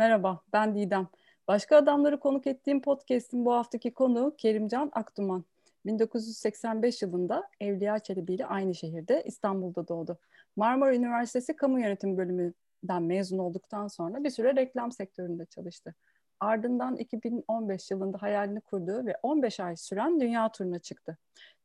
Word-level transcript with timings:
Merhaba, 0.00 0.40
ben 0.52 0.74
Didem. 0.74 1.08
Başka 1.48 1.76
adamları 1.76 2.20
konuk 2.20 2.46
ettiğim 2.46 2.82
podcast'in 2.82 3.44
bu 3.44 3.54
haftaki 3.54 3.94
konuğu 3.94 4.34
Kerimcan 4.38 4.90
Aktuman. 4.92 5.44
1985 5.86 7.02
yılında 7.02 7.48
Evliya 7.60 7.98
Çelebi 7.98 8.34
ile 8.34 8.46
aynı 8.46 8.74
şehirde 8.74 9.22
İstanbul'da 9.26 9.88
doğdu. 9.88 10.18
Marmara 10.56 10.94
Üniversitesi 10.94 11.56
Kamu 11.56 11.80
Yönetimi 11.80 12.16
bölümünden 12.16 13.02
mezun 13.02 13.38
olduktan 13.38 13.88
sonra 13.88 14.24
bir 14.24 14.30
süre 14.30 14.56
reklam 14.56 14.92
sektöründe 14.92 15.44
çalıştı. 15.44 15.94
Ardından 16.40 16.96
2015 16.96 17.90
yılında 17.90 18.22
hayalini 18.22 18.60
kurduğu 18.60 19.06
ve 19.06 19.16
15 19.22 19.60
ay 19.60 19.76
süren 19.76 20.20
dünya 20.20 20.52
turuna 20.52 20.78
çıktı. 20.78 21.18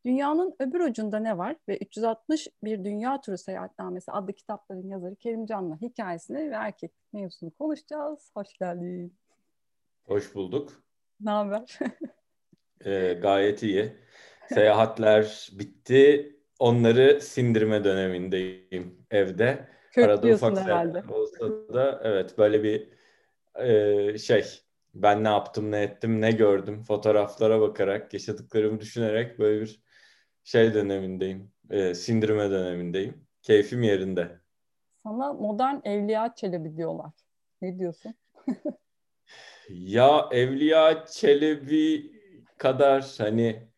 Dünyanın 0.05 0.55
öbür 0.59 0.79
ucunda 0.79 1.19
ne 1.19 1.37
var 1.37 1.55
ve 1.69 1.77
360 1.77 2.47
bir 2.63 2.83
dünya 2.83 3.21
turu 3.21 3.37
seyahatnamesi 3.37 4.11
adlı 4.11 4.33
kitapların 4.33 4.87
yazarı 4.87 5.15
Kerim 5.15 5.45
Can'la 5.45 5.81
hikayesini 5.81 6.51
ve 6.51 6.55
erkek 6.55 6.91
mevzusunu 7.13 7.51
konuşacağız. 7.51 8.31
Hoş 8.33 8.53
geldin. 8.53 9.17
Hoş 10.03 10.35
bulduk. 10.35 10.83
Ne 11.21 11.29
haber? 11.29 11.79
ee, 12.85 13.13
gayet 13.21 13.63
iyi. 13.63 13.95
Seyahatler 14.53 15.49
bitti. 15.59 16.31
Onları 16.59 17.21
sindirme 17.21 17.83
dönemindeyim 17.83 19.05
evde. 19.11 19.67
Arada 19.97 20.27
ufak 20.27 20.57
herhalde. 20.57 21.03
olsa 21.09 21.73
da 21.73 22.01
evet 22.03 22.37
böyle 22.37 22.63
bir 22.63 22.89
e, 23.55 24.17
şey 24.17 24.64
ben 24.95 25.23
ne 25.23 25.27
yaptım 25.27 25.71
ne 25.71 25.81
ettim 25.81 26.21
ne 26.21 26.31
gördüm 26.31 26.83
fotoğraflara 26.83 27.61
bakarak 27.61 28.13
yaşadıklarımı 28.13 28.79
düşünerek 28.79 29.39
böyle 29.39 29.61
bir 29.61 29.81
şey 30.43 30.73
dönemindeyim. 30.73 31.51
E, 31.69 31.93
sindirme 31.93 32.49
dönemindeyim. 32.51 33.27
Keyfim 33.41 33.83
yerinde. 33.83 34.39
Sana 35.03 35.33
modern 35.33 35.75
Evliya 35.83 36.35
Çelebi 36.35 36.77
diyorlar. 36.77 37.11
Ne 37.61 37.79
diyorsun? 37.79 38.13
ya 39.69 40.29
Evliya 40.31 41.05
Çelebi 41.05 42.11
kadar 42.57 43.15
hani 43.17 43.69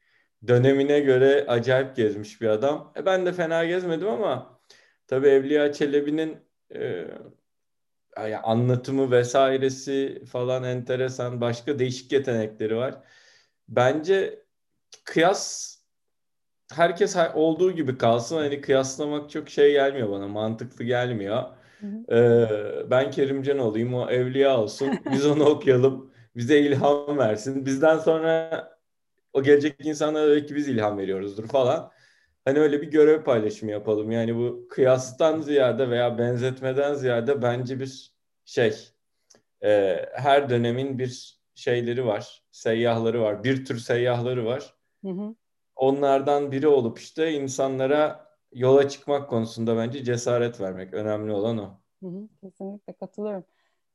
dönemine 0.47 0.99
göre 0.99 1.45
acayip 1.47 1.95
gezmiş 1.95 2.41
bir 2.41 2.47
adam. 2.47 2.93
E, 2.97 3.05
ben 3.05 3.25
de 3.25 3.33
fena 3.33 3.65
gezmedim 3.65 4.07
ama 4.07 4.59
tabii 5.07 5.27
Evliya 5.27 5.73
Çelebi'nin 5.73 6.37
e, 6.75 7.07
anlatımı 8.43 9.11
vesairesi 9.11 10.23
falan 10.31 10.63
enteresan. 10.63 11.41
Başka 11.41 11.79
değişik 11.79 12.11
yetenekleri 12.11 12.75
var. 12.75 12.95
Bence 13.69 14.43
kıyas 15.03 15.77
herkes 16.73 17.17
olduğu 17.35 17.71
gibi 17.71 17.97
kalsın. 17.97 18.37
Hani 18.37 18.61
kıyaslamak 18.61 19.29
çok 19.29 19.49
şey 19.49 19.71
gelmiyor 19.71 20.09
bana. 20.09 20.27
Mantıklı 20.27 20.85
gelmiyor. 20.85 21.43
Ee, 22.11 22.89
ben 22.89 23.11
Kerimcan 23.11 23.59
olayım. 23.59 23.93
O 23.93 24.09
evliya 24.09 24.59
olsun. 24.59 24.89
Biz 25.11 25.25
onu 25.25 25.45
okuyalım. 25.45 26.11
Bize 26.35 26.59
ilham 26.59 27.17
versin. 27.17 27.65
Bizden 27.65 27.97
sonra 27.97 28.67
o 29.33 29.43
gelecek 29.43 29.85
insanlara 29.85 30.29
belki 30.29 30.55
biz 30.55 30.67
ilham 30.67 30.97
veriyoruzdur 30.97 31.47
falan. 31.47 31.91
Hani 32.47 32.59
öyle 32.59 32.81
bir 32.81 32.91
görev 32.91 33.23
paylaşımı 33.23 33.71
yapalım. 33.71 34.11
Yani 34.11 34.35
bu 34.35 34.67
kıyastan 34.69 35.41
ziyade 35.41 35.89
veya 35.89 36.17
benzetmeden 36.17 36.93
ziyade 36.93 37.41
bence 37.41 37.79
bir 37.79 38.11
şey 38.45 38.73
e, 39.63 39.95
her 40.13 40.49
dönemin 40.49 40.99
bir 40.99 41.41
şeyleri 41.55 42.05
var. 42.05 42.43
Seyyahları 42.51 43.21
var. 43.21 43.43
Bir 43.43 43.65
tür 43.65 43.77
seyyahları 43.77 44.45
var. 44.45 44.75
Hı 45.05 45.11
hı 45.11 45.35
onlardan 45.75 46.51
biri 46.51 46.67
olup 46.67 46.99
işte 46.99 47.31
insanlara 47.31 48.27
yola 48.53 48.89
çıkmak 48.89 49.29
konusunda 49.29 49.77
bence 49.77 50.03
cesaret 50.03 50.61
vermek. 50.61 50.93
Önemli 50.93 51.33
olan 51.33 51.57
o. 51.57 51.69
Hı 52.03 52.07
hı, 52.07 52.27
kesinlikle 52.41 52.93
katılıyorum. 52.93 53.43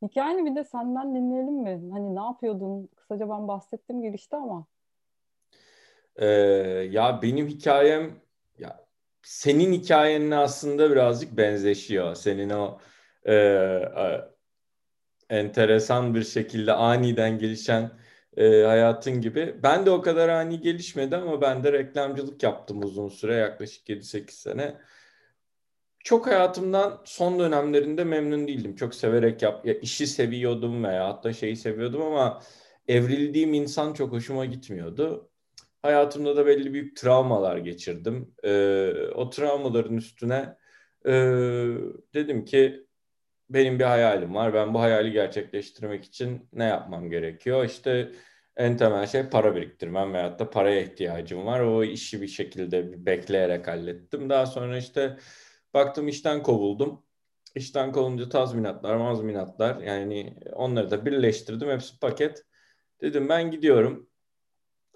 Hikayeni 0.03 0.51
bir 0.51 0.57
de 0.57 0.65
senden 0.65 1.15
dinleyelim 1.15 1.55
mi? 1.55 1.91
Hani 1.93 2.15
ne 2.15 2.21
yapıyordun? 2.21 2.89
Kısaca 2.97 3.29
ben 3.29 3.49
bahsettim 3.49 4.03
girişte 4.03 4.37
ama. 4.37 4.67
Ee, 6.17 6.27
ya 6.91 7.23
benim 7.23 7.47
hikayem 7.47 8.23
senin 9.23 9.73
hikayenle 9.73 10.37
aslında 10.37 10.91
birazcık 10.91 11.37
benzeşiyor. 11.37 12.15
Senin 12.15 12.51
o 12.51 12.81
e, 13.25 13.35
e, 13.35 14.33
enteresan 15.31 16.15
bir 16.15 16.25
şekilde 16.25 16.73
aniden 16.73 17.39
gelişen 17.39 17.91
e, 18.37 18.63
hayatın 18.63 19.21
gibi. 19.21 19.57
Ben 19.63 19.87
de 19.87 19.91
o 19.91 20.03
kadar 20.03 20.29
ani 20.29 20.61
gelişmedi 20.61 21.17
ama 21.17 21.41
ben 21.41 21.65
de 21.65 21.73
reklamcılık 21.73 22.43
yaptım 22.43 22.83
uzun 22.83 23.09
süre 23.09 23.35
yaklaşık 23.35 23.89
7-8 23.89 24.31
sene. 24.31 24.77
Çok 26.05 26.27
hayatımdan 26.27 27.03
son 27.05 27.39
dönemlerinde 27.39 28.05
memnun 28.05 28.49
değildim. 28.49 28.77
Çok 28.77 28.95
severek 28.95 29.43
yap, 29.43 29.67
ya 29.67 29.75
işi 29.75 30.07
seviyordum 30.07 30.85
veya 30.85 31.09
hatta 31.09 31.33
şeyi 31.33 31.57
seviyordum 31.57 32.03
ama 32.03 32.43
evrildiğim 32.89 33.55
insan 33.55 33.93
çok 33.93 34.13
hoşuma 34.13 34.45
gitmiyordu. 34.45 35.32
Hayatımda 35.83 36.37
da 36.37 36.47
belli 36.47 36.73
büyük 36.73 36.97
travmalar 36.97 37.57
geçirdim. 37.57 38.35
Ee, 38.45 38.93
o 39.15 39.31
travmaların 39.31 39.97
üstüne 39.97 40.57
e, 41.07 41.13
dedim 42.15 42.45
ki 42.45 42.87
benim 43.51 43.79
bir 43.79 43.85
hayalim 43.85 44.35
var. 44.35 44.55
Ben 44.55 44.75
bu 44.75 44.81
hayali 44.81 45.13
gerçekleştirmek 45.13 46.05
için 46.05 46.49
ne 46.53 46.65
yapmam 46.65 47.11
gerekiyor? 47.11 47.65
İşte 47.65 48.13
en 48.57 48.77
temel 48.77 49.07
şey 49.07 49.29
para 49.29 49.57
biriktirmem 49.57 50.13
veyahut 50.15 50.39
da 50.39 50.51
paraya 50.51 50.81
ihtiyacım 50.83 51.47
var. 51.47 51.61
O 51.61 51.85
işi 51.85 52.23
bir 52.23 52.29
şekilde 52.29 53.07
bekleyerek 53.07 53.69
hallettim. 53.69 54.31
Daha 54.31 54.47
sonra 54.47 54.79
işte 54.79 55.17
baktım 55.75 56.09
işten 56.09 56.43
kovuldum. 56.43 57.05
İşten 57.55 57.93
kovulunca 57.93 58.29
tazminatlar, 58.29 58.97
mazminatlar 58.97 59.83
yani 59.83 60.37
onları 60.53 60.91
da 60.91 61.07
birleştirdim. 61.07 61.71
Hepsi 61.71 61.99
paket. 61.99 62.45
Dedim 63.01 63.29
ben 63.29 63.51
gidiyorum. 63.51 64.12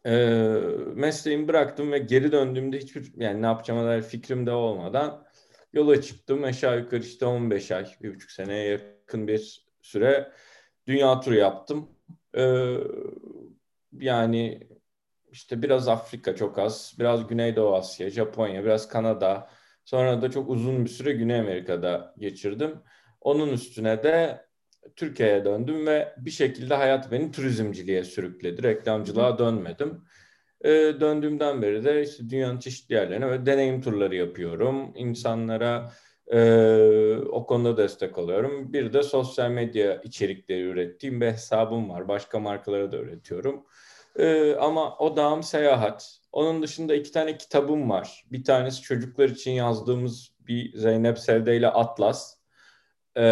E, 0.06 0.14
mesleğimi 0.94 1.48
bıraktım 1.48 1.92
ve 1.92 1.98
geri 1.98 2.32
döndüğümde 2.32 2.78
hiçbir 2.78 3.12
yani 3.16 3.42
ne 3.42 3.46
yapacağıma 3.46 3.84
dair 3.84 4.02
fikrim 4.02 4.46
de 4.46 4.50
olmadan 4.50 5.26
yola 5.72 6.02
çıktım. 6.02 6.44
Aşağı 6.44 6.78
yukarı 6.78 7.00
işte 7.00 7.26
15 7.26 7.70
ay, 7.70 7.86
bir 8.02 8.14
buçuk 8.14 8.30
seneye 8.30 8.68
yakın 8.68 9.28
bir 9.28 9.66
süre 9.82 10.32
dünya 10.86 11.20
turu 11.20 11.34
yaptım. 11.34 11.90
Ee, 12.36 12.74
yani 13.92 14.68
işte 15.30 15.62
biraz 15.62 15.88
Afrika 15.88 16.36
çok 16.36 16.58
az, 16.58 16.94
biraz 16.98 17.26
Güneydoğu 17.26 17.74
Asya, 17.74 18.10
Japonya, 18.10 18.64
biraz 18.64 18.88
Kanada. 18.88 19.50
Sonra 19.84 20.22
da 20.22 20.30
çok 20.30 20.50
uzun 20.50 20.84
bir 20.84 20.90
süre 20.90 21.12
Güney 21.12 21.40
Amerika'da 21.40 22.14
geçirdim. 22.18 22.82
Onun 23.20 23.48
üstüne 23.48 24.02
de 24.02 24.45
Türkiye'ye 24.96 25.44
döndüm 25.44 25.86
ve 25.86 26.14
bir 26.18 26.30
şekilde 26.30 26.74
hayat 26.74 27.12
beni 27.12 27.32
turizmciliğe 27.32 28.04
sürükledi. 28.04 28.62
Reklamcılığa 28.62 29.38
dönmedim. 29.38 30.00
E, 30.60 30.70
döndüğümden 30.70 31.62
beri 31.62 31.84
de 31.84 32.02
işte 32.02 32.30
dünyanın 32.30 32.58
çeşitli 32.58 32.94
yerlerine 32.94 33.30
ve 33.30 33.46
deneyim 33.46 33.82
turları 33.82 34.16
yapıyorum. 34.16 34.92
İnsanlara 34.94 35.92
e, 36.32 36.40
o 37.16 37.46
konuda 37.46 37.76
destek 37.76 38.18
oluyorum. 38.18 38.72
Bir 38.72 38.92
de 38.92 39.02
sosyal 39.02 39.50
medya 39.50 40.00
içerikleri 40.02 40.62
ürettiğim 40.62 41.20
bir 41.20 41.26
hesabım 41.26 41.90
var. 41.90 42.08
Başka 42.08 42.38
markalara 42.38 42.92
da 42.92 42.96
üretiyorum. 42.96 43.66
E, 44.18 44.54
ama 44.54 44.98
odağım 44.98 45.42
seyahat. 45.42 46.18
Onun 46.32 46.62
dışında 46.62 46.94
iki 46.94 47.12
tane 47.12 47.38
kitabım 47.38 47.90
var. 47.90 48.24
Bir 48.32 48.44
tanesi 48.44 48.82
çocuklar 48.82 49.28
için 49.28 49.50
yazdığımız 49.50 50.36
bir 50.40 50.78
Zeynep 50.78 51.18
Sevde 51.18 51.56
ile 51.56 51.68
Atlas. 51.68 52.36
E, 53.16 53.26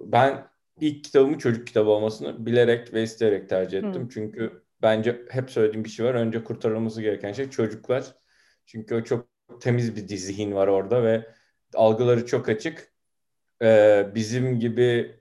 ben 0.00 0.46
ilk 0.80 1.04
kitabımı 1.04 1.38
çocuk 1.38 1.66
kitabı 1.66 1.90
olmasını 1.90 2.46
bilerek 2.46 2.94
ve 2.94 3.02
isteyerek 3.02 3.48
tercih 3.48 3.78
ettim. 3.78 4.02
Hmm. 4.02 4.08
Çünkü 4.08 4.62
bence 4.82 5.22
hep 5.30 5.50
söylediğim 5.50 5.84
bir 5.84 5.90
şey 5.90 6.06
var. 6.06 6.14
Önce 6.14 6.44
kurtarılması 6.44 7.02
gereken 7.02 7.32
şey 7.32 7.50
çocuklar. 7.50 8.04
Çünkü 8.66 8.94
o 8.94 9.04
çok 9.04 9.26
temiz 9.60 9.96
bir 9.96 10.16
zihin 10.16 10.52
var 10.54 10.68
orada 10.68 11.02
ve 11.02 11.26
algıları 11.74 12.26
çok 12.26 12.48
açık. 12.48 12.92
Ee, 13.62 14.06
bizim 14.14 14.60
gibi 14.60 15.20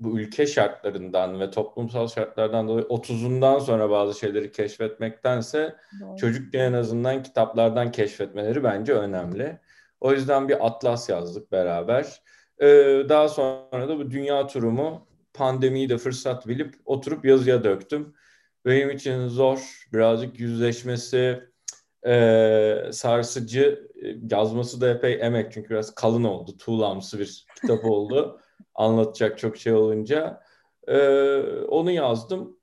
bu 0.00 0.20
ülke 0.20 0.46
şartlarından 0.46 1.40
ve 1.40 1.50
toplumsal 1.50 2.08
şartlardan 2.08 2.68
dolayı 2.68 2.86
30'undan 2.86 3.60
sonra 3.60 3.90
bazı 3.90 4.18
şeyleri 4.18 4.52
keşfetmektense 4.52 5.76
Doğru. 6.00 6.16
çocukken 6.16 6.60
en 6.60 6.72
azından 6.72 7.22
kitaplardan 7.22 7.90
keşfetmeleri 7.90 8.64
bence 8.64 8.92
önemli. 8.92 9.58
O 10.00 10.12
yüzden 10.12 10.48
bir 10.48 10.66
atlas 10.66 11.08
yazdık 11.08 11.52
beraber. 11.52 12.22
Ee, 12.60 13.02
daha 13.08 13.28
sonra 13.28 13.88
da 13.88 13.98
bu 13.98 14.10
dünya 14.10 14.46
turumu 14.46 15.06
pandemiyi 15.34 15.88
de 15.88 15.98
fırsat 15.98 16.48
bilip 16.48 16.74
oturup 16.84 17.24
yazıya 17.24 17.64
döktüm 17.64 18.14
benim 18.66 18.90
için 18.90 19.28
zor. 19.28 19.86
Birazcık 19.92 20.40
yüzleşmesi 20.40 21.42
e, 22.06 22.80
sarsıcı. 22.92 23.88
Yazması 24.30 24.80
da 24.80 24.88
epey 24.88 25.18
emek 25.20 25.52
çünkü 25.52 25.70
biraz 25.70 25.94
kalın 25.94 26.24
oldu. 26.24 26.56
Tuğlamsı 26.58 27.18
bir 27.18 27.46
kitap 27.60 27.84
oldu. 27.84 28.40
Anlatacak 28.74 29.38
çok 29.38 29.56
şey 29.56 29.72
olunca. 29.72 30.40
E, 30.88 30.98
onu 31.68 31.90
yazdım. 31.90 32.56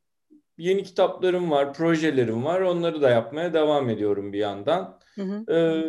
Yeni 0.57 0.83
kitaplarım 0.83 1.51
var, 1.51 1.73
projelerim 1.73 2.45
var. 2.45 2.61
Onları 2.61 3.01
da 3.01 3.09
yapmaya 3.09 3.53
devam 3.53 3.89
ediyorum 3.89 4.33
bir 4.33 4.39
yandan. 4.39 4.99
Hı 5.15 5.21
hı. 5.21 5.53
E, 5.53 5.83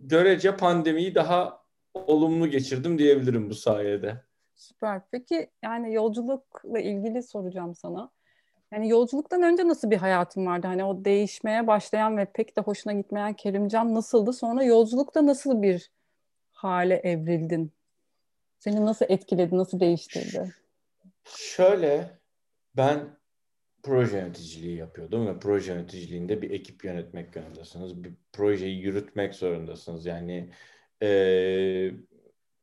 görece 0.00 0.56
pandemiyi 0.56 1.14
daha 1.14 1.61
olumlu 1.94 2.50
geçirdim 2.50 2.98
diyebilirim 2.98 3.50
bu 3.50 3.54
sayede. 3.54 4.20
Süper. 4.54 5.00
Peki 5.10 5.50
yani 5.62 5.94
yolculukla 5.94 6.78
ilgili 6.78 7.22
soracağım 7.22 7.74
sana. 7.74 8.10
Yani 8.72 8.88
yolculuktan 8.88 9.42
önce 9.42 9.68
nasıl 9.68 9.90
bir 9.90 9.96
hayatın 9.96 10.46
vardı? 10.46 10.66
Hani 10.66 10.84
o 10.84 11.04
değişmeye 11.04 11.66
başlayan 11.66 12.16
ve 12.16 12.24
pek 12.24 12.56
de 12.56 12.60
hoşuna 12.60 12.92
gitmeyen 12.92 13.34
Kerimcan 13.34 13.94
nasıldı? 13.94 14.32
Sonra 14.32 14.64
yolculukta 14.64 15.26
nasıl 15.26 15.62
bir 15.62 15.90
hale 16.52 16.94
evrildin? 16.94 17.72
Seni 18.58 18.86
nasıl 18.86 19.06
etkiledi, 19.08 19.56
nasıl 19.56 19.80
değiştirdi? 19.80 20.54
Şöyle, 21.24 22.10
ben 22.76 23.00
proje 23.82 24.18
yöneticiliği 24.18 24.76
yapıyordum 24.76 25.26
ve 25.26 25.38
proje 25.38 25.72
yöneticiliğinde 25.72 26.42
bir 26.42 26.50
ekip 26.50 26.84
yönetmek 26.84 27.34
zorundasınız. 27.34 28.04
Bir 28.04 28.12
projeyi 28.32 28.78
yürütmek 28.78 29.34
zorundasınız. 29.34 30.06
Yani 30.06 30.50
e, 31.02 31.08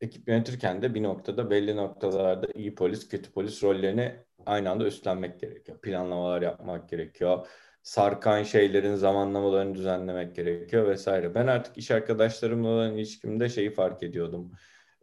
ekip 0.00 0.28
yönetirken 0.28 0.82
de 0.82 0.94
bir 0.94 1.02
noktada 1.02 1.50
belli 1.50 1.76
noktalarda 1.76 2.46
iyi 2.54 2.74
polis, 2.74 3.08
kötü 3.08 3.32
polis 3.32 3.62
rollerini 3.62 4.16
aynı 4.46 4.70
anda 4.70 4.86
üstlenmek 4.86 5.40
gerekiyor. 5.40 5.80
Planlamalar 5.80 6.42
yapmak 6.42 6.88
gerekiyor. 6.88 7.46
Sarkan 7.82 8.42
şeylerin 8.42 8.94
zamanlamalarını 8.94 9.74
düzenlemek 9.74 10.36
gerekiyor 10.36 10.88
vesaire. 10.88 11.34
Ben 11.34 11.46
artık 11.46 11.78
iş 11.78 11.90
arkadaşlarımla 11.90 12.68
olan 12.68 12.96
ilişkimde 12.96 13.48
şeyi 13.48 13.70
fark 13.70 14.02
ediyordum. 14.02 14.52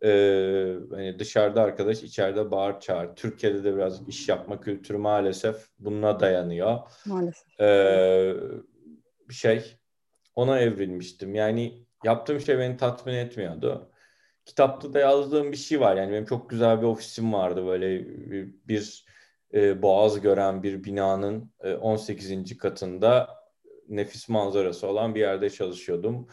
Ee, 0.03 0.75
hani 0.91 1.19
dışarıda 1.19 1.61
arkadaş, 1.61 2.03
içeride 2.03 2.51
bağır 2.51 2.79
çağır. 2.79 3.15
Türkiye'de 3.15 3.63
de 3.63 3.75
biraz 3.75 4.07
iş 4.07 4.29
yapma 4.29 4.61
kültürü 4.61 4.97
maalesef 4.97 5.67
bununla 5.79 6.19
dayanıyor. 6.19 6.79
Maalesef. 7.05 7.59
Ee, 7.59 8.33
şey, 9.31 9.77
ona 10.35 10.59
evrilmiştim. 10.59 11.35
Yani 11.35 11.86
yaptığım 12.03 12.39
şey 12.39 12.59
beni 12.59 12.77
tatmin 12.77 13.13
etmiyordu 13.13 13.91
kitapta 14.47 14.93
da 14.93 14.99
yazdığım 14.99 15.51
bir 15.51 15.57
şey 15.57 15.79
var. 15.79 15.97
Yani 15.97 16.11
benim 16.11 16.25
çok 16.25 16.49
güzel 16.49 16.81
bir 16.81 16.85
ofisim 16.85 17.33
vardı 17.33 17.65
böyle 17.65 18.05
bir, 18.31 18.55
bir 18.67 19.05
e, 19.53 19.81
boğaz 19.81 20.21
gören 20.21 20.63
bir 20.63 20.83
binanın 20.83 21.51
e, 21.59 21.73
18. 21.73 22.57
katında 22.57 23.29
nefis 23.89 24.29
manzarası 24.29 24.87
olan 24.87 25.15
bir 25.15 25.19
yerde 25.19 25.49
çalışıyordum. 25.49 26.27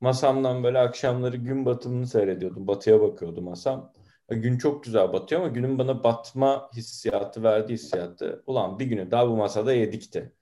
Masamdan 0.00 0.64
böyle 0.64 0.78
akşamları 0.78 1.36
gün 1.36 1.66
batımını 1.66 2.06
seyrediyordum. 2.06 2.66
Batıya 2.66 3.00
bakıyordu 3.00 3.42
masam. 3.42 3.92
E, 4.28 4.36
gün 4.36 4.58
çok 4.58 4.84
güzel 4.84 5.12
batıyor 5.12 5.40
ama 5.40 5.50
günün 5.50 5.78
bana 5.78 6.04
batma 6.04 6.70
hissiyatı 6.76 7.42
verdiği 7.42 7.74
hissiyatı. 7.74 8.42
Ulan 8.46 8.78
bir 8.78 8.86
günü 8.86 9.10
daha 9.10 9.28
bu 9.28 9.36
masada 9.36 9.72
yedikti. 9.72 10.32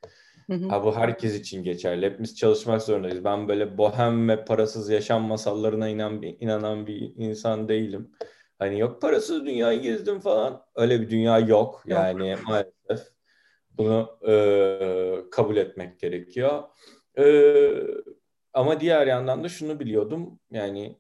Ha, 0.50 0.84
bu 0.84 0.96
herkes 0.96 1.34
için 1.34 1.64
geçerli. 1.64 2.06
Hepimiz 2.06 2.36
çalışmak 2.36 2.82
zorundayız. 2.82 3.24
Ben 3.24 3.48
böyle 3.48 3.78
bohem 3.78 4.28
ve 4.28 4.44
parasız 4.44 4.90
yaşam 4.90 5.22
masallarına 5.22 5.88
inan, 5.88 6.22
inanan 6.22 6.86
bir 6.86 7.12
insan 7.16 7.68
değilim. 7.68 8.10
Hani 8.58 8.78
yok 8.78 9.02
parasız 9.02 9.46
dünyayı 9.46 9.80
gezdim 9.82 10.20
falan. 10.20 10.62
Öyle 10.74 11.00
bir 11.00 11.10
dünya 11.10 11.38
yok. 11.38 11.82
Yani 11.86 12.30
yok. 12.30 12.40
maalesef 12.48 13.08
bunu 13.70 14.18
e, 14.28 15.30
kabul 15.30 15.56
etmek 15.56 16.00
gerekiyor. 16.00 16.62
E, 17.18 17.24
ama 18.52 18.80
diğer 18.80 19.06
yandan 19.06 19.44
da 19.44 19.48
şunu 19.48 19.80
biliyordum. 19.80 20.40
Yani 20.50 20.98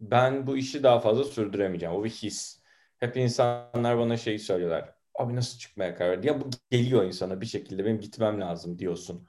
ben 0.00 0.46
bu 0.46 0.56
işi 0.56 0.82
daha 0.82 1.00
fazla 1.00 1.24
sürdüremeyeceğim. 1.24 1.94
O 1.94 2.04
bir 2.04 2.10
his. 2.10 2.62
Hep 2.98 3.16
insanlar 3.16 3.98
bana 3.98 4.16
şeyi 4.16 4.38
söylüyorlar 4.38 4.91
abi 5.14 5.36
nasıl 5.36 5.58
çıkmaya 5.58 5.94
karar 5.94 6.10
verdi? 6.10 6.26
Ya 6.26 6.40
bu 6.40 6.50
geliyor 6.70 7.04
insana 7.04 7.40
bir 7.40 7.46
şekilde 7.46 7.84
benim 7.84 8.00
gitmem 8.00 8.40
lazım 8.40 8.78
diyorsun. 8.78 9.28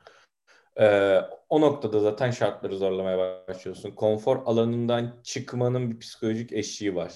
Ee, 0.79 1.19
o 1.49 1.61
noktada 1.61 1.99
zaten 1.99 2.31
şartları 2.31 2.77
zorlamaya 2.77 3.47
başlıyorsun. 3.47 3.91
Konfor 3.91 4.41
alanından 4.45 5.19
çıkmanın 5.23 5.91
bir 5.91 5.99
psikolojik 5.99 6.53
eşiği 6.53 6.95
var. 6.95 7.13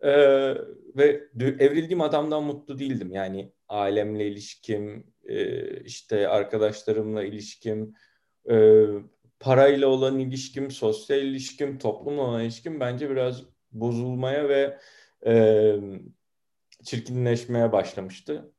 Ee, 0.00 0.10
ve 0.96 1.28
evrildiğim 1.38 2.00
adamdan 2.00 2.42
mutlu 2.42 2.78
değildim. 2.78 3.12
Yani 3.12 3.52
ailemle 3.68 4.26
ilişkim, 4.28 5.12
e, 5.24 5.80
işte 5.80 6.28
arkadaşlarımla 6.28 7.24
ilişkim, 7.24 7.94
e, 8.50 8.84
parayla 9.40 9.86
olan 9.86 10.18
ilişkim, 10.18 10.70
sosyal 10.70 11.22
ilişkim, 11.22 11.78
toplumla 11.78 12.22
olan 12.22 12.42
ilişkim 12.42 12.80
bence 12.80 13.10
biraz 13.10 13.42
bozulmaya 13.72 14.48
ve 14.48 14.78
e, 15.26 15.74
çirkinleşmeye 16.86 17.72
başlamıştı. 17.72 18.52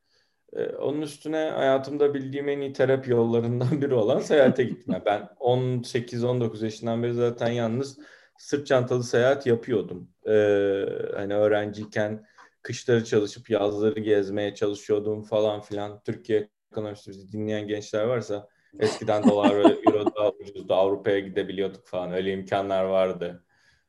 Ee, 0.54 0.66
onun 0.66 1.02
üstüne 1.02 1.50
hayatımda 1.56 2.14
bildiğim 2.14 2.50
en 2.50 2.62
iyi 2.62 2.74
terapi 2.74 3.12
yollarından 3.12 3.72
biri 3.82 3.94
olan 3.94 4.20
seyahate 4.20 4.64
gittim. 4.64 4.94
Yani 4.94 5.06
ben 5.06 5.30
18-19 5.40 6.64
yaşından 6.64 7.04
beri 7.04 7.14
zaten 7.14 7.52
yalnız 7.52 8.00
sırt 8.38 8.68
çantalı 8.68 9.04
seyahat 9.04 9.46
yapıyordum. 9.46 10.10
Ee, 10.28 10.86
hani 11.16 11.34
öğrenciyken 11.36 12.26
kışları 12.62 13.06
çalışıp 13.06 13.50
yazları 13.50 14.00
gezmeye 14.00 14.56
çalışıyordum 14.56 15.24
falan 15.24 15.62
filan. 15.62 16.02
Türkiye 16.04 16.50
ekonomisi 16.72 17.12
bizi 17.12 17.32
dinleyen 17.32 17.68
gençler 17.68 18.04
varsa 18.04 18.48
eskiden 18.80 19.24
dolar 19.24 19.58
ve 19.58 19.64
euro 19.88 20.16
daha 20.16 20.30
ucuzdu. 20.32 20.74
Avrupa'ya 20.74 21.20
gidebiliyorduk 21.20 21.88
falan. 21.88 22.12
Öyle 22.12 22.34
imkanlar 22.34 22.84
vardı. 22.84 23.44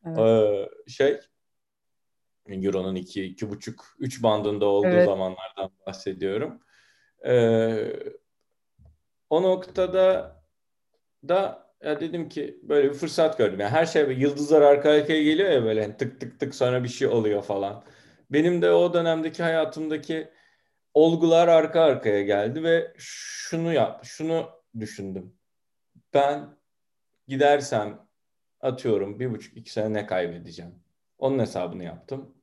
Evet. 0.06 0.18
Ee, 0.18 0.68
şey 0.90 1.20
Euro'nun 2.48 2.94
2, 2.94 3.22
2,5, 3.22 3.74
3 3.98 4.22
bandında 4.22 4.66
olduğu 4.66 4.86
evet. 4.86 5.04
zamanlardan 5.04 5.70
bahsediyorum. 5.86 6.60
Ee, 7.26 7.92
o 9.30 9.42
noktada 9.42 10.36
da 11.28 11.68
ya 11.82 12.00
dedim 12.00 12.28
ki 12.28 12.60
böyle 12.62 12.88
bir 12.88 12.94
fırsat 12.94 13.38
gördüm. 13.38 13.60
Yani 13.60 13.70
her 13.70 13.86
şey 13.86 14.02
yıldızlar 14.02 14.62
arka 14.62 14.90
arkaya 14.90 15.22
geliyor 15.22 15.50
ya 15.50 15.64
böyle 15.64 15.96
tık 15.96 16.20
tık 16.20 16.40
tık 16.40 16.54
sonra 16.54 16.84
bir 16.84 16.88
şey 16.88 17.08
oluyor 17.08 17.42
falan. 17.42 17.84
Benim 18.30 18.62
de 18.62 18.72
o 18.72 18.94
dönemdeki 18.94 19.42
hayatımdaki 19.42 20.28
olgular 20.94 21.48
arka 21.48 21.80
arkaya 21.80 22.22
geldi 22.22 22.62
ve 22.62 22.94
şunu 22.98 23.72
yap, 23.72 24.04
şunu 24.04 24.50
düşündüm. 24.80 25.34
Ben 26.14 26.56
gidersem 27.28 28.08
atıyorum 28.60 29.20
bir 29.20 29.30
buçuk 29.30 29.56
iki 29.56 29.72
sene 29.72 29.92
ne 29.92 30.06
kaybedeceğim? 30.06 30.74
Onun 31.18 31.38
hesabını 31.38 31.84
yaptım. 31.84 32.37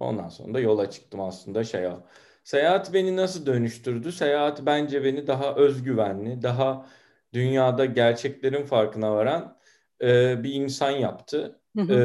Ondan 0.00 0.28
sonra 0.28 0.54
da 0.54 0.60
yola 0.60 0.90
çıktım 0.90 1.20
aslında 1.20 1.64
şey 1.64 1.86
o. 1.86 2.02
Seyahat 2.44 2.94
beni 2.94 3.16
nasıl 3.16 3.46
dönüştürdü? 3.46 4.12
Seyahat 4.12 4.66
bence 4.66 5.04
beni 5.04 5.26
daha 5.26 5.54
özgüvenli, 5.54 6.42
daha 6.42 6.86
dünyada 7.32 7.84
gerçeklerin 7.84 8.64
farkına 8.64 9.14
varan 9.14 9.58
e, 10.02 10.42
bir 10.42 10.54
insan 10.54 10.90
yaptı. 10.90 11.60
Hı 11.76 11.82
hı. 11.82 11.94
E, 11.94 12.02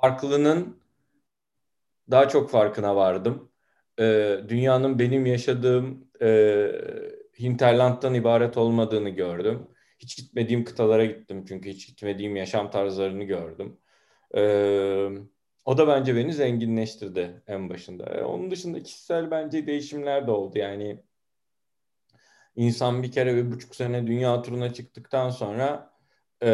farklının 0.00 0.76
daha 2.10 2.28
çok 2.28 2.50
farkına 2.50 2.96
vardım. 2.96 3.52
E, 4.00 4.36
dünyanın 4.48 4.98
benim 4.98 5.26
yaşadığım 5.26 6.08
e, 6.22 6.68
hinterland'dan 7.38 8.14
ibaret 8.14 8.56
olmadığını 8.56 9.08
gördüm. 9.08 9.66
Hiç 9.98 10.16
gitmediğim 10.16 10.64
kıtalara 10.64 11.04
gittim 11.04 11.44
çünkü 11.48 11.70
hiç 11.70 11.86
gitmediğim 11.86 12.36
yaşam 12.36 12.70
tarzlarını 12.70 13.24
gördüm. 13.24 13.78
Evet 14.34 15.35
o 15.66 15.78
da 15.78 15.88
bence 15.88 16.16
beni 16.16 16.32
zenginleştirdi 16.32 17.42
en 17.46 17.70
başında. 17.70 18.04
E, 18.04 18.24
onun 18.24 18.50
dışında 18.50 18.82
kişisel 18.82 19.30
bence 19.30 19.66
değişimler 19.66 20.26
de 20.26 20.30
oldu. 20.30 20.58
Yani 20.58 21.02
insan 22.56 23.02
bir 23.02 23.12
kere 23.12 23.36
bir 23.36 23.52
buçuk 23.52 23.76
sene 23.76 24.06
dünya 24.06 24.42
turuna 24.42 24.72
çıktıktan 24.72 25.30
sonra 25.30 25.90
e, 26.42 26.48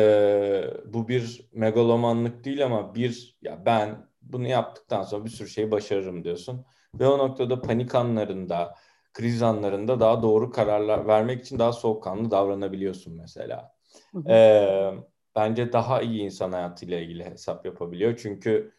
bu 0.85 1.09
bir 1.09 1.49
megalomanlık 1.53 2.45
değil 2.45 2.65
ama 2.65 2.95
bir 2.95 3.39
ya 3.43 3.67
ben 3.67 4.07
bunu 4.23 4.49
yaptıktan 4.49 5.03
sonra 5.03 5.25
bir 5.25 5.31
sürü 5.31 5.49
şey 5.49 5.71
başarırım 5.71 6.25
diyorsun. 6.25 6.65
Ve 6.95 7.07
o 7.07 7.19
noktada 7.19 7.63
panik 7.63 7.95
anlarında, 7.95 8.75
kriz 9.13 9.43
anlarında 9.43 10.01
daha 10.01 10.23
doğru 10.23 10.51
kararlar 10.51 11.07
vermek 11.07 11.41
için 11.41 11.59
daha 11.59 11.73
soğukkanlı 11.73 12.31
davranabiliyorsun 12.31 13.17
mesela. 13.17 13.75
Hı 14.13 14.19
hı. 14.19 14.33
E, 14.33 15.05
bence 15.37 15.73
daha 15.73 16.03
iyi 16.03 16.23
insan 16.23 16.53
hayatıyla 16.53 16.99
ilgili 16.99 17.25
hesap 17.25 17.67
yapabiliyor. 17.67 18.19
Çünkü 18.23 18.73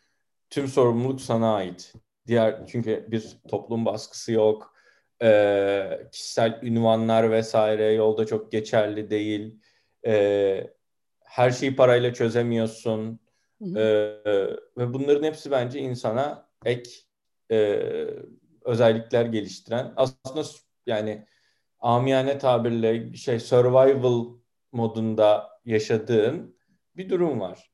tüm 0.54 0.68
sorumluluk 0.68 1.22
sana 1.22 1.56
ait. 1.56 1.94
Diğer 2.28 2.68
çünkü 2.68 3.08
bir 3.12 3.38
toplum 3.50 3.86
baskısı 3.86 4.32
yok. 4.32 4.74
E, 5.22 6.08
kişisel 6.12 6.60
ünvanlar 6.64 7.32
vesaire 7.32 7.94
yolda 7.94 8.26
çok 8.26 8.52
geçerli 8.52 9.10
değil. 9.10 9.60
E, 10.06 10.74
her 11.24 11.52
şeyi 11.52 11.76
parayla 11.76 12.14
çözemiyorsun. 12.14 13.20
Hı 13.62 13.66
hı. 13.66 13.80
E, 13.80 13.86
ve 14.78 14.94
bunların 14.94 15.24
hepsi 15.24 15.52
bence 15.52 15.80
insana 15.80 16.50
ek 16.66 16.92
e, 17.52 17.80
özellikler 18.62 19.26
geliştiren 19.26 19.94
aslında 19.96 20.48
yani 20.86 21.26
amiyane 21.80 22.38
tabirle 22.38 23.14
şey 23.14 23.40
survival 23.40 24.26
modunda 24.72 25.50
yaşadığın 25.66 26.58
bir 26.98 27.10
durum 27.10 27.40
var. 27.40 27.73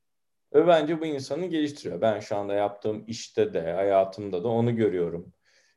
Ve 0.53 0.67
bence 0.67 1.01
bu 1.01 1.05
insanı 1.05 1.45
geliştiriyor. 1.45 2.01
Ben 2.01 2.19
şu 2.19 2.35
anda 2.37 2.53
yaptığım 2.53 3.03
işte 3.07 3.53
de, 3.53 3.71
hayatımda 3.73 4.43
da 4.43 4.47
onu 4.47 4.75
görüyorum. 4.75 5.33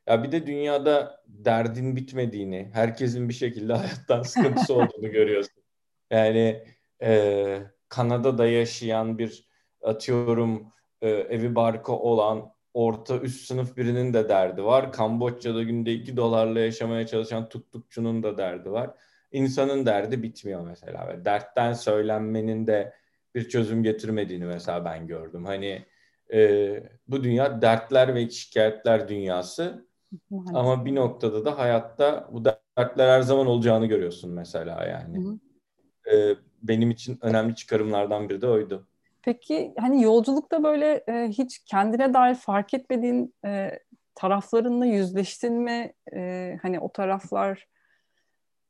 Ya 0.07 0.23
bir 0.23 0.31
de 0.31 0.47
dünyada 0.47 1.23
derdin 1.27 1.95
bitmediğini, 1.95 2.69
herkesin 2.73 3.29
bir 3.29 3.33
şekilde 3.33 3.73
hayattan 3.73 4.21
sıkıntısı 4.21 4.73
olduğunu 4.73 5.11
görüyorsun. 5.11 5.63
Yani 6.11 6.63
e, 7.01 7.59
Kanada'da 7.89 8.47
yaşayan 8.47 9.17
bir 9.17 9.47
atıyorum 9.83 10.73
e, 11.01 11.09
evi 11.09 11.55
barkı 11.55 11.93
olan 11.93 12.53
orta 12.73 13.17
üst 13.17 13.47
sınıf 13.47 13.77
birinin 13.77 14.13
de 14.13 14.29
derdi 14.29 14.63
var. 14.63 14.91
Kamboçya'da 14.91 15.63
günde 15.63 15.93
2 15.93 16.17
dolarla 16.17 16.59
yaşamaya 16.59 17.07
çalışan 17.07 17.49
tuktukçunun 17.49 18.23
da 18.23 18.37
derdi 18.37 18.71
var. 18.71 18.89
İnsanın 19.31 19.85
derdi 19.85 20.23
bitmiyor 20.23 20.67
mesela. 20.67 21.25
Dertten 21.25 21.73
söylenmenin 21.73 22.67
de 22.67 22.93
bir 23.35 23.49
çözüm 23.49 23.83
getirmediğini 23.83 24.45
mesela 24.45 24.85
ben 24.85 25.07
gördüm. 25.07 25.45
Hani 25.45 25.85
e, 26.33 26.83
bu 27.07 27.23
dünya 27.23 27.61
dertler 27.61 28.15
ve 28.15 28.29
şikayetler 28.29 29.07
dünyası. 29.07 29.87
Maalesef. 30.29 30.55
Ama 30.55 30.85
bir 30.85 30.95
noktada 30.95 31.45
da 31.45 31.57
hayatta 31.57 32.29
bu 32.31 32.45
dertler 32.45 33.09
her 33.09 33.21
zaman 33.21 33.47
olacağını 33.47 33.85
görüyorsun 33.85 34.31
mesela 34.31 34.85
yani. 34.85 35.17
Hı 35.17 35.29
hı. 35.29 36.15
E, 36.15 36.35
benim 36.63 36.91
için 36.91 37.17
önemli 37.21 37.55
çıkarımlardan 37.55 38.29
biri 38.29 38.41
de 38.41 38.47
oydu. 38.47 38.87
Peki 39.21 39.73
hani 39.79 40.03
yolculukta 40.03 40.63
böyle 40.63 41.03
e, 41.07 41.27
hiç 41.29 41.59
kendine 41.59 42.13
dair 42.13 42.35
fark 42.35 42.73
etmediğin 42.73 43.35
e, 43.45 43.79
taraflarınla 44.15 44.85
yüzleştin 44.85 45.53
mi? 45.53 45.93
E, 46.13 46.57
hani 46.61 46.79
o 46.79 46.91
taraflar 46.91 47.67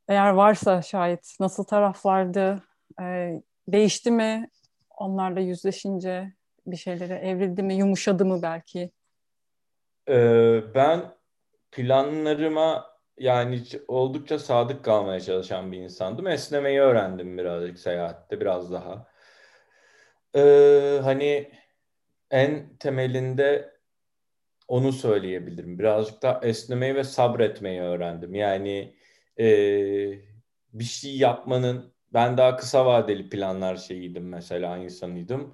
eğer 0.08 0.30
varsa 0.30 0.82
şayet 0.82 1.38
nasıl 1.40 1.64
taraflardı? 1.64 2.64
E, 3.02 3.42
değişti 3.68 4.12
mi 4.12 4.50
onlarla 4.98 5.40
yüzleşince? 5.40 6.34
Bir 6.68 6.78
şeylere 6.78 7.16
evrildi 7.16 7.64
mi? 7.64 7.74
Yumuşadı 7.74 8.26
mı 8.26 8.40
belki? 8.42 8.92
Ee, 10.10 10.62
ben 10.76 11.16
planlarıma 11.72 12.94
yani 13.18 13.64
oldukça 13.88 14.40
sadık 14.40 14.86
kalmaya 14.86 15.20
çalışan 15.20 15.72
bir 15.72 15.78
insandım. 15.78 16.28
Esnemeyi 16.28 16.80
öğrendim 16.80 17.38
birazcık 17.38 17.80
seyahatte 17.80 18.42
biraz 18.42 18.72
daha. 18.72 19.08
Ee, 20.36 21.00
hani 21.04 21.52
en 22.32 22.78
temelinde 22.78 23.74
onu 24.68 24.92
söyleyebilirim. 24.92 25.80
Birazcık 25.80 26.22
da 26.22 26.40
esnemeyi 26.44 26.96
ve 26.96 27.04
sabretmeyi 27.04 27.82
öğrendim. 27.82 28.36
Yani 28.36 28.96
e, 29.40 29.46
bir 30.74 30.84
şey 30.84 31.18
yapmanın 31.18 31.93
ben 32.14 32.38
daha 32.38 32.56
kısa 32.58 32.86
vadeli 32.86 33.30
planlar 33.30 33.76
şeyiydim 33.76 34.30
mesela 34.30 34.78
insanıydım. 34.78 35.54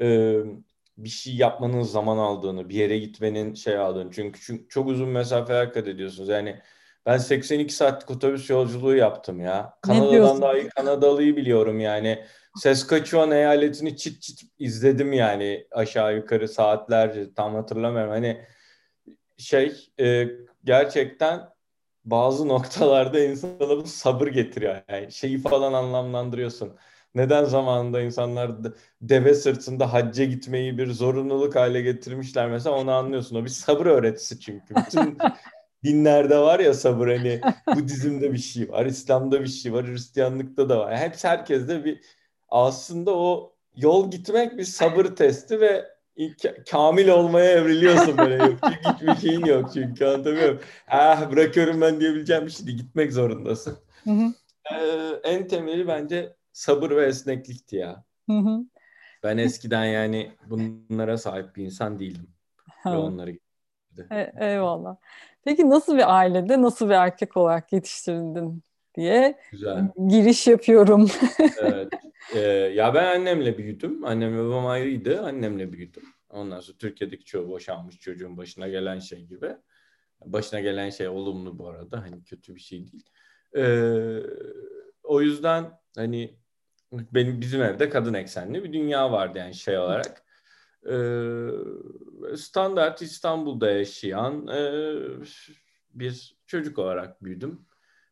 Ee, 0.00 0.38
bir 0.98 1.08
şey 1.08 1.34
yapmanın 1.36 1.82
zaman 1.82 2.18
aldığını, 2.18 2.68
bir 2.68 2.74
yere 2.74 2.98
gitmenin 2.98 3.54
şey 3.54 3.78
aldığını. 3.78 4.10
Çünkü, 4.12 4.40
çünkü 4.40 4.68
çok 4.68 4.88
uzun 4.88 5.08
mesafe 5.08 5.70
kat 5.74 5.88
ediyorsunuz. 5.88 6.28
Yani 6.28 6.60
ben 7.06 7.18
82 7.18 7.74
saatlik 7.74 8.10
otobüs 8.10 8.50
yolculuğu 8.50 8.96
yaptım 8.96 9.40
ya. 9.40 9.78
Kanada'dan 9.82 10.42
daha 10.42 10.58
iyi 10.58 10.68
Kanadalıyı 10.68 11.36
biliyorum 11.36 11.80
yani. 11.80 12.24
Saskatchewan 12.56 13.30
eyaletini 13.30 13.96
çit 13.96 14.22
çit 14.22 14.40
izledim 14.58 15.12
yani 15.12 15.66
aşağı 15.70 16.16
yukarı 16.16 16.48
saatlerce 16.48 17.34
tam 17.34 17.54
hatırlamıyorum. 17.54 18.10
Hani 18.10 18.44
şey 19.38 19.90
e, 20.00 20.28
gerçekten 20.64 21.40
bazı 22.10 22.48
noktalarda 22.48 23.20
insana 23.20 23.76
bu 23.76 23.86
sabır 23.86 24.26
getiriyor. 24.26 24.82
Yani 24.88 25.12
şeyi 25.12 25.38
falan 25.38 25.72
anlamlandırıyorsun. 25.72 26.76
Neden 27.14 27.44
zamanında 27.44 28.00
insanlar 28.00 28.50
deve 29.02 29.34
sırtında 29.34 29.92
hacca 29.92 30.24
gitmeyi 30.24 30.78
bir 30.78 30.86
zorunluluk 30.92 31.56
hale 31.56 31.80
getirmişler 31.82 32.48
mesela 32.48 32.76
onu 32.76 32.92
anlıyorsun. 32.92 33.36
O 33.36 33.44
bir 33.44 33.48
sabır 33.48 33.86
öğretisi 33.86 34.40
çünkü. 34.40 34.74
Bütün 34.76 35.18
dinlerde 35.84 36.38
var 36.38 36.60
ya 36.60 36.74
sabır 36.74 37.08
hani 37.08 37.40
Budizm'de 37.74 38.32
bir 38.32 38.38
şey 38.38 38.68
var, 38.70 38.86
İslam'da 38.86 39.40
bir 39.40 39.48
şey 39.48 39.72
var, 39.72 39.86
Hristiyanlıkta 39.86 40.68
da 40.68 40.78
var. 40.78 40.96
Hepsi 40.96 41.28
herkeste 41.28 41.84
bir 41.84 42.00
aslında 42.48 43.16
o 43.16 43.54
yol 43.76 44.10
gitmek 44.10 44.58
bir 44.58 44.64
sabır 44.64 45.04
testi 45.04 45.60
ve 45.60 45.97
kamil 46.70 47.08
olmaya 47.08 47.50
evriliyorsun 47.50 48.18
böyle. 48.18 48.44
Yok 48.44 48.58
çünkü 48.64 48.92
hiçbir 48.92 49.28
şeyin 49.28 49.44
yok 49.44 49.70
çünkü 49.74 50.04
anlatamıyorum. 50.04 50.60
Ah 50.88 51.30
bırakıyorum 51.30 51.80
ben 51.80 52.00
diyebileceğim 52.00 52.46
bir 52.46 52.50
şey 52.50 52.66
değil. 52.66 52.78
Gitmek 52.78 53.12
zorundasın. 53.12 53.78
Hı 54.04 54.10
hı. 54.10 54.32
Ee, 54.74 55.20
en 55.24 55.48
temeli 55.48 55.88
bence 55.88 56.36
sabır 56.52 56.90
ve 56.90 57.06
esneklikti 57.06 57.76
ya. 57.76 58.04
Hı 58.30 58.38
hı. 58.38 58.64
Ben 59.22 59.38
eskiden 59.38 59.84
yani 59.84 60.32
bunlara 60.46 61.18
sahip 61.18 61.56
bir 61.56 61.64
insan 61.64 61.98
değildim. 62.00 62.28
Ve 62.86 62.96
onları 62.96 63.38
e, 64.10 64.32
eyvallah. 64.40 64.96
Peki 65.44 65.70
nasıl 65.70 65.96
bir 65.96 66.16
ailede, 66.16 66.62
nasıl 66.62 66.88
bir 66.88 66.94
erkek 66.94 67.36
olarak 67.36 67.72
yetiştirildin 67.72 68.62
diye 68.98 69.38
Güzel. 69.50 69.92
giriş 70.08 70.46
yapıyorum. 70.46 71.10
evet. 71.62 71.88
Ee, 72.34 72.38
ya 72.48 72.94
ben 72.94 73.04
annemle 73.04 73.58
büyüdüm. 73.58 74.04
Annem 74.04 74.38
ve 74.38 74.48
babam 74.48 74.66
ayrıydı. 74.66 75.22
Annemle 75.22 75.72
büyüdüm. 75.72 76.02
Ondan 76.30 76.60
sonra 76.60 76.78
Türkiye'deki 76.78 77.24
çoğu 77.24 77.48
boşanmış 77.48 77.98
çocuğun 77.98 78.36
başına 78.36 78.68
gelen 78.68 78.98
şey 78.98 79.24
gibi. 79.24 79.56
Başına 80.24 80.60
gelen 80.60 80.90
şey 80.90 81.08
olumlu 81.08 81.58
bu 81.58 81.68
arada. 81.68 82.02
Hani 82.02 82.24
kötü 82.24 82.54
bir 82.54 82.60
şey 82.60 82.92
değil. 82.92 83.04
Ee, 83.56 84.22
o 85.02 85.20
yüzden 85.20 85.80
hani 85.96 86.38
benim 86.92 87.40
bizim 87.40 87.62
evde 87.62 87.88
kadın 87.88 88.14
eksenli 88.14 88.64
bir 88.64 88.72
dünya 88.72 89.12
vardı 89.12 89.38
yani 89.38 89.54
şey 89.54 89.78
olarak. 89.78 90.22
Ee, 90.90 92.36
standart 92.36 93.02
İstanbul'da 93.02 93.70
yaşayan 93.70 94.46
e, 94.46 94.92
bir 95.94 96.36
çocuk 96.46 96.78
olarak 96.78 97.24
büyüdüm. 97.24 97.66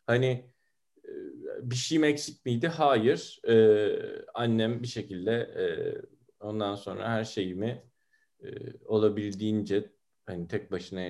Hani 0.06 0.50
bir 1.62 1.76
şeyim 1.76 2.04
eksik 2.04 2.46
miydi? 2.46 2.68
Hayır. 2.68 3.40
Ee, 3.48 4.24
annem 4.34 4.82
bir 4.82 4.88
şekilde 4.88 5.32
e, 5.32 5.64
ondan 6.40 6.74
sonra 6.74 7.08
her 7.08 7.24
şeyimi 7.24 7.82
e, 8.44 8.48
olabildiğince 8.84 9.92
hani 10.26 10.48
tek 10.48 10.72
başına 10.72 11.08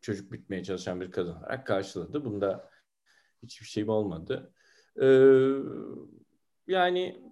çocuk 0.00 0.32
bitmeye 0.32 0.64
çalışan 0.64 1.00
bir 1.00 1.10
kadın 1.10 1.34
olarak 1.34 1.66
karşıladı. 1.66 2.24
Bunda 2.24 2.70
hiçbir 3.42 3.66
şeyim 3.66 3.88
olmadı. 3.88 4.52
Ee, 5.02 5.50
yani 6.66 7.22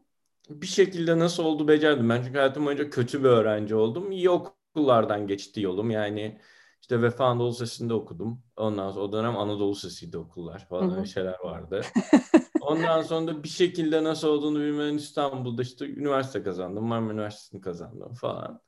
bir 0.51 0.67
şekilde 0.67 1.19
nasıl 1.19 1.45
oldu 1.45 1.69
becerdim. 1.69 2.09
Ben 2.09 2.23
çünkü 2.23 2.39
hayatım 2.39 2.67
boyunca 2.67 2.91
kötü 2.91 3.25
bir 3.25 3.29
öğrenci 3.29 3.75
oldum. 3.75 4.13
İyi 4.13 4.31
okullardan 4.31 5.27
geçti 5.27 5.61
yolum. 5.61 5.91
Yani 5.91 6.41
işte 6.83 7.03
Vefa 7.03 7.25
Anadolu 7.25 7.53
Sesi'nde 7.53 7.95
okudum. 7.95 8.43
Ondan 8.57 8.91
sonra 8.91 9.05
o 9.05 9.13
dönem 9.13 9.37
Anadolu 9.37 9.75
Sesi'ydi 9.75 10.19
okullar 10.19 10.67
falan 10.69 10.95
öyle 10.95 11.07
şeyler 11.07 11.37
vardı. 11.45 11.81
Ondan 12.61 13.03
sonra 13.03 13.27
da 13.27 13.43
bir 13.43 13.49
şekilde 13.49 14.05
nasıl 14.05 14.29
olduğunu 14.29 14.59
bilmeden 14.61 14.95
İstanbul'da 14.95 15.63
işte 15.63 15.87
üniversite 15.87 16.43
kazandım. 16.43 16.85
Marmara 16.85 17.13
Üniversitesi'ni 17.13 17.61
kazandım 17.61 18.15
falan. 18.15 18.61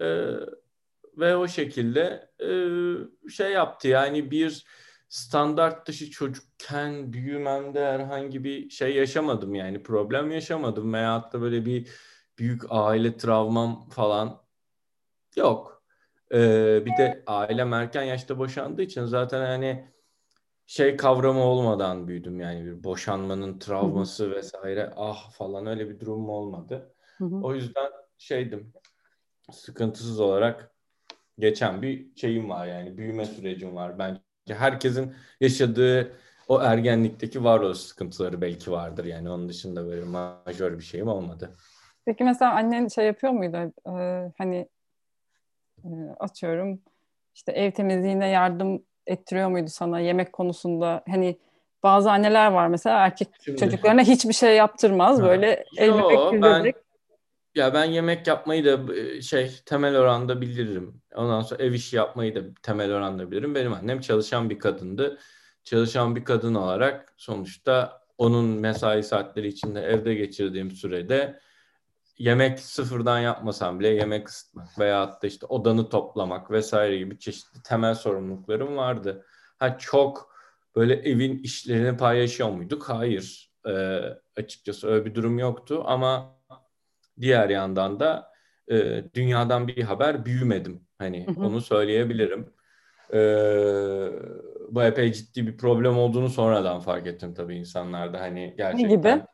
Ee, 0.00 0.26
ve 1.16 1.36
o 1.36 1.48
şekilde 1.48 2.30
e, 2.42 2.48
şey 3.30 3.52
yaptı 3.52 3.88
yani 3.88 4.30
bir 4.30 4.66
standart 5.08 5.88
dışı 5.88 6.10
çocukken 6.10 7.12
büyümemde 7.12 7.86
herhangi 7.86 8.44
bir 8.44 8.70
şey 8.70 8.96
yaşamadım 8.96 9.54
yani 9.54 9.82
problem 9.82 10.30
yaşamadım 10.30 10.92
veyahut 10.92 11.32
da 11.32 11.40
böyle 11.40 11.66
bir 11.66 11.88
büyük 12.38 12.62
aile 12.68 13.16
travmam 13.16 13.88
falan 13.88 14.42
yok. 15.36 15.79
Ee, 16.34 16.82
bir 16.86 16.96
de 16.96 17.22
ailem 17.26 17.72
erken 17.72 18.02
yaşta 18.02 18.38
boşandığı 18.38 18.82
için 18.82 19.04
zaten 19.04 19.40
hani 19.40 19.90
şey 20.66 20.96
kavramı 20.96 21.42
olmadan 21.42 22.08
büyüdüm 22.08 22.40
yani 22.40 22.64
bir 22.64 22.84
boşanmanın 22.84 23.58
travması 23.58 24.24
Hı-hı. 24.24 24.34
vesaire 24.34 24.92
ah 24.96 25.30
falan 25.30 25.66
öyle 25.66 25.88
bir 25.88 26.00
durum 26.00 26.28
olmadı. 26.28 26.94
Hı-hı. 27.18 27.40
O 27.42 27.54
yüzden 27.54 27.90
şeydim 28.18 28.72
sıkıntısız 29.50 30.20
olarak 30.20 30.74
geçen 31.38 31.82
bir 31.82 32.16
şeyim 32.16 32.50
var 32.50 32.66
yani 32.66 32.98
büyüme 32.98 33.24
sürecim 33.24 33.76
var 33.76 33.98
bence 33.98 34.20
herkesin 34.46 35.14
yaşadığı 35.40 36.12
o 36.48 36.60
ergenlikteki 36.62 37.44
varoluş 37.44 37.78
sıkıntıları 37.78 38.40
belki 38.40 38.70
vardır 38.70 39.04
yani 39.04 39.30
onun 39.30 39.48
dışında 39.48 39.86
böyle 39.86 40.04
majör 40.04 40.78
bir 40.78 40.84
şeyim 40.84 41.08
olmadı. 41.08 41.56
Peki 42.04 42.24
mesela 42.24 42.54
annen 42.54 42.88
şey 42.88 43.06
yapıyor 43.06 43.32
muydu 43.32 43.72
ee, 43.86 44.32
hani 44.38 44.68
e, 45.84 45.90
atıyorum 46.20 46.80
işte 47.34 47.52
ev 47.52 47.70
temizliğine 47.70 48.28
yardım 48.28 48.82
ettiriyor 49.06 49.48
muydu 49.48 49.70
sana 49.70 50.00
yemek 50.00 50.32
konusunda 50.32 51.02
hani 51.10 51.38
bazı 51.82 52.10
anneler 52.10 52.52
var 52.52 52.68
mesela 52.68 52.98
erkek 52.98 53.28
Şimdi, 53.44 53.60
çocuklarına 53.60 54.02
hiçbir 54.02 54.32
şey 54.32 54.56
yaptırmaz 54.56 55.18
ha. 55.18 55.22
böyle 55.22 55.64
el 55.76 55.94
bebek 55.94 56.42
ben, 56.42 56.72
ya 57.54 57.74
ben 57.74 57.84
yemek 57.84 58.26
yapmayı 58.26 58.64
da 58.64 58.94
e, 58.94 59.22
şey 59.22 59.50
temel 59.66 59.98
oranda 59.98 60.40
bilirim. 60.40 61.02
Ondan 61.14 61.40
sonra 61.40 61.62
ev 61.62 61.72
işi 61.72 61.96
yapmayı 61.96 62.34
da 62.34 62.40
temel 62.62 62.92
oranda 62.92 63.30
bilirim. 63.30 63.54
Benim 63.54 63.72
annem 63.72 64.00
çalışan 64.00 64.50
bir 64.50 64.58
kadındı. 64.58 65.18
Çalışan 65.64 66.16
bir 66.16 66.24
kadın 66.24 66.54
olarak 66.54 67.14
sonuçta 67.16 68.00
onun 68.18 68.44
mesai 68.44 69.02
saatleri 69.02 69.48
içinde 69.48 69.80
evde 69.80 70.14
geçirdiğim 70.14 70.70
sürede 70.70 71.40
yemek 72.20 72.60
sıfırdan 72.60 73.18
yapmasam 73.18 73.80
bile 73.80 73.88
yemek 73.88 74.28
ısıtmak 74.28 74.78
veya 74.78 75.18
da 75.22 75.26
işte 75.26 75.46
odanı 75.46 75.88
toplamak 75.88 76.50
vesaire 76.50 76.98
gibi 76.98 77.18
çeşitli 77.18 77.62
temel 77.62 77.94
sorumluluklarım 77.94 78.76
vardı. 78.76 79.26
Ha 79.58 79.78
çok 79.78 80.34
böyle 80.76 80.94
evin 80.94 81.38
işlerini 81.38 81.96
paylaşıyor 81.96 82.50
muyduk? 82.50 82.88
Hayır. 82.88 83.50
Ee, 83.66 84.00
açıkçası 84.36 84.88
öyle 84.88 85.04
bir 85.04 85.14
durum 85.14 85.38
yoktu 85.38 85.82
ama 85.86 86.40
Diğer 87.20 87.48
yandan 87.48 88.00
da 88.00 88.32
e, 88.70 89.04
dünyadan 89.14 89.68
bir 89.68 89.82
haber 89.82 90.24
büyümedim. 90.24 90.86
Hani 90.98 91.26
hı 91.26 91.30
hı. 91.30 91.46
onu 91.46 91.60
söyleyebilirim. 91.60 92.52
E, 93.12 93.20
bu 94.70 94.82
epey 94.82 95.12
ciddi 95.12 95.46
bir 95.46 95.56
problem 95.56 95.98
olduğunu 95.98 96.28
sonradan 96.28 96.80
fark 96.80 97.06
ettim 97.06 97.34
tabii 97.34 97.56
insanlarda. 97.56 98.20
Hani 98.20 98.54
gerçekten. 98.56 98.90
Ne 98.90 98.94
gibi? 98.94 99.26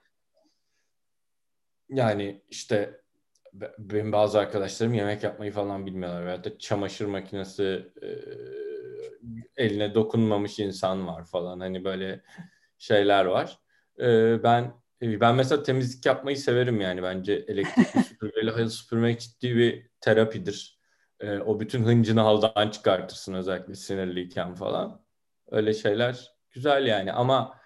Yani 1.89 2.43
işte 2.49 3.01
benim 3.79 4.13
bazı 4.13 4.39
arkadaşlarım 4.39 4.95
yemek 4.95 5.23
yapmayı 5.23 5.53
falan 5.53 5.87
bilmiyorlar. 5.87 6.27
Veyahut 6.27 6.45
da 6.45 6.59
çamaşır 6.59 7.07
makinesi 7.07 7.93
e, 8.03 8.09
eline 9.57 9.95
dokunmamış 9.95 10.59
insan 10.59 11.07
var 11.07 11.25
falan. 11.25 11.61
Hani 11.61 11.85
böyle 11.85 12.23
şeyler 12.79 13.25
var. 13.25 13.59
E, 14.01 14.43
ben 14.43 14.73
ben 15.03 15.35
mesela 15.35 15.63
temizlik 15.63 16.07
yapmayı 16.07 16.37
severim 16.37 16.81
yani. 16.81 17.03
Bence 17.03 17.33
elektrikli 17.33 18.03
süpürgeyle 18.09 18.51
halı 18.51 18.71
süpürmek 18.71 19.21
ciddi 19.21 19.57
bir 19.57 19.91
terapidir. 20.01 20.81
E, 21.21 21.39
o 21.39 21.61
bütün 21.61 21.85
hıncını 21.85 22.21
haldan 22.21 22.71
çıkartırsın 22.71 23.35
özellikle 23.35 23.75
sinirliyken 23.75 24.55
falan. 24.55 25.03
Öyle 25.51 25.75
şeyler 25.75 26.35
güzel 26.51 26.87
yani 26.87 27.13
ama 27.13 27.59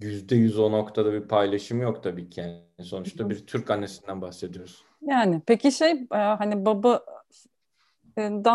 yüzde 0.00 0.36
yüz 0.36 0.58
o 0.58 0.72
noktada 0.72 1.12
bir 1.12 1.28
paylaşım 1.28 1.82
yok 1.82 2.02
tabii 2.02 2.30
ki. 2.30 2.40
Yani 2.40 2.62
sonuçta 2.82 3.30
bir 3.30 3.46
Türk 3.46 3.70
annesinden 3.70 4.22
bahsediyoruz. 4.22 4.84
Yani 5.02 5.42
peki 5.46 5.72
şey 5.72 6.06
hani 6.10 6.64
babadan 6.64 7.00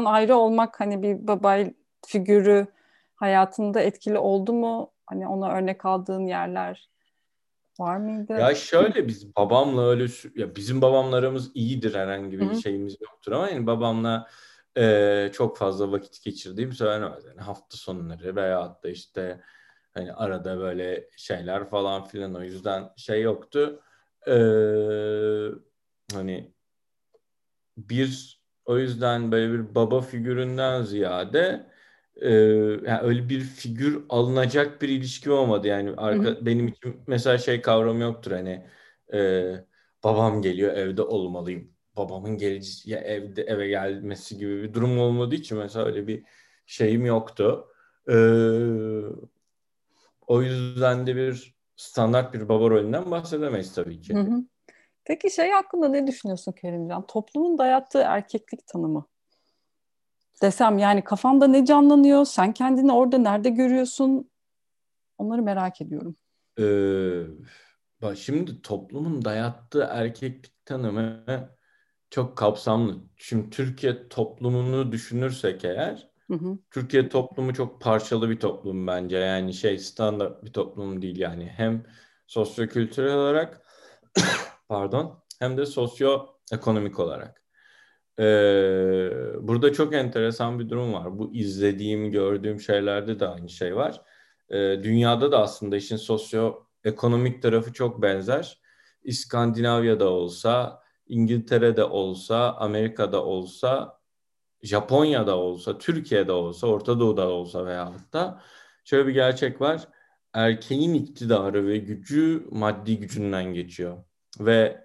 ayrı 0.06 0.36
olmak 0.36 0.80
hani 0.80 1.02
bir 1.04 1.28
baba 1.28 1.58
figürü 2.06 2.68
hayatında 3.16 3.82
etkili 3.82 4.18
oldu 4.18 4.54
mu? 4.54 4.92
Hani 5.06 5.28
ona 5.28 5.52
örnek 5.52 5.86
aldığın 5.86 6.26
yerler 6.26 6.90
var 7.80 7.98
mıydı? 7.98 8.34
Ya 8.34 8.56
şöyle 8.56 9.08
biz 9.08 9.36
babamla 9.36 9.90
öyle 9.90 10.06
ya 10.36 10.56
bizim 10.56 10.82
babamlarımız 10.82 11.52
iyidir 11.54 11.96
herhangi 11.96 12.40
bir 12.40 12.46
Hı-hı. 12.46 12.62
şeyimiz 12.62 12.98
yoktur 13.02 13.32
ama 13.32 13.50
yani 13.50 13.68
babamla 13.68 14.28
e, 14.78 15.30
çok 15.34 15.58
fazla 15.58 15.92
vakit 15.92 16.24
geçirdiğim 16.24 16.74
söylenemez. 16.74 17.26
Yani 17.26 17.42
hafta 17.42 17.78
sonları 17.78 18.36
veya 18.36 18.80
da 18.84 18.90
işte 18.90 19.42
Hani 19.94 20.14
arada 20.14 20.60
böyle 20.60 21.10
şeyler 21.18 21.70
falan 21.70 22.04
filan 22.06 22.36
o 22.36 22.44
yüzden 22.44 22.90
şey 22.98 23.22
yoktu. 23.22 23.82
Ee, 24.28 24.32
hani 26.14 26.54
bir 27.78 28.40
o 28.66 28.78
yüzden 28.78 29.32
böyle 29.32 29.54
bir 29.54 29.76
baba 29.76 30.02
figüründen 30.02 30.82
ziyade 30.82 31.70
e, 32.16 32.32
yani 32.86 33.00
öyle 33.02 33.30
bir 33.30 33.40
figür 33.40 34.04
alınacak 34.10 34.82
bir 34.82 34.90
ilişki 34.90 35.32
olmadı 35.32 35.68
yani 35.68 35.94
arka, 35.98 36.24
hı 36.24 36.30
hı. 36.30 36.46
benim 36.46 36.68
için 36.68 37.02
mesela 37.08 37.38
şey 37.38 37.62
kavramı 37.62 38.02
yoktur 38.02 38.32
hani 38.32 38.66
e, 39.14 39.52
babam 40.04 40.42
geliyor 40.42 40.74
evde 40.74 41.02
olmalıyım 41.02 41.72
babamın 41.98 42.38
geleceği 42.38 42.94
ya 42.94 43.00
evde 43.00 43.42
eve 43.44 43.68
gelmesi 43.68 44.38
gibi 44.38 44.64
bir 44.64 44.74
durum 44.74 45.00
olmadığı 45.00 45.36
için 45.36 45.58
mesela 45.58 45.86
öyle 45.86 46.08
bir 46.08 46.24
şeyim 46.66 47.06
yoktu. 47.06 47.68
Ee, 48.10 48.14
o 50.30 50.42
yüzden 50.42 51.08
de 51.08 51.16
bir 51.16 51.56
standart 51.76 52.34
bir 52.34 52.50
baba 52.50 52.70
rolünden 52.70 53.12
bahsedemeyiz 53.12 53.74
tabii 53.74 54.02
ki. 54.02 54.14
Hı 54.14 54.20
hı. 54.20 54.44
Peki 55.06 55.32
şey 55.32 55.52
hakkında 55.52 55.90
ne 55.90 56.08
düşünüyorsun 56.08 56.52
Kerimcan? 56.52 57.08
Toplumun 57.08 57.58
dayattığı 57.58 58.00
erkeklik 58.00 58.68
tanımı. 58.68 59.06
Desem 60.42 60.78
yani 60.78 61.04
kafanda 61.04 61.48
ne 61.48 61.66
canlanıyor? 61.66 62.26
Sen 62.26 62.54
kendini 62.54 62.92
orada 62.92 63.18
nerede 63.18 63.50
görüyorsun? 63.50 64.30
Onları 65.18 65.42
merak 65.42 65.82
ediyorum. 65.82 66.16
Ee, 66.60 68.16
şimdi 68.16 68.62
toplumun 68.62 69.26
dayattığı 69.26 69.88
erkeklik 69.90 70.66
tanımı 70.66 71.26
çok 72.10 72.38
kapsamlı. 72.38 72.98
Şimdi 73.16 73.50
Türkiye 73.50 74.08
toplumunu 74.08 74.92
düşünürsek 74.92 75.66
eğer 75.66 76.09
Hı 76.30 76.34
hı. 76.34 76.58
Türkiye 76.72 77.10
toplumu 77.10 77.54
çok 77.54 77.82
parçalı 77.82 78.30
bir 78.30 78.40
toplum 78.40 78.88
bence. 78.88 79.18
Yani 79.18 79.54
şey 79.54 79.78
standart 79.78 80.46
bir 80.46 80.54
toplum 80.54 81.02
değil 81.02 81.18
yani. 81.20 81.46
Hem 81.46 81.86
sosyokültürel 82.28 83.14
olarak 83.16 83.62
pardon 84.70 85.24
hem 85.40 85.58
de 85.58 85.66
sosyoekonomik 85.66 87.00
olarak. 87.00 87.44
Ee, 88.20 89.10
burada 89.42 89.74
çok 89.74 89.96
enteresan 89.96 90.60
bir 90.60 90.70
durum 90.70 90.94
var. 90.94 91.20
Bu 91.20 91.34
izlediğim, 91.34 92.12
gördüğüm 92.12 92.60
şeylerde 92.62 93.20
de 93.20 93.28
aynı 93.28 93.50
şey 93.50 93.76
var. 93.76 94.02
Ee, 94.50 94.56
dünyada 94.84 95.32
da 95.32 95.40
aslında 95.42 95.78
işin 95.78 95.98
sosyoekonomik 95.98 97.42
tarafı 97.44 97.74
çok 97.74 98.02
benzer. 98.02 98.62
İskandinavya'da 99.04 100.10
olsa, 100.10 100.84
İngiltere'de 101.08 101.84
olsa, 101.84 102.54
Amerika'da 102.56 103.26
olsa 103.26 103.99
Japonya'da 104.64 105.38
olsa, 105.38 105.78
Türkiye'de 105.78 106.32
olsa, 106.32 106.68
Orta 106.68 107.00
Doğu'da 107.00 107.28
olsa 107.30 107.66
veya 107.66 107.86
hatta 107.86 108.42
şöyle 108.86 109.08
bir 109.08 109.14
gerçek 109.14 109.62
var. 109.62 109.88
Erkeğin 110.34 110.94
iktidarı 110.94 111.68
ve 111.68 111.78
gücü 111.78 112.48
maddi 112.52 113.00
gücünden 113.00 113.54
geçiyor. 113.54 113.98
Ve 114.40 114.84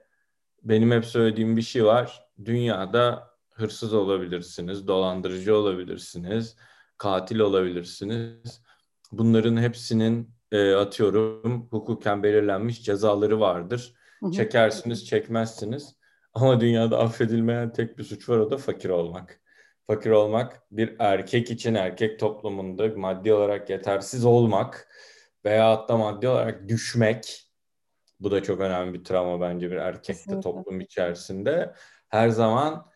benim 0.63 0.91
hep 0.91 1.05
söylediğim 1.05 1.57
bir 1.57 1.63
şey 1.63 1.85
var. 1.85 2.27
Dünyada 2.45 3.31
hırsız 3.51 3.95
olabilirsiniz, 3.95 4.87
dolandırıcı 4.87 5.57
olabilirsiniz, 5.57 6.57
katil 6.99 7.39
olabilirsiniz. 7.39 8.63
Bunların 9.13 9.57
hepsinin 9.57 10.31
e, 10.53 10.75
atıyorum 10.75 11.69
hukuken 11.71 12.23
belirlenmiş 12.23 12.85
cezaları 12.85 13.41
vardır. 13.41 13.95
Çekersiniz, 14.33 15.07
çekmezsiniz. 15.07 15.97
Ama 16.35 16.61
dünyada 16.61 16.99
affedilmeyen 16.99 17.73
tek 17.73 17.99
bir 17.99 18.05
suç 18.05 18.29
var 18.29 18.39
o 18.39 18.51
da 18.51 18.57
fakir 18.57 18.89
olmak 18.89 19.41
fakir 19.87 20.11
olmak, 20.11 20.63
bir 20.71 20.97
erkek 20.99 21.51
için 21.51 21.75
erkek 21.75 22.21
toplumunda 22.21 22.89
maddi 22.97 23.33
olarak 23.33 23.71
yetersiz 23.71 24.25
olmak 24.25 24.89
veya 25.45 25.71
hatta 25.71 25.97
maddi 25.97 26.29
olarak 26.29 26.69
düşmek 26.69 27.45
bu 28.21 28.31
da 28.31 28.43
çok 28.43 28.61
önemli 28.61 28.95
bir 28.95 29.05
travma 29.05 29.41
bence 29.41 29.71
bir 29.71 29.77
erkekte 29.77 30.41
toplum 30.41 30.81
içerisinde. 30.81 31.75
Her 32.09 32.29
zaman 32.29 32.91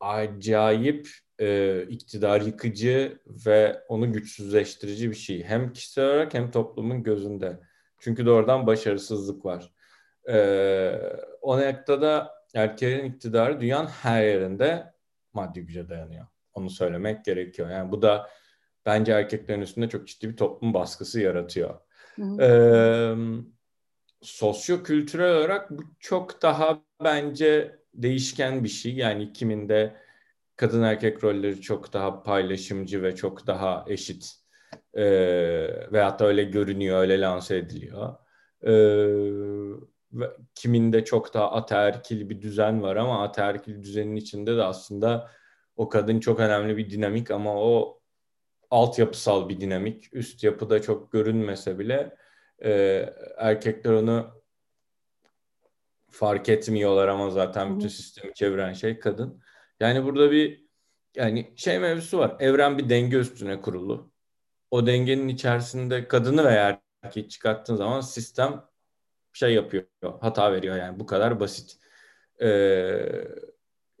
acayip 0.00 1.08
e, 1.40 1.82
iktidar 1.82 2.40
yıkıcı 2.40 3.18
ve 3.26 3.82
onu 3.88 4.12
güçsüzleştirici 4.12 5.10
bir 5.10 5.16
şey. 5.16 5.44
Hem 5.44 5.72
kişisel 5.72 6.04
olarak 6.04 6.34
hem 6.34 6.50
toplumun 6.50 7.02
gözünde. 7.02 7.60
Çünkü 7.98 8.26
doğrudan 8.26 8.66
başarısızlık 8.66 9.44
var. 9.44 9.72
E, 10.28 10.38
o 11.40 11.60
noktada 11.60 12.34
erkeğin 12.54 13.04
iktidarı 13.04 13.60
dünyanın 13.60 13.88
her 13.88 14.22
yerinde 14.24 14.92
maddi 15.32 15.60
güce 15.60 15.88
dayanıyor. 15.88 16.26
Onu 16.54 16.70
söylemek 16.70 17.24
gerekiyor. 17.24 17.70
Yani 17.70 17.92
bu 17.92 18.02
da 18.02 18.30
bence 18.86 19.12
erkeklerin 19.12 19.60
üstünde 19.60 19.88
çok 19.88 20.08
ciddi 20.08 20.28
bir 20.28 20.36
toplum 20.36 20.74
baskısı 20.74 21.20
yaratıyor. 21.20 21.80
Hı 22.16 22.42
Ee, 22.42 23.14
sosyo-kültürel 24.22 25.36
olarak 25.36 25.70
bu 25.70 25.82
çok 26.00 26.42
daha 26.42 26.82
bence 27.04 27.78
değişken 27.94 28.64
bir 28.64 28.68
şey. 28.68 28.94
Yani 28.94 29.32
kiminde 29.32 29.96
kadın 30.56 30.82
erkek 30.82 31.24
rolleri 31.24 31.60
çok 31.60 31.92
daha 31.92 32.22
paylaşımcı 32.22 33.02
ve 33.02 33.16
çok 33.16 33.46
daha 33.46 33.84
eşit. 33.88 34.34
Ee, 34.94 35.92
veyahut 35.92 36.20
da 36.20 36.26
öyle 36.26 36.44
görünüyor, 36.44 37.00
öyle 37.00 37.20
lanse 37.20 37.56
ediliyor. 37.56 38.14
Ee, 38.62 39.87
kiminde 40.54 41.04
çok 41.04 41.34
daha 41.34 41.52
ataerkil 41.52 42.30
bir 42.30 42.42
düzen 42.42 42.82
var 42.82 42.96
ama 42.96 43.22
ataerkil 43.22 43.82
düzenin 43.82 44.16
içinde 44.16 44.56
de 44.56 44.62
aslında 44.62 45.30
o 45.76 45.88
kadın 45.88 46.20
çok 46.20 46.40
önemli 46.40 46.76
bir 46.76 46.90
dinamik 46.90 47.30
ama 47.30 47.54
o 47.54 48.00
altyapısal 48.70 49.48
bir 49.48 49.60
dinamik. 49.60 50.14
Üst 50.14 50.44
yapıda 50.44 50.82
çok 50.82 51.12
görünmese 51.12 51.78
bile 51.78 52.16
e, 52.64 53.04
erkekler 53.36 53.92
onu 53.92 54.42
fark 56.10 56.48
etmiyorlar 56.48 57.08
ama 57.08 57.30
zaten 57.30 57.76
bütün 57.76 57.88
sistemi 57.88 58.34
çeviren 58.34 58.72
şey 58.72 58.98
kadın. 58.98 59.42
Yani 59.80 60.04
burada 60.04 60.30
bir 60.30 60.68
yani 61.16 61.52
şey 61.56 61.78
mevzusu 61.78 62.18
var. 62.18 62.36
Evren 62.40 62.78
bir 62.78 62.88
denge 62.88 63.16
üstüne 63.16 63.60
kurulu. 63.60 64.10
O 64.70 64.86
dengenin 64.86 65.28
içerisinde 65.28 66.08
kadını 66.08 66.44
veya 66.44 66.82
erkeği 67.02 67.28
çıkarttığın 67.28 67.76
zaman 67.76 68.00
sistem 68.00 68.67
şey 69.38 69.54
yapıyor, 69.54 69.84
hata 70.20 70.52
veriyor 70.52 70.76
yani 70.76 71.00
bu 71.00 71.06
kadar 71.06 71.40
basit. 71.40 71.78
Ee, 72.42 73.24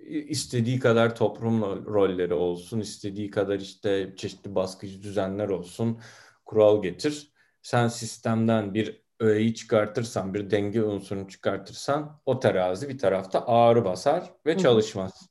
istediği 0.08 0.78
kadar 0.78 1.16
toplum 1.16 1.86
rolleri 1.86 2.34
olsun, 2.34 2.80
istediği 2.80 3.30
kadar 3.30 3.58
işte 3.60 4.14
çeşitli 4.16 4.54
baskıcı 4.54 5.02
düzenler 5.02 5.48
olsun, 5.48 6.00
kural 6.44 6.82
getir. 6.82 7.32
Sen 7.62 7.88
sistemden 7.88 8.74
bir 8.74 9.02
öğeyi 9.20 9.54
çıkartırsan, 9.54 10.34
bir 10.34 10.50
denge 10.50 10.82
unsurunu 10.82 11.28
çıkartırsan 11.28 12.20
o 12.26 12.40
terazi 12.40 12.88
bir 12.88 12.98
tarafta 12.98 13.46
ağrı 13.46 13.84
basar 13.84 14.32
ve 14.46 14.58
çalışmaz. 14.58 15.28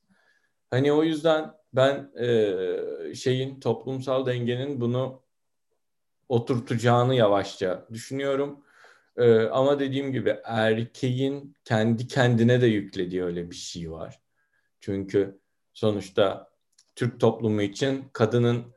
Hani 0.70 0.92
o 0.92 1.02
yüzden 1.02 1.52
ben 1.72 2.10
e, 2.20 3.14
şeyin 3.14 3.60
toplumsal 3.60 4.26
dengenin 4.26 4.80
bunu 4.80 5.22
oturtacağını 6.28 7.14
yavaşça 7.14 7.86
düşünüyorum. 7.92 8.64
Ee, 9.18 9.42
ama 9.42 9.80
dediğim 9.80 10.12
gibi 10.12 10.36
erkeğin 10.44 11.54
kendi 11.64 12.06
kendine 12.06 12.60
de 12.60 12.66
yüklediği 12.66 13.24
öyle 13.24 13.50
bir 13.50 13.56
şey 13.56 13.90
var. 13.90 14.20
Çünkü 14.80 15.40
sonuçta 15.74 16.50
Türk 16.96 17.20
toplumu 17.20 17.62
için 17.62 18.04
kadının 18.12 18.74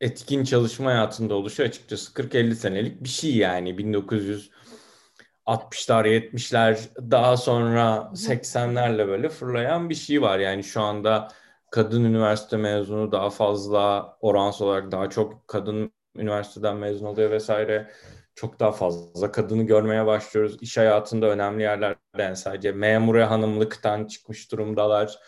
etkin 0.00 0.44
çalışma 0.44 0.90
hayatında 0.90 1.34
oluşu 1.34 1.62
açıkçası 1.62 2.12
40-50 2.12 2.54
senelik 2.54 3.04
bir 3.04 3.08
şey 3.08 3.36
yani 3.36 3.70
1960'lar 3.70 6.06
70'ler 6.06 6.78
daha 7.10 7.36
sonra 7.36 8.10
80'lerle 8.14 9.08
böyle 9.08 9.28
fırlayan 9.28 9.90
bir 9.90 9.94
şey 9.94 10.22
var. 10.22 10.38
Yani 10.38 10.64
şu 10.64 10.80
anda 10.80 11.28
kadın 11.70 12.04
üniversite 12.04 12.56
mezunu 12.56 13.12
daha 13.12 13.30
fazla 13.30 14.16
oransal 14.20 14.66
olarak 14.66 14.92
daha 14.92 15.10
çok 15.10 15.48
kadın 15.48 15.92
üniversiteden 16.16 16.76
mezun 16.76 17.06
oluyor 17.06 17.30
vesaire. 17.30 17.90
Çok 18.36 18.60
daha 18.60 18.72
fazla 18.72 19.32
kadını 19.32 19.62
görmeye 19.62 20.06
başlıyoruz. 20.06 20.56
İş 20.60 20.76
hayatında 20.76 21.26
önemli 21.26 21.62
yerlerden 21.62 22.34
sadece 22.34 22.72
memure 22.72 23.24
hanımlıktan 23.24 24.06
çıkmış 24.06 24.52
durumdalar 24.52 25.18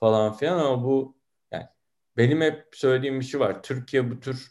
falan 0.00 0.32
filan 0.32 0.58
ama 0.58 0.84
bu 0.84 1.16
yani 1.52 1.66
benim 2.16 2.40
hep 2.40 2.66
söylediğim 2.72 3.20
bir 3.20 3.24
şey 3.24 3.40
var. 3.40 3.62
Türkiye 3.62 4.10
bu 4.10 4.20
tür 4.20 4.46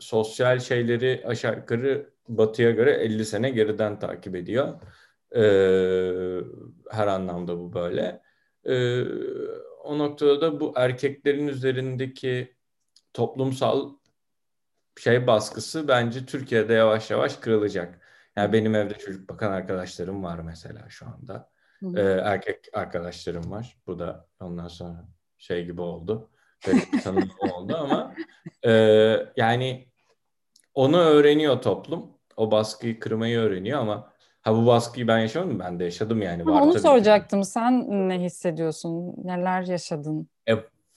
sosyal 0.00 0.58
şeyleri 0.58 1.22
aşağı 1.26 1.56
yukarı 1.56 2.14
batıya 2.28 2.70
göre 2.70 2.90
50 2.92 3.24
sene 3.24 3.50
geriden 3.50 3.98
takip 3.98 4.36
ediyor. 4.36 4.80
Ee, 5.36 6.40
her 6.90 7.06
anlamda 7.06 7.58
bu 7.58 7.72
böyle. 7.72 8.22
Ee, 8.64 9.04
o 9.84 9.98
noktada 9.98 10.40
da 10.40 10.60
bu 10.60 10.72
erkeklerin 10.76 11.48
üzerindeki 11.48 12.56
toplumsal 13.14 13.92
şey 15.00 15.26
baskısı 15.26 15.88
bence 15.88 16.26
Türkiye'de 16.26 16.72
yavaş 16.72 17.10
yavaş 17.10 17.36
kırılacak. 17.36 18.00
Yani 18.36 18.52
benim 18.52 18.74
evde 18.74 18.94
çocuk 18.94 19.28
bakan 19.28 19.52
arkadaşlarım 19.52 20.22
var 20.24 20.38
mesela 20.38 20.88
şu 20.88 21.06
anda. 21.06 21.50
Ee, 21.96 22.00
erkek 22.00 22.68
arkadaşlarım 22.72 23.50
var. 23.50 23.76
Bu 23.86 23.98
da 23.98 24.26
ondan 24.40 24.68
sonra 24.68 25.04
şey 25.38 25.64
gibi 25.64 25.80
oldu. 25.80 26.30
tanım 27.04 27.30
oldu 27.52 27.76
ama 27.76 28.14
e, 28.64 28.72
yani 29.36 29.88
onu 30.74 30.98
öğreniyor 30.98 31.62
toplum. 31.62 32.10
O 32.36 32.50
baskıyı 32.50 33.00
kırmayı 33.00 33.38
öğreniyor 33.38 33.80
ama 33.80 34.12
ha 34.42 34.54
bu 34.54 34.66
baskıyı 34.66 35.08
ben 35.08 35.18
yaşamadım. 35.18 35.58
Ben 35.58 35.80
de 35.80 35.84
yaşadım 35.84 36.22
yani. 36.22 36.46
Var 36.46 36.60
onu 36.60 36.78
soracaktım. 36.78 37.40
Ki. 37.40 37.46
Sen 37.48 38.08
ne 38.08 38.20
hissediyorsun? 38.20 39.14
Neler 39.24 39.62
yaşadın? 39.62 40.28
E, 40.48 40.54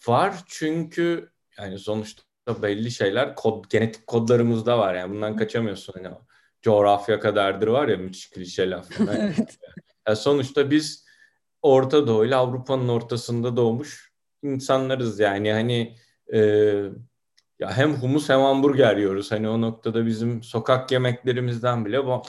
var 0.08 0.43
çünkü 0.47 1.31
yani 1.58 1.79
sonuçta 1.79 2.23
belli 2.62 2.91
şeyler 2.91 3.36
kod, 3.36 3.65
genetik 3.69 4.08
kodlarımızda 4.08 4.79
var 4.79 4.93
yani 4.93 5.13
bundan 5.13 5.36
kaçamıyorsun 5.36 5.93
hani 5.93 6.15
coğrafya 6.62 7.19
kadardır 7.19 7.67
var 7.67 7.88
ya 7.88 7.97
müthiş 7.97 8.29
klişe 8.29 8.69
laf. 8.69 8.88
evet. 8.99 9.60
Yani 10.08 10.17
sonuçta 10.17 10.71
biz 10.71 11.05
Orta 11.62 12.08
Doğu 12.08 12.25
ile 12.25 12.36
Avrupa'nın 12.36 12.88
ortasında 12.88 13.58
doğmuş 13.58 14.13
insanlarız 14.43 15.19
yani 15.19 15.51
hani 15.51 15.95
e, 16.34 16.39
ya 17.60 17.77
hem 17.77 17.93
humus 17.95 18.29
hem 18.29 18.39
hamburger 18.39 18.97
yiyoruz 18.97 19.31
hani 19.31 19.49
o 19.49 19.62
noktada 19.62 20.05
bizim 20.05 20.43
sokak 20.43 20.91
yemeklerimizden 20.91 21.86
bile 21.86 22.05
bu 22.05 22.21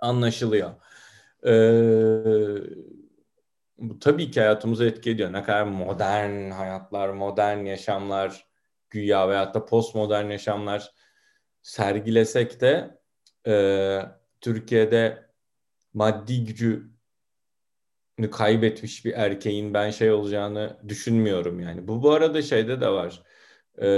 anlaşılıyor. 0.00 0.70
Ee, 1.46 1.52
bu 3.78 3.98
tabii 3.98 4.30
ki 4.30 4.40
hayatımızı 4.40 4.84
etki 4.84 5.10
ediyor. 5.10 5.32
Ne 5.32 5.42
kadar 5.42 5.62
modern 5.62 6.50
hayatlar, 6.50 7.08
modern 7.08 7.64
yaşamlar 7.64 8.45
güya 9.00 9.28
veyahut 9.28 9.54
da 9.54 9.64
postmodern 9.64 10.30
yaşamlar 10.30 10.90
sergilesek 11.62 12.60
de 12.60 12.98
e, 13.46 13.54
Türkiye'de 14.40 15.26
maddi 15.94 16.44
gücü 16.44 16.90
kaybetmiş 18.30 19.04
bir 19.04 19.12
erkeğin 19.12 19.74
ben 19.74 19.90
şey 19.90 20.12
olacağını 20.12 20.76
düşünmüyorum 20.88 21.60
yani. 21.60 21.88
Bu 21.88 22.02
bu 22.02 22.10
arada 22.10 22.42
şeyde 22.42 22.80
de 22.80 22.88
var. 22.88 23.22
E, 23.82 23.88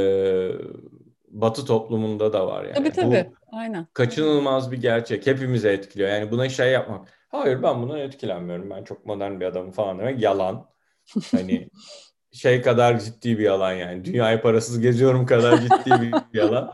batı 1.28 1.64
toplumunda 1.64 2.32
da 2.32 2.46
var 2.46 2.64
yani. 2.64 2.74
Tabii 2.74 2.92
tabii. 2.92 3.30
Bu 3.30 3.56
Aynen. 3.58 3.86
Kaçınılmaz 3.92 4.72
bir 4.72 4.80
gerçek. 4.80 5.26
Hepimize 5.26 5.72
etkiliyor. 5.72 6.10
Yani 6.10 6.30
buna 6.30 6.48
şey 6.48 6.72
yapmak. 6.72 7.08
Hayır 7.28 7.62
ben 7.62 7.82
buna 7.82 7.98
etkilenmiyorum. 7.98 8.70
Ben 8.70 8.84
çok 8.84 9.06
modern 9.06 9.40
bir 9.40 9.46
adamım 9.46 9.72
falan 9.72 9.98
demek 9.98 10.22
yalan. 10.22 10.70
Hani 11.30 11.68
şey 12.32 12.62
kadar 12.62 12.98
ciddi 13.00 13.38
bir 13.38 13.44
yalan 13.44 13.72
yani. 13.72 14.04
Dünyayı 14.04 14.42
parasız 14.42 14.80
geziyorum 14.80 15.26
kadar 15.26 15.60
ciddi 15.60 15.90
bir 15.90 16.14
yalan. 16.38 16.72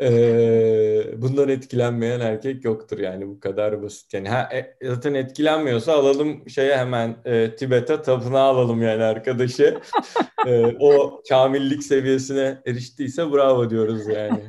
Ee, 0.00 1.22
bundan 1.22 1.48
etkilenmeyen 1.48 2.20
erkek 2.20 2.64
yoktur 2.64 2.98
yani 2.98 3.28
bu 3.28 3.40
kadar 3.40 3.82
basit. 3.82 4.14
Yani 4.14 4.28
ha, 4.28 4.48
e, 4.52 4.76
zaten 4.88 5.14
etkilenmiyorsa 5.14 5.92
alalım 5.92 6.48
şeye 6.48 6.76
hemen 6.76 7.16
e, 7.24 7.56
Tibet'e 7.56 8.02
tapınağı 8.02 8.42
alalım 8.42 8.82
yani 8.82 9.02
arkadaşı. 9.02 9.80
e, 10.46 10.76
o 10.80 11.22
kamillik 11.28 11.82
seviyesine 11.84 12.58
eriştiyse 12.66 13.32
bravo 13.32 13.70
diyoruz 13.70 14.06
yani. 14.08 14.42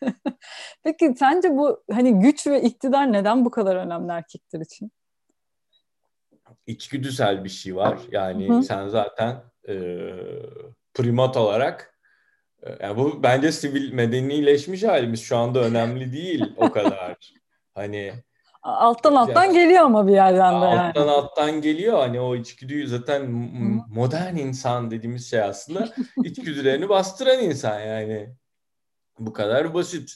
Peki 0.84 1.14
sence 1.18 1.50
bu 1.50 1.82
hani 1.92 2.20
güç 2.20 2.46
ve 2.46 2.62
iktidar 2.62 3.12
neden 3.12 3.44
bu 3.44 3.50
kadar 3.50 3.76
önemli 3.76 4.12
erkekler 4.12 4.60
için? 4.60 4.90
İçgüdüsel 6.66 7.44
bir 7.44 7.48
şey 7.48 7.76
var. 7.76 7.98
Yani 8.10 8.48
Hı. 8.48 8.62
sen 8.62 8.88
zaten 8.88 9.42
e, 9.68 9.74
primat 10.94 11.36
olarak 11.36 11.98
e, 12.62 12.76
yani 12.80 12.96
bu 12.96 13.22
bence 13.22 13.52
sivil 13.52 13.92
medenileşmiş 13.92 14.82
halimiz 14.82 15.20
şu 15.20 15.36
anda 15.36 15.60
önemli 15.60 16.12
değil 16.12 16.44
o 16.56 16.70
kadar. 16.70 17.16
Hani 17.74 18.12
alttan 18.62 19.14
alttan 19.14 19.44
yani, 19.44 19.54
geliyor 19.54 19.82
ama 19.82 20.06
bir 20.06 20.12
yerden 20.12 20.62
de 20.62 20.64
yani. 20.64 20.80
Alttan 20.80 21.08
alttan 21.08 21.60
geliyor 21.60 21.98
hani 21.98 22.20
o 22.20 22.36
içgüdüyü 22.36 22.88
zaten 22.88 23.30
modern 23.90 24.36
insan 24.36 24.90
dediğimiz 24.90 25.30
şey 25.30 25.42
aslında 25.42 25.88
içgüdülerini 26.24 26.88
bastıran 26.88 27.38
insan 27.38 27.80
yani. 27.80 28.34
Bu 29.18 29.32
kadar 29.32 29.74
basit. 29.74 30.14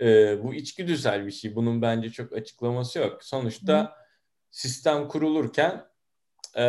Ee, 0.00 0.44
bu 0.44 0.54
içgüdüsel 0.54 1.26
bir 1.26 1.30
şey. 1.30 1.54
Bunun 1.56 1.82
bence 1.82 2.10
çok 2.10 2.32
açıklaması 2.32 2.98
yok. 2.98 3.24
Sonuçta 3.24 3.82
Hı. 3.82 3.90
Sistem 4.50 5.08
kurulurken 5.08 5.84
e, 6.56 6.62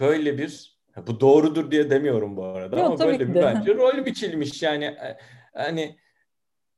böyle 0.00 0.38
bir 0.38 0.78
bu 1.06 1.20
doğrudur 1.20 1.70
diye 1.70 1.90
demiyorum 1.90 2.36
bu 2.36 2.44
arada 2.44 2.76
Yok, 2.76 2.86
ama 2.86 2.98
böyle 2.98 3.28
bir 3.28 3.34
de. 3.34 3.42
bence 3.42 3.74
rol 3.74 4.06
biçilmiş 4.06 4.62
yani 4.62 4.84
e, 4.84 5.18
hani 5.54 5.98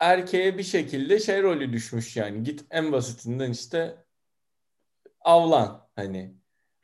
erkeğe 0.01 0.59
bir 0.59 0.63
şekilde 0.63 1.19
şey 1.19 1.43
rolü 1.43 1.73
düşmüş 1.73 2.17
yani 2.17 2.43
git 2.43 2.65
en 2.71 2.93
basitinden 2.93 3.51
işte 3.51 3.97
avlan 5.21 5.89
hani 5.97 6.35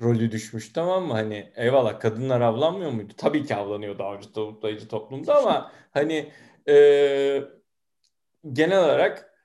rolü 0.00 0.30
düşmüş 0.30 0.72
tamam 0.72 1.04
mı? 1.04 1.12
Hani 1.12 1.52
eyvallah 1.56 2.00
kadınlar 2.00 2.40
avlanmıyor 2.40 2.90
muydu? 2.90 3.12
Tabii 3.16 3.46
ki 3.46 3.54
avlanıyordu 3.54 4.02
avcı 4.02 4.32
tavuklayıcı 4.32 4.88
toplumda 4.88 5.38
ama 5.38 5.72
hani 5.90 6.32
e, 6.68 6.76
genel 8.52 8.84
olarak 8.84 9.35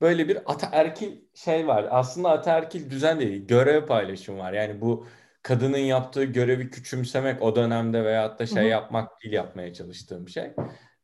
böyle 0.00 0.28
bir 0.28 0.52
ataerkil 0.52 1.20
şey 1.34 1.66
var. 1.66 1.86
Aslında 1.90 2.30
ataerkil 2.30 2.90
düzen 2.90 3.20
değil, 3.20 3.46
görev 3.46 3.86
paylaşım 3.86 4.38
var. 4.38 4.52
Yani 4.52 4.80
bu 4.80 5.06
kadının 5.42 5.78
yaptığı 5.78 6.24
görevi 6.24 6.70
küçümsemek 6.70 7.42
o 7.42 7.56
dönemde 7.56 8.04
veyahut 8.04 8.38
da 8.38 8.46
şey 8.46 8.62
Hı-hı. 8.62 8.70
yapmak 8.70 9.22
değil 9.22 9.34
yapmaya 9.34 9.74
çalıştığım 9.74 10.28
şey. 10.28 10.52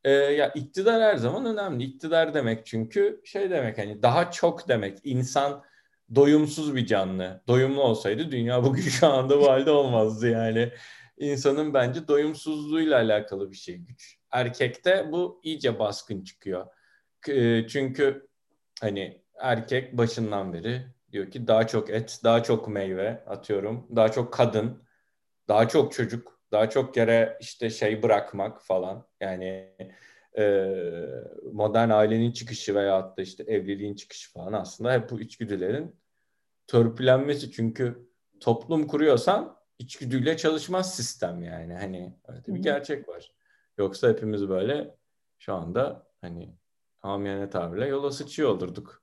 Ee, 0.05 0.11
ya 0.11 0.53
iktidar 0.53 1.03
her 1.03 1.17
zaman 1.17 1.47
önemli. 1.47 1.85
İktidar 1.85 2.35
demek 2.35 2.67
çünkü 2.67 3.21
şey 3.25 3.51
demek 3.51 3.79
hani 3.79 4.03
daha 4.03 4.31
çok 4.31 4.69
demek. 4.69 4.99
İnsan 5.05 5.63
doyumsuz 6.15 6.77
bir 6.77 6.87
canlı. 6.87 7.43
Doyumlu 7.49 7.83
olsaydı 7.83 8.31
dünya 8.31 8.65
bugün 8.65 8.83
şu 8.83 9.07
anda 9.07 9.41
bu 9.41 9.51
halde 9.51 9.71
olmazdı 9.71 10.31
yani. 10.31 10.73
İnsanın 11.19 11.75
bence 11.75 12.09
doyumsuzluğuyla 12.09 12.97
alakalı 12.97 13.51
bir 13.51 13.57
şey 13.57 13.77
güç. 13.77 14.19
Erkekte 14.31 15.09
bu 15.13 15.41
iyice 15.45 15.79
baskın 15.79 16.25
çıkıyor. 16.25 16.67
Çünkü 17.69 18.29
hani 18.81 19.23
erkek 19.41 19.99
başından 19.99 20.53
beri 20.53 20.95
Diyor 21.15 21.31
ki 21.31 21.47
daha 21.47 21.67
çok 21.67 21.91
et, 21.91 22.21
daha 22.25 22.43
çok 22.43 22.69
meyve 22.69 23.25
atıyorum, 23.27 23.87
daha 23.97 24.13
çok 24.13 24.33
kadın, 24.33 24.83
daha 25.49 25.69
çok 25.69 25.93
çocuk, 25.93 26.41
daha 26.53 26.71
çok 26.71 26.97
yere 26.97 27.39
işte 27.41 27.71
şey 27.71 28.03
bırakmak 28.03 28.63
falan. 28.63 29.07
Yani 29.21 29.75
e, 30.39 30.75
modern 31.53 31.91
ailenin 31.91 32.33
çıkışı 32.33 32.75
veya 32.75 33.17
da 33.17 33.23
işte 33.23 33.43
evliliğin 33.43 33.95
çıkışı 33.95 34.33
falan 34.33 34.53
aslında 34.53 34.93
hep 34.93 35.11
bu 35.11 35.21
içgüdülerin 35.21 35.97
törpülenmesi. 36.67 37.51
Çünkü 37.51 38.09
toplum 38.41 38.87
kuruyorsan 38.87 39.57
içgüdüyle 39.79 40.37
çalışmaz 40.37 40.95
sistem 40.97 41.43
yani. 41.43 41.75
Hani 41.75 42.17
öyle 42.29 42.43
bir 42.47 42.63
gerçek 42.63 43.09
var. 43.09 43.33
Yoksa 43.79 44.09
hepimiz 44.09 44.49
böyle 44.49 44.97
şu 45.39 45.55
anda 45.55 46.07
hani 46.21 46.55
amiyane 47.05 47.51
tabirle 47.51 47.87
yola 47.87 48.11
sıçıyor 48.11 48.51
olurduk. 48.51 49.03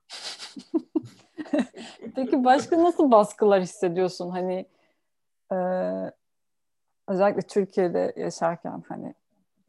Peki 2.14 2.44
başka 2.44 2.82
nasıl 2.82 3.10
baskılar 3.10 3.62
hissediyorsun? 3.62 4.30
Hani 4.30 4.66
e, 5.52 5.56
özellikle 7.08 7.42
Türkiye'de 7.42 8.12
yaşarken 8.16 8.84
hani 8.88 9.14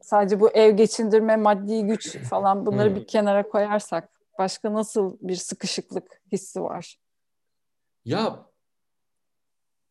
sadece 0.00 0.40
bu 0.40 0.50
ev 0.50 0.76
geçindirme, 0.76 1.36
maddi 1.36 1.82
güç 1.82 2.18
falan 2.18 2.66
bunları 2.66 2.96
bir 2.96 3.06
kenara 3.06 3.48
koyarsak 3.48 4.14
Başka 4.38 4.74
nasıl 4.74 5.16
bir 5.20 5.36
sıkışıklık 5.36 6.22
hissi 6.32 6.62
var? 6.62 7.00
Ya 8.04 8.50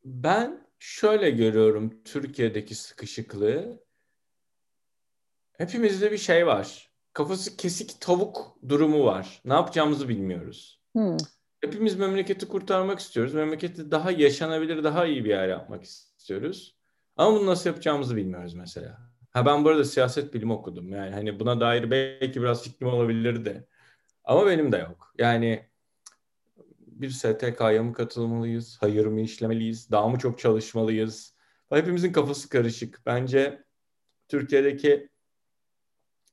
ben 0.05 0.67
şöyle 0.79 1.29
görüyorum 1.31 2.03
Türkiye'deki 2.03 2.75
sıkışıklığı. 2.75 3.83
Hepimizde 5.51 6.11
bir 6.11 6.17
şey 6.17 6.47
var. 6.47 6.92
Kafası 7.13 7.57
kesik 7.57 8.01
tavuk 8.01 8.57
durumu 8.69 9.05
var. 9.05 9.41
Ne 9.45 9.53
yapacağımızı 9.53 10.09
bilmiyoruz. 10.09 10.81
Hmm. 10.93 11.17
Hepimiz 11.61 11.95
memleketi 11.95 12.47
kurtarmak 12.47 12.99
istiyoruz. 12.99 13.33
Memleketi 13.33 13.91
daha 13.91 14.11
yaşanabilir, 14.11 14.83
daha 14.83 15.05
iyi 15.05 15.25
bir 15.25 15.29
yer 15.29 15.47
yapmak 15.47 15.83
istiyoruz. 15.83 16.77
Ama 17.17 17.39
bunu 17.39 17.45
nasıl 17.45 17.69
yapacağımızı 17.69 18.15
bilmiyoruz 18.15 18.53
mesela. 18.53 19.13
Ha 19.31 19.45
ben 19.45 19.65
burada 19.65 19.83
siyaset 19.83 20.33
bilimi 20.33 20.53
okudum. 20.53 20.89
Yani 20.89 21.11
hani 21.11 21.39
buna 21.39 21.59
dair 21.59 21.91
belki 21.91 22.41
biraz 22.41 22.63
fikrim 22.63 22.87
olabilirdi. 22.87 23.67
Ama 24.23 24.45
benim 24.45 24.71
de 24.71 24.77
yok. 24.77 25.13
Yani 25.17 25.69
bir 26.79 27.09
STK'ya 27.09 27.83
mı 27.83 27.93
katılmalıyız? 27.93 28.77
Hayır 28.79 29.05
mı 29.05 29.21
işlemeliyiz? 29.21 29.91
Daha 29.91 30.07
mı 30.07 30.19
çok 30.19 30.39
çalışmalıyız? 30.39 31.35
Hepimizin 31.69 32.11
kafası 32.11 32.49
karışık. 32.49 33.01
Bence 33.05 33.63
Türkiye'deki 34.27 35.09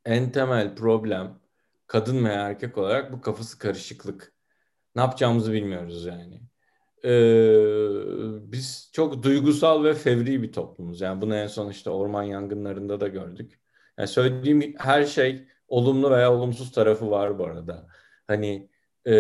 en 0.05 0.33
temel 0.33 0.77
problem 0.77 1.41
kadın 1.87 2.25
veya 2.25 2.49
erkek 2.49 2.79
olarak 2.79 3.13
bu 3.13 3.21
kafası 3.21 3.59
karışıklık. 3.59 4.33
Ne 4.97 5.03
yapacağımızı 5.03 5.53
bilmiyoruz 5.53 6.05
yani. 6.05 6.43
Ee, 7.05 8.53
biz 8.53 8.91
çok 8.93 9.23
duygusal 9.23 9.85
ve 9.85 9.95
fevri 9.95 10.43
bir 10.43 10.53
toplumuz. 10.53 11.01
Yani 11.01 11.21
bunu 11.21 11.37
en 11.37 11.47
son 11.47 11.71
işte 11.71 11.91
orman 11.91 12.23
yangınlarında 12.23 13.01
da 13.01 13.09
gördük. 13.09 13.61
Yani 13.99 14.09
söylediğim 14.09 14.75
her 14.79 15.05
şey 15.05 15.49
olumlu 15.69 16.11
veya 16.11 16.33
olumsuz 16.35 16.73
tarafı 16.73 17.11
var 17.11 17.39
bu 17.39 17.45
arada. 17.47 17.87
Hani 18.27 18.71
e, 19.07 19.15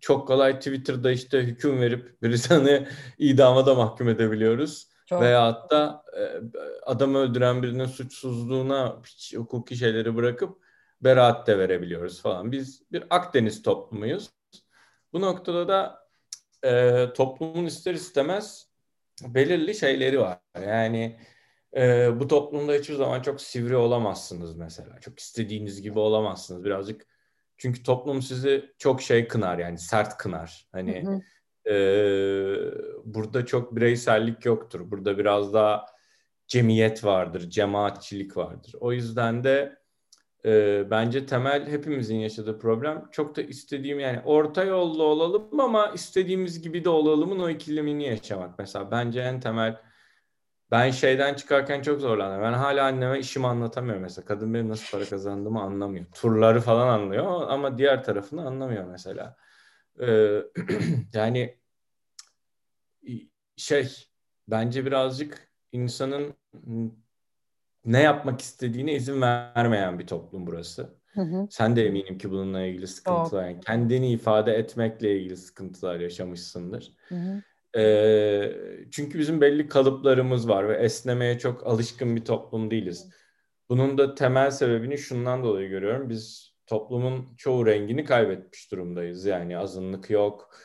çok 0.00 0.28
kolay 0.28 0.58
Twitter'da 0.58 1.12
işte 1.12 1.42
hüküm 1.42 1.80
verip 1.80 2.22
birisini 2.22 2.86
idama 3.18 3.66
da 3.66 3.74
mahkum 3.74 4.08
edebiliyoruz. 4.08 4.91
Çok. 5.12 5.22
Veya 5.22 5.44
hatta 5.44 6.04
e, 6.18 6.22
adam 6.82 7.14
öldüren 7.14 7.62
birinin 7.62 7.86
suçsuzluğuna 7.86 8.96
hiç 9.06 9.36
hukuki 9.36 9.76
şeyleri 9.76 10.16
bırakıp 10.16 10.58
beraat 11.00 11.46
de 11.46 11.58
verebiliyoruz 11.58 12.22
falan. 12.22 12.52
Biz 12.52 12.82
bir 12.92 13.04
Akdeniz 13.10 13.62
toplumuyuz. 13.62 14.30
Bu 15.12 15.20
noktada 15.20 15.68
da 15.68 16.08
e, 16.64 17.06
toplumun 17.12 17.64
ister 17.64 17.94
istemez 17.94 18.68
belirli 19.22 19.74
şeyleri 19.74 20.20
var. 20.20 20.38
Yani 20.66 21.20
e, 21.76 22.10
bu 22.20 22.28
toplumda 22.28 22.72
hiçbir 22.72 22.94
zaman 22.94 23.22
çok 23.22 23.40
sivri 23.40 23.76
olamazsınız 23.76 24.56
mesela. 24.56 25.00
Çok 25.00 25.18
istediğiniz 25.18 25.82
gibi 25.82 25.98
olamazsınız. 25.98 26.64
Birazcık 26.64 27.06
çünkü 27.56 27.82
toplum 27.82 28.22
sizi 28.22 28.72
çok 28.78 29.02
şey 29.02 29.28
kınar 29.28 29.58
yani 29.58 29.78
sert 29.78 30.16
kınar. 30.16 30.68
Hani 30.72 31.02
hı 31.02 31.10
hı. 31.10 31.20
E, 31.66 31.74
burada 33.04 33.46
çok 33.46 33.76
bireysellik 33.76 34.44
yoktur. 34.44 34.90
Burada 34.90 35.18
biraz 35.18 35.54
daha 35.54 35.86
cemiyet 36.46 37.04
vardır, 37.04 37.50
cemaatçilik 37.50 38.36
vardır. 38.36 38.74
O 38.80 38.92
yüzden 38.92 39.44
de 39.44 39.82
e, 40.44 40.84
bence 40.90 41.26
temel 41.26 41.68
hepimizin 41.70 42.16
yaşadığı 42.16 42.58
problem 42.58 43.04
çok 43.12 43.36
da 43.36 43.42
istediğim 43.42 44.00
yani 44.00 44.20
orta 44.24 44.64
yolda 44.64 45.02
olalım 45.02 45.60
ama 45.60 45.88
istediğimiz 45.88 46.62
gibi 46.62 46.84
de 46.84 46.88
olalımın 46.88 47.38
o 47.38 47.48
ikilemini 47.50 48.04
yaşamak. 48.04 48.58
Mesela 48.58 48.90
bence 48.90 49.20
en 49.20 49.40
temel 49.40 49.80
ben 50.70 50.90
şeyden 50.90 51.34
çıkarken 51.34 51.82
çok 51.82 52.00
zorlanıyorum. 52.00 52.44
Ben 52.44 52.52
hala 52.52 52.86
anneme 52.86 53.18
işimi 53.18 53.46
anlatamıyorum 53.46 54.02
mesela. 54.02 54.26
Kadın 54.26 54.54
benim 54.54 54.68
nasıl 54.68 54.98
para 54.98 55.08
kazandığımı 55.08 55.62
anlamıyor. 55.62 56.06
Turları 56.14 56.60
falan 56.60 56.88
anlıyor 56.88 57.42
ama 57.48 57.78
diğer 57.78 58.04
tarafını 58.04 58.46
anlamıyor 58.46 58.84
mesela. 58.84 59.36
Ee, 60.00 60.42
yani 61.14 61.58
şey 63.56 64.08
bence 64.48 64.86
birazcık 64.86 65.48
insanın 65.72 66.34
ne 67.84 68.00
yapmak 68.00 68.40
istediğine 68.40 68.94
izin 68.94 69.20
vermeyen 69.20 69.98
bir 69.98 70.06
toplum 70.06 70.46
burası. 70.46 70.94
Hı 71.14 71.20
hı. 71.20 71.46
Sen 71.50 71.76
de 71.76 71.86
eminim 71.86 72.18
ki 72.18 72.30
bununla 72.30 72.62
ilgili 72.62 72.86
sıkıntılar, 72.86 73.48
yani 73.48 73.60
kendini 73.60 74.12
ifade 74.12 74.52
etmekle 74.52 75.16
ilgili 75.18 75.36
sıkıntılar 75.36 76.00
yaşamışsındır. 76.00 76.92
Hı 77.08 77.14
hı. 77.14 77.42
E, 77.80 78.56
çünkü 78.90 79.18
bizim 79.18 79.40
belli 79.40 79.68
kalıplarımız 79.68 80.48
var 80.48 80.68
ve 80.68 80.76
esnemeye 80.76 81.38
çok 81.38 81.66
alışkın 81.66 82.16
bir 82.16 82.24
toplum 82.24 82.70
değiliz. 82.70 83.10
Bunun 83.68 83.98
da 83.98 84.14
temel 84.14 84.50
sebebini 84.50 84.98
şundan 84.98 85.44
dolayı 85.44 85.68
görüyorum. 85.68 86.08
Biz 86.08 86.51
toplumun 86.72 87.28
çoğu 87.36 87.66
rengini 87.66 88.04
kaybetmiş 88.04 88.72
durumdayız. 88.72 89.24
Yani 89.24 89.58
azınlık 89.58 90.10
yok, 90.10 90.56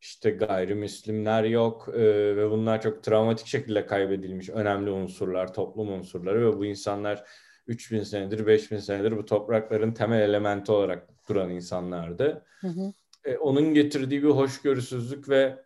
işte 0.00 0.30
gayrimüslimler 0.30 1.44
yok 1.44 1.88
e, 1.94 2.36
ve 2.36 2.50
bunlar 2.50 2.82
çok 2.82 3.02
travmatik 3.02 3.46
şekilde 3.46 3.86
kaybedilmiş 3.86 4.50
önemli 4.50 4.90
unsurlar, 4.90 5.54
toplum 5.54 5.92
unsurları 5.92 6.46
ve 6.46 6.58
bu 6.58 6.66
insanlar 6.66 7.24
3000 7.66 8.02
senedir, 8.02 8.46
5000 8.46 8.78
senedir 8.78 9.16
bu 9.16 9.24
toprakların 9.24 9.92
temel 9.92 10.20
elementi 10.20 10.72
olarak 10.72 11.08
duran 11.28 11.50
insanlardı. 11.50 12.44
Hı 12.60 12.68
hı. 12.68 12.92
E, 13.24 13.36
onun 13.38 13.74
getirdiği 13.74 14.22
bir 14.22 14.28
hoşgörüsüzlük 14.28 15.28
ve 15.28 15.64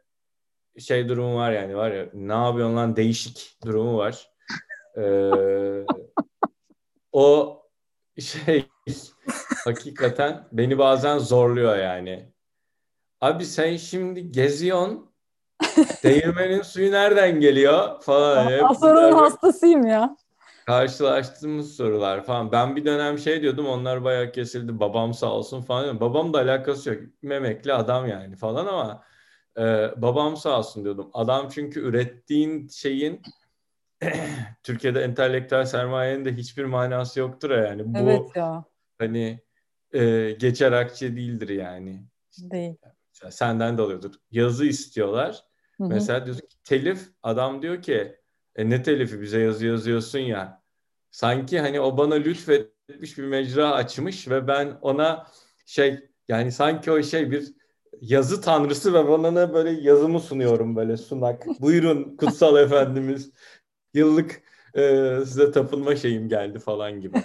şey 0.79 1.09
durumu 1.09 1.37
var 1.37 1.53
yani 1.53 1.77
var 1.77 1.91
ya 1.91 2.09
ne 2.15 2.33
yapıyorsun 2.33 2.77
lan 2.77 2.97
değişik 2.97 3.59
durumu 3.65 3.97
var. 3.97 4.31
Ee, 4.97 5.85
o 7.13 7.57
şey 8.21 8.67
hakikaten 9.65 10.49
beni 10.53 10.79
bazen 10.79 11.19
zorluyor 11.19 11.77
yani. 11.77 12.33
Abi 13.21 13.45
sen 13.45 13.77
şimdi 13.77 14.33
geziyorsun 14.33 15.11
değirmenin 16.05 16.63
suyu 16.63 16.93
nereden 16.93 17.41
geliyor 17.41 18.03
falan. 18.03 18.73
Sorunun 18.75 19.13
hastasıyım 19.13 19.87
ya. 19.87 20.17
Karşılaştığımız 20.67 21.77
sorular 21.77 22.25
falan. 22.25 22.53
Ben 22.53 22.77
bir 22.77 22.85
dönem 22.85 23.19
şey 23.19 23.43
diyordum 23.43 23.67
onlar 23.67 24.05
bayağı 24.05 24.33
kesildi 24.33 24.81
babam 24.81 25.15
sağ 25.15 25.33
olsun 25.33 25.63
falan. 25.63 26.01
Babam 26.01 26.33
da 26.33 26.39
alakası 26.39 26.91
yok. 26.91 26.99
Memekli 27.23 27.73
adam 27.73 28.07
yani 28.07 28.37
falan 28.37 28.67
ama 28.67 29.05
ee, 29.59 29.91
babam 29.97 30.37
sağ 30.37 30.59
olsun 30.59 30.85
diyordum. 30.85 31.11
Adam 31.13 31.49
çünkü 31.49 31.81
ürettiğin 31.81 32.69
şeyin 32.69 33.23
Türkiye'de 34.63 35.03
entelektüel 35.03 35.65
sermayenin 35.65 36.25
de 36.25 36.37
hiçbir 36.37 36.65
manası 36.65 37.21
yoktur 37.21 37.51
yani. 37.51 37.95
Bu 37.95 37.99
evet 37.99 38.37
ya. 38.37 38.65
hani 38.99 39.41
e, 39.93 40.31
geçer 40.33 40.73
akçe 40.73 41.17
değildir 41.17 41.49
yani. 41.49 42.03
Değil. 42.39 42.75
Mesela 43.15 43.31
senden 43.31 43.79
de 43.79 43.83
alıyordur. 43.83 44.15
Yazı 44.31 44.67
istiyorlar. 44.67 45.45
Hı-hı. 45.77 45.89
Mesela 45.89 46.25
diyorsun 46.25 46.47
ki 46.47 46.57
telif 46.65 47.09
adam 47.23 47.63
diyor 47.63 47.83
ki 47.83 48.17
e, 48.57 48.71
ne 48.71 48.83
telifi 48.83 49.21
bize 49.21 49.41
yazı 49.41 49.67
yazıyorsun 49.67 50.19
ya. 50.19 50.63
Sanki 51.11 51.61
hani 51.61 51.81
o 51.81 51.97
bana 51.97 52.15
lütfetmiş 52.15 53.19
bir 53.19 53.25
mecra 53.25 53.73
açmış 53.73 54.29
ve 54.29 54.49
ben 54.49 54.79
ona 54.83 55.27
şey 55.67 56.11
yani 56.29 56.53
sanki 56.53 56.91
o 56.91 57.03
şey 57.03 57.31
bir 57.31 57.55
yazı 58.01 58.41
tanrısı 58.41 58.95
ve 58.95 59.09
bana 59.09 59.31
ne 59.31 59.55
böyle 59.55 59.71
yazımı 59.71 60.21
sunuyorum 60.21 60.77
böyle 60.77 60.97
sunak. 60.97 61.47
Buyurun 61.61 62.17
kutsal 62.17 62.57
efendimiz. 62.57 63.33
Yıllık 63.95 64.43
e, 64.75 65.15
size 65.25 65.51
tapınma 65.51 65.97
şeyim 65.97 66.29
geldi 66.29 66.59
falan 66.59 67.01
gibi. 67.01 67.23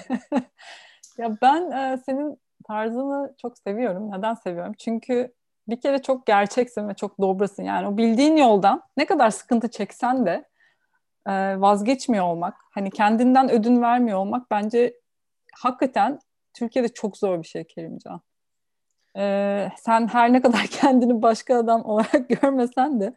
ya 1.18 1.38
ben 1.42 1.72
e, 1.72 1.98
senin 2.06 2.40
tarzını 2.68 3.36
çok 3.42 3.58
seviyorum. 3.58 4.12
Neden 4.12 4.34
seviyorum? 4.34 4.74
Çünkü 4.78 5.34
bir 5.68 5.82
kere 5.82 6.02
çok 6.02 6.26
gerçeksin 6.26 6.90
ve 6.90 6.94
çok 6.94 7.22
dobrasın. 7.22 7.64
Yani 7.64 7.88
o 7.88 7.98
bildiğin 7.98 8.38
yoldan 8.38 8.82
ne 8.98 9.06
kadar 9.06 9.30
sıkıntı 9.30 9.72
çeksen 9.72 10.26
de 10.26 10.46
e, 11.28 11.62
vazgeçmiyor 11.62 12.26
olmak, 12.26 12.56
hani 12.72 12.92
kendinden 12.92 13.52
ödün 13.52 13.82
vermiyor 13.82 14.20
olmak 14.20 14.52
bence 14.52 14.94
hakikaten 15.54 16.20
Türkiye'de 16.54 16.90
çok 16.90 17.18
zor 17.18 17.40
bir 17.40 17.48
şey 17.48 17.64
Kerimcan 17.64 18.22
e, 19.18 19.70
sen 19.78 20.08
her 20.08 20.34
ne 20.34 20.42
kadar 20.42 20.68
kendini 20.72 21.22
başka 21.22 21.58
adam 21.58 21.86
olarak 21.86 22.30
görmesen 22.42 23.02
de 23.02 23.14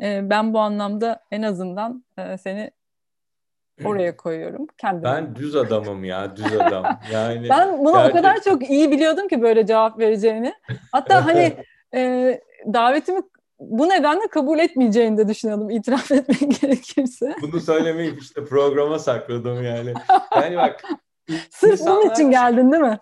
e, 0.00 0.30
ben 0.30 0.54
bu 0.54 0.58
anlamda 0.58 1.24
en 1.30 1.42
azından 1.42 2.04
e, 2.18 2.38
seni 2.38 2.70
oraya 3.84 4.16
koyuyorum. 4.16 4.66
Kendime. 4.78 5.04
Ben 5.04 5.34
düz 5.34 5.56
adamım 5.56 6.04
ya, 6.04 6.36
düz 6.36 6.60
adam. 6.60 6.84
Yani 7.12 7.48
ben 7.48 7.78
bunu 7.78 7.92
gerçekten... 7.92 8.10
o 8.10 8.22
kadar 8.22 8.42
çok 8.42 8.70
iyi 8.70 8.90
biliyordum 8.90 9.28
ki 9.28 9.42
böyle 9.42 9.66
cevap 9.66 9.98
vereceğini. 9.98 10.54
Hatta 10.92 11.26
hani 11.26 11.56
e, 11.94 12.40
davetimi 12.72 13.20
bu 13.58 13.88
nedenle 13.88 14.26
kabul 14.30 14.58
etmeyeceğini 14.58 15.18
de 15.18 15.28
düşünüyordum 15.28 15.70
itiraf 15.70 16.10
etmek 16.10 16.60
gerekirse. 16.60 17.34
Bunu 17.42 17.60
söylemeyip 17.60 18.22
işte 18.22 18.44
programa 18.44 18.98
sakladım 18.98 19.64
yani. 19.64 19.94
Yani 20.34 20.56
bak 20.56 20.84
Sırf 21.50 21.72
İnsanlar... 21.72 22.02
bunun 22.02 22.10
için 22.12 22.30
geldin 22.30 22.72
değil 22.72 22.82
mi? 22.82 22.98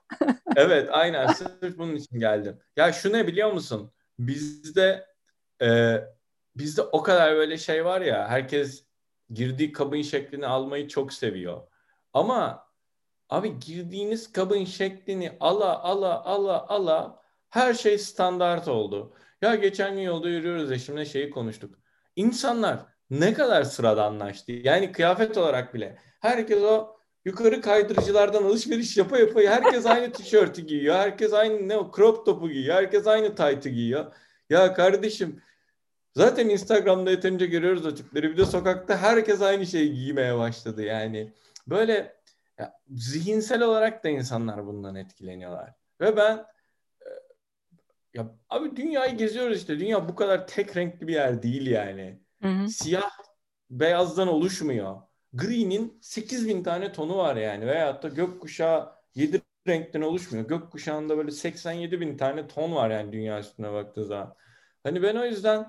evet 0.56 0.88
aynen 0.92 1.26
sırf 1.26 1.78
bunun 1.78 1.96
için 1.96 2.18
geldim. 2.18 2.58
Ya 2.76 2.92
şu 2.92 3.12
ne 3.12 3.26
biliyor 3.26 3.52
musun? 3.52 3.92
Bizde 4.18 5.06
e, 5.62 5.96
bizde 6.56 6.82
o 6.82 7.02
kadar 7.02 7.36
böyle 7.36 7.58
şey 7.58 7.84
var 7.84 8.00
ya 8.00 8.28
herkes 8.28 8.84
girdiği 9.34 9.72
kabın 9.72 10.02
şeklini 10.02 10.46
almayı 10.46 10.88
çok 10.88 11.12
seviyor. 11.12 11.62
Ama 12.12 12.72
Abi 13.32 13.58
girdiğiniz 13.58 14.32
kabın 14.32 14.64
şeklini 14.64 15.36
ala 15.40 15.82
ala 15.82 16.24
ala 16.24 16.68
ala 16.68 17.20
her 17.50 17.74
şey 17.74 17.98
standart 17.98 18.68
oldu. 18.68 19.14
Ya 19.42 19.54
geçen 19.54 19.94
gün 19.94 20.02
yolda 20.02 20.28
yürüyoruz 20.28 20.72
eşimle 20.72 21.04
şeyi 21.04 21.30
konuştuk. 21.30 21.78
İnsanlar 22.16 22.78
ne 23.10 23.34
kadar 23.34 23.62
sıradanlaştı. 23.62 24.52
Yani 24.52 24.92
kıyafet 24.92 25.38
olarak 25.38 25.74
bile. 25.74 25.98
Herkes 26.20 26.62
o 26.62 26.96
yukarı 27.24 27.60
kaydırıcılardan 27.60 28.44
alışveriş 28.44 28.96
yapa 28.96 29.18
yapa 29.18 29.40
herkes 29.40 29.86
aynı 29.86 30.12
tişörtü 30.12 30.62
giyiyor. 30.62 30.94
Herkes 30.94 31.32
aynı 31.32 31.68
ne 31.68 31.76
o 31.76 31.90
crop 31.96 32.26
topu 32.26 32.50
giyiyor. 32.50 32.74
Herkes 32.76 33.06
aynı 33.06 33.34
taytı 33.34 33.68
giyiyor. 33.68 34.12
Ya 34.50 34.74
kardeşim 34.74 35.42
zaten 36.14 36.48
Instagram'da 36.48 37.10
yeterince 37.10 37.46
görüyoruz 37.46 37.86
o 37.86 37.94
tipleri. 37.94 38.32
Bir 38.32 38.36
de 38.36 38.44
sokakta 38.44 38.96
herkes 38.96 39.42
aynı 39.42 39.66
şeyi 39.66 39.94
giymeye 39.94 40.38
başladı 40.38 40.82
yani. 40.82 41.32
Böyle 41.66 42.16
ya, 42.58 42.80
zihinsel 42.90 43.62
olarak 43.62 44.04
da 44.04 44.08
insanlar 44.08 44.66
bundan 44.66 44.94
etkileniyorlar. 44.94 45.74
Ve 46.00 46.16
ben 46.16 46.46
e, 47.00 47.08
ya 48.14 48.34
abi 48.50 48.76
dünyayı 48.76 49.16
geziyoruz 49.16 49.56
işte. 49.56 49.78
Dünya 49.78 50.08
bu 50.08 50.14
kadar 50.14 50.46
tek 50.46 50.76
renkli 50.76 51.08
bir 51.08 51.14
yer 51.14 51.42
değil 51.42 51.66
yani. 51.66 52.20
Hı 52.42 52.48
hı. 52.48 52.68
Siyah 52.68 53.10
beyazdan 53.70 54.28
oluşmuyor. 54.28 55.02
Gri'nin 55.32 55.98
8000 56.02 56.62
tane 56.62 56.92
tonu 56.92 57.16
var 57.16 57.36
yani. 57.36 57.66
Veyahut 57.66 58.02
da 58.02 58.08
gökkuşağı 58.08 58.92
7 59.14 59.42
renkten 59.68 60.00
oluşmuyor. 60.00 60.48
Gökkuşağında 60.48 61.16
böyle 61.16 61.30
87 61.30 62.00
bin 62.00 62.16
tane 62.16 62.48
ton 62.48 62.74
var 62.74 62.90
yani 62.90 63.12
dünya 63.12 63.40
üstüne 63.40 63.72
baktığı 63.72 64.04
zaman. 64.04 64.34
Hani 64.82 65.02
ben 65.02 65.16
o 65.16 65.24
yüzden 65.24 65.66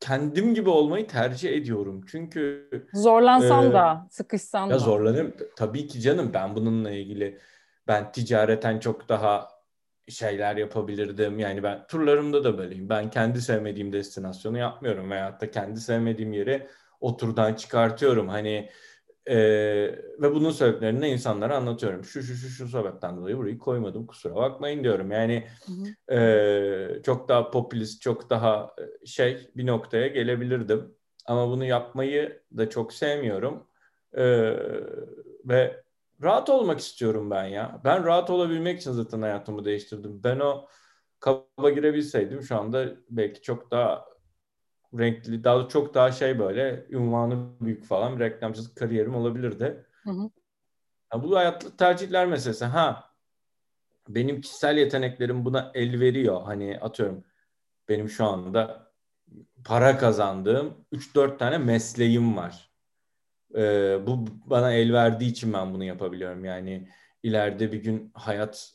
kendim 0.00 0.54
gibi 0.54 0.68
olmayı 0.68 1.06
tercih 1.06 1.52
ediyorum. 1.52 2.04
Çünkü 2.06 2.68
zorlansan 2.94 3.70
e, 3.70 3.72
da, 3.72 4.06
sıkışsan 4.10 4.66
ya 4.66 4.74
da. 4.74 4.78
zorlanırım. 4.78 5.34
Tabii 5.56 5.86
ki 5.86 6.00
canım 6.00 6.30
ben 6.34 6.56
bununla 6.56 6.90
ilgili 6.90 7.38
ben 7.88 8.12
ticareten 8.12 8.78
çok 8.78 9.08
daha 9.08 9.48
şeyler 10.08 10.56
yapabilirdim. 10.56 11.38
Yani 11.38 11.62
ben 11.62 11.86
turlarımda 11.86 12.44
da 12.44 12.58
böyleyim. 12.58 12.88
Ben 12.88 13.10
kendi 13.10 13.40
sevmediğim 13.40 13.92
destinasyonu 13.92 14.58
yapmıyorum 14.58 15.10
veyahut 15.10 15.40
da 15.40 15.50
kendi 15.50 15.80
sevmediğim 15.80 16.32
yeri 16.32 16.68
oturdan 17.00 17.54
çıkartıyorum. 17.54 18.28
Hani 18.28 18.70
e, 19.26 19.36
ve 20.18 20.34
bunun 20.34 20.50
sebeplerini 20.50 21.08
insanlara 21.08 21.56
anlatıyorum. 21.56 22.04
Şu 22.04 22.22
şu 22.22 22.34
şu 22.34 22.48
şu 22.48 22.68
sebepten 22.68 23.16
dolayı 23.16 23.36
burayı 23.36 23.58
koymadım 23.58 24.06
kusura 24.06 24.34
bakmayın 24.34 24.84
diyorum. 24.84 25.10
Yani 25.10 25.46
E, 26.12 27.02
çok 27.04 27.28
daha 27.28 27.50
popülist, 27.50 28.02
çok 28.02 28.30
daha 28.30 28.76
şey 29.06 29.50
bir 29.56 29.66
noktaya 29.66 30.06
gelebilirdim. 30.06 30.94
Ama 31.26 31.48
bunu 31.48 31.64
yapmayı 31.64 32.42
da 32.56 32.70
çok 32.70 32.92
sevmiyorum. 32.92 33.66
E, 34.16 34.24
ve 35.44 35.82
rahat 36.22 36.50
olmak 36.50 36.80
istiyorum 36.80 37.30
ben 37.30 37.44
ya. 37.44 37.80
Ben 37.84 38.04
rahat 38.04 38.30
olabilmek 38.30 38.80
için 38.80 38.92
zaten 38.92 39.22
hayatımı 39.22 39.64
değiştirdim. 39.64 40.24
Ben 40.24 40.40
o 40.40 40.66
kaba 41.20 41.70
girebilseydim 41.70 42.42
şu 42.42 42.56
anda 42.56 42.86
belki 43.10 43.42
çok 43.42 43.70
daha 43.70 44.04
renkli, 44.98 45.44
daha 45.44 45.68
çok 45.68 45.94
daha 45.94 46.12
şey 46.12 46.38
böyle 46.38 46.86
ünvanı 46.90 47.46
büyük 47.60 47.84
falan 47.84 48.16
bir 48.16 48.24
reklamcılık 48.24 48.76
kariyerim 48.76 49.14
olabilirdi. 49.14 49.86
Hı 50.04 50.10
hı. 50.10 50.30
Ya 51.14 51.22
bu 51.22 51.36
hayatlı 51.36 51.76
tercihler 51.76 52.26
meselesi. 52.26 52.64
Ha 52.64 53.12
benim 54.08 54.40
kişisel 54.40 54.76
yeteneklerim 54.76 55.44
buna 55.44 55.70
el 55.74 56.00
veriyor. 56.00 56.42
Hani 56.44 56.78
atıyorum 56.80 57.24
benim 57.88 58.08
şu 58.08 58.24
anda 58.24 58.92
para 59.64 59.98
kazandığım 59.98 60.74
3-4 60.92 61.38
tane 61.38 61.58
mesleğim 61.58 62.36
var. 62.36 62.70
Ee, 63.54 63.98
bu 64.06 64.26
bana 64.46 64.72
el 64.72 64.92
verdiği 64.92 65.30
için 65.30 65.52
ben 65.52 65.74
bunu 65.74 65.84
yapabiliyorum. 65.84 66.44
Yani 66.44 66.88
ileride 67.22 67.72
bir 67.72 67.82
gün 67.82 68.10
hayat 68.14 68.72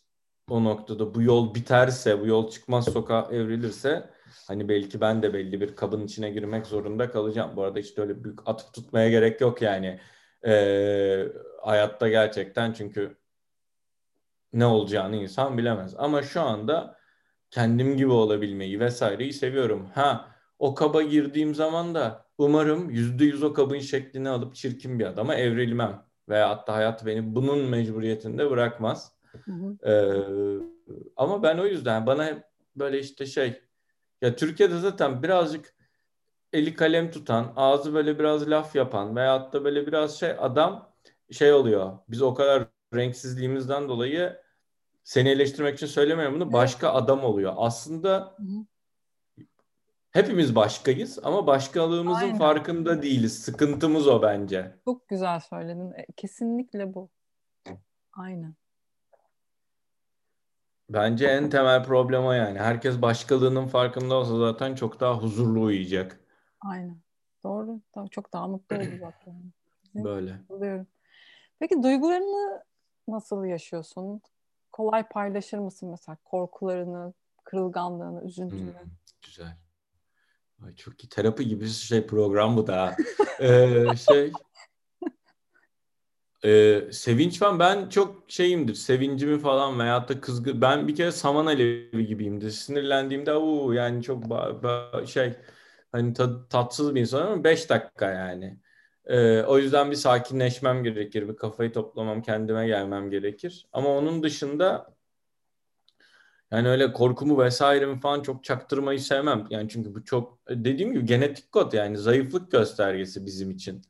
o 0.49 0.63
noktada 0.63 1.15
bu 1.15 1.21
yol 1.21 1.55
biterse, 1.55 2.21
bu 2.21 2.27
yol 2.27 2.49
çıkmaz 2.49 2.85
sokağa 2.85 3.27
evrilirse 3.31 4.09
hani 4.47 4.69
belki 4.69 5.01
ben 5.01 5.23
de 5.23 5.33
belli 5.33 5.61
bir 5.61 5.75
kabın 5.75 6.05
içine 6.05 6.29
girmek 6.29 6.65
zorunda 6.65 7.11
kalacağım. 7.11 7.51
Bu 7.55 7.63
arada 7.63 7.79
işte 7.79 8.01
öyle 8.01 8.23
büyük 8.23 8.39
atıp 8.49 8.73
tutmaya 8.73 9.09
gerek 9.09 9.41
yok 9.41 9.61
yani. 9.61 9.99
Ee, 10.45 11.27
hayatta 11.61 12.09
gerçekten 12.09 12.73
çünkü 12.73 13.17
ne 14.53 14.65
olacağını 14.65 15.15
insan 15.15 15.57
bilemez. 15.57 15.95
Ama 15.97 16.23
şu 16.23 16.41
anda 16.41 16.97
kendim 17.51 17.97
gibi 17.97 18.11
olabilmeyi 18.11 18.79
vesaireyi 18.79 19.33
seviyorum. 19.33 19.87
Ha 19.95 20.35
o 20.59 20.75
kaba 20.75 21.01
girdiğim 21.01 21.55
zaman 21.55 21.95
da 21.95 22.25
umarım 22.37 22.89
yüzde 22.89 23.25
yüz 23.25 23.43
o 23.43 23.53
kabın 23.53 23.79
şeklini 23.79 24.29
alıp 24.29 24.55
çirkin 24.55 24.99
bir 24.99 25.05
adama 25.05 25.35
evrilmem. 25.35 26.03
Veya 26.29 26.49
hatta 26.49 26.73
hayat 26.73 27.05
beni 27.05 27.35
bunun 27.35 27.59
mecburiyetinde 27.59 28.49
bırakmaz. 28.49 29.11
Hı 29.45 29.51
hı. 29.51 29.89
Ee, 29.89 30.23
ama 31.15 31.43
ben 31.43 31.57
o 31.57 31.65
yüzden 31.65 32.05
bana 32.05 32.25
hep 32.25 32.43
böyle 32.75 32.99
işte 32.99 33.25
şey 33.25 33.61
ya 34.21 34.35
Türkiye'de 34.35 34.79
zaten 34.79 35.23
birazcık 35.23 35.75
eli 36.53 36.73
kalem 36.73 37.11
tutan, 37.11 37.53
ağzı 37.55 37.93
böyle 37.93 38.19
biraz 38.19 38.49
laf 38.49 38.75
yapan 38.75 39.15
veyahut 39.15 39.53
da 39.53 39.63
böyle 39.63 39.87
biraz 39.87 40.19
şey 40.19 40.31
adam 40.39 40.93
şey 41.31 41.53
oluyor. 41.53 41.97
Biz 42.09 42.21
o 42.21 42.33
kadar 42.33 42.67
renksizliğimizden 42.93 43.89
dolayı 43.89 44.41
seni 45.03 45.29
eleştirmek 45.29 45.75
için 45.75 45.87
söylemiyorum 45.87 46.35
bunu. 46.35 46.53
Başka 46.53 46.93
adam 46.93 47.23
oluyor. 47.23 47.53
Aslında 47.57 48.37
hepimiz 50.11 50.55
başkayız 50.55 51.19
ama 51.23 51.47
başkalığımızın 51.47 52.21
Aynen. 52.21 52.37
farkında 52.37 53.01
değiliz. 53.01 53.43
Sıkıntımız 53.43 54.07
o 54.07 54.21
bence. 54.21 54.75
Çok 54.85 55.07
güzel 55.07 55.39
söyledin. 55.39 55.91
E, 55.91 56.05
kesinlikle 56.17 56.93
bu. 56.93 57.09
Aynen. 58.13 58.55
Bence 60.89 61.27
en 61.27 61.49
temel 61.49 61.83
problem 61.83 62.25
o 62.25 62.31
yani. 62.31 62.59
Herkes 62.59 63.01
başkalığının 63.01 63.67
farkında 63.67 64.15
olsa 64.15 64.37
zaten 64.37 64.75
çok 64.75 64.99
daha 64.99 65.17
huzurlu 65.17 65.61
uyuyacak. 65.61 66.19
Aynen. 66.61 66.97
Doğru. 67.43 67.79
Çok 68.11 68.33
daha 68.33 68.47
mutlu 68.47 68.75
olacak 68.75 69.13
yani. 69.27 70.03
Böyle. 70.03 70.39
Buluyorum. 70.49 70.87
Peki 71.59 71.83
duygularını 71.83 72.63
nasıl 73.07 73.45
yaşıyorsun? 73.45 74.21
Kolay 74.71 75.07
paylaşır 75.07 75.57
mısın 75.57 75.89
mesela 75.89 76.17
korkularını, 76.25 77.13
kırılganlığını, 77.43 78.23
üzüntünü? 78.23 78.61
Hmm, 78.61 78.89
güzel. 79.25 79.57
Ay 80.65 80.75
çok 80.75 81.03
iyi. 81.03 81.09
Terapi 81.09 81.47
gibi 81.47 81.67
şey 81.67 82.07
program 82.07 82.57
bu 82.57 82.67
da. 82.67 82.95
ee, 83.39 83.95
şey 83.95 84.33
ee, 86.45 86.81
sevinç 86.91 87.39
falan 87.39 87.59
ben 87.59 87.89
çok 87.89 88.23
şeyimdir. 88.27 88.73
Sevincimi 88.73 89.39
falan 89.39 89.79
veyahut 89.79 90.09
da 90.09 90.21
kızgın. 90.21 90.61
Ben 90.61 90.87
bir 90.87 90.95
kere 90.95 91.11
saman 91.11 91.45
alevi 91.45 92.07
gibiyimdir. 92.07 92.49
Sinirlendiğimde 92.51 93.35
uu 93.35 93.73
yani 93.73 94.03
çok 94.03 94.23
ba- 94.25 94.61
ba- 94.61 95.07
şey 95.07 95.33
hani 95.91 96.13
ta- 96.13 96.47
tatsız 96.47 96.95
bir 96.95 97.01
insan 97.01 97.21
ama 97.27 97.43
5 97.43 97.69
dakika 97.69 98.11
yani. 98.11 98.59
Ee, 99.05 99.41
o 99.41 99.57
yüzden 99.57 99.91
bir 99.91 99.95
sakinleşmem 99.95 100.83
gerekir. 100.83 101.29
Bir 101.29 101.35
kafayı 101.35 101.73
toplamam, 101.73 102.21
kendime 102.21 102.67
gelmem 102.67 103.09
gerekir. 103.11 103.67
Ama 103.73 103.89
onun 103.89 104.23
dışında 104.23 104.93
yani 106.51 106.69
öyle 106.69 106.93
korkumu 106.93 107.39
vesairemi 107.43 107.99
falan 107.99 108.21
çok 108.21 108.43
çaktırmayı 108.43 108.99
sevmem. 108.99 109.47
Yani 109.49 109.69
çünkü 109.69 109.95
bu 109.95 110.03
çok 110.03 110.39
dediğim 110.49 110.93
gibi 110.93 111.05
genetik 111.05 111.51
kod 111.51 111.73
yani 111.73 111.97
zayıflık 111.97 112.51
göstergesi 112.51 113.25
bizim 113.25 113.51
için 113.51 113.81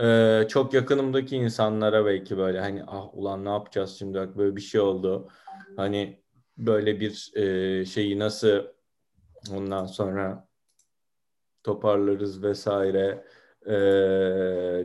e, 0.00 0.42
çok 0.48 0.74
yakınımdaki 0.74 1.36
insanlara 1.36 2.06
belki 2.06 2.38
böyle 2.38 2.60
hani 2.60 2.84
ah 2.86 3.14
ulan 3.14 3.44
ne 3.44 3.48
yapacağız 3.48 3.96
şimdi 3.98 4.18
bak 4.18 4.36
böyle 4.36 4.56
bir 4.56 4.60
şey 4.60 4.80
oldu. 4.80 5.28
Hani 5.76 6.20
böyle 6.58 7.00
bir 7.00 7.32
e, 7.36 7.84
şeyi 7.84 8.18
nasıl 8.18 8.62
ondan 9.54 9.86
sonra 9.86 10.48
toparlarız 11.62 12.42
vesaire 12.42 13.24
e, 13.66 13.72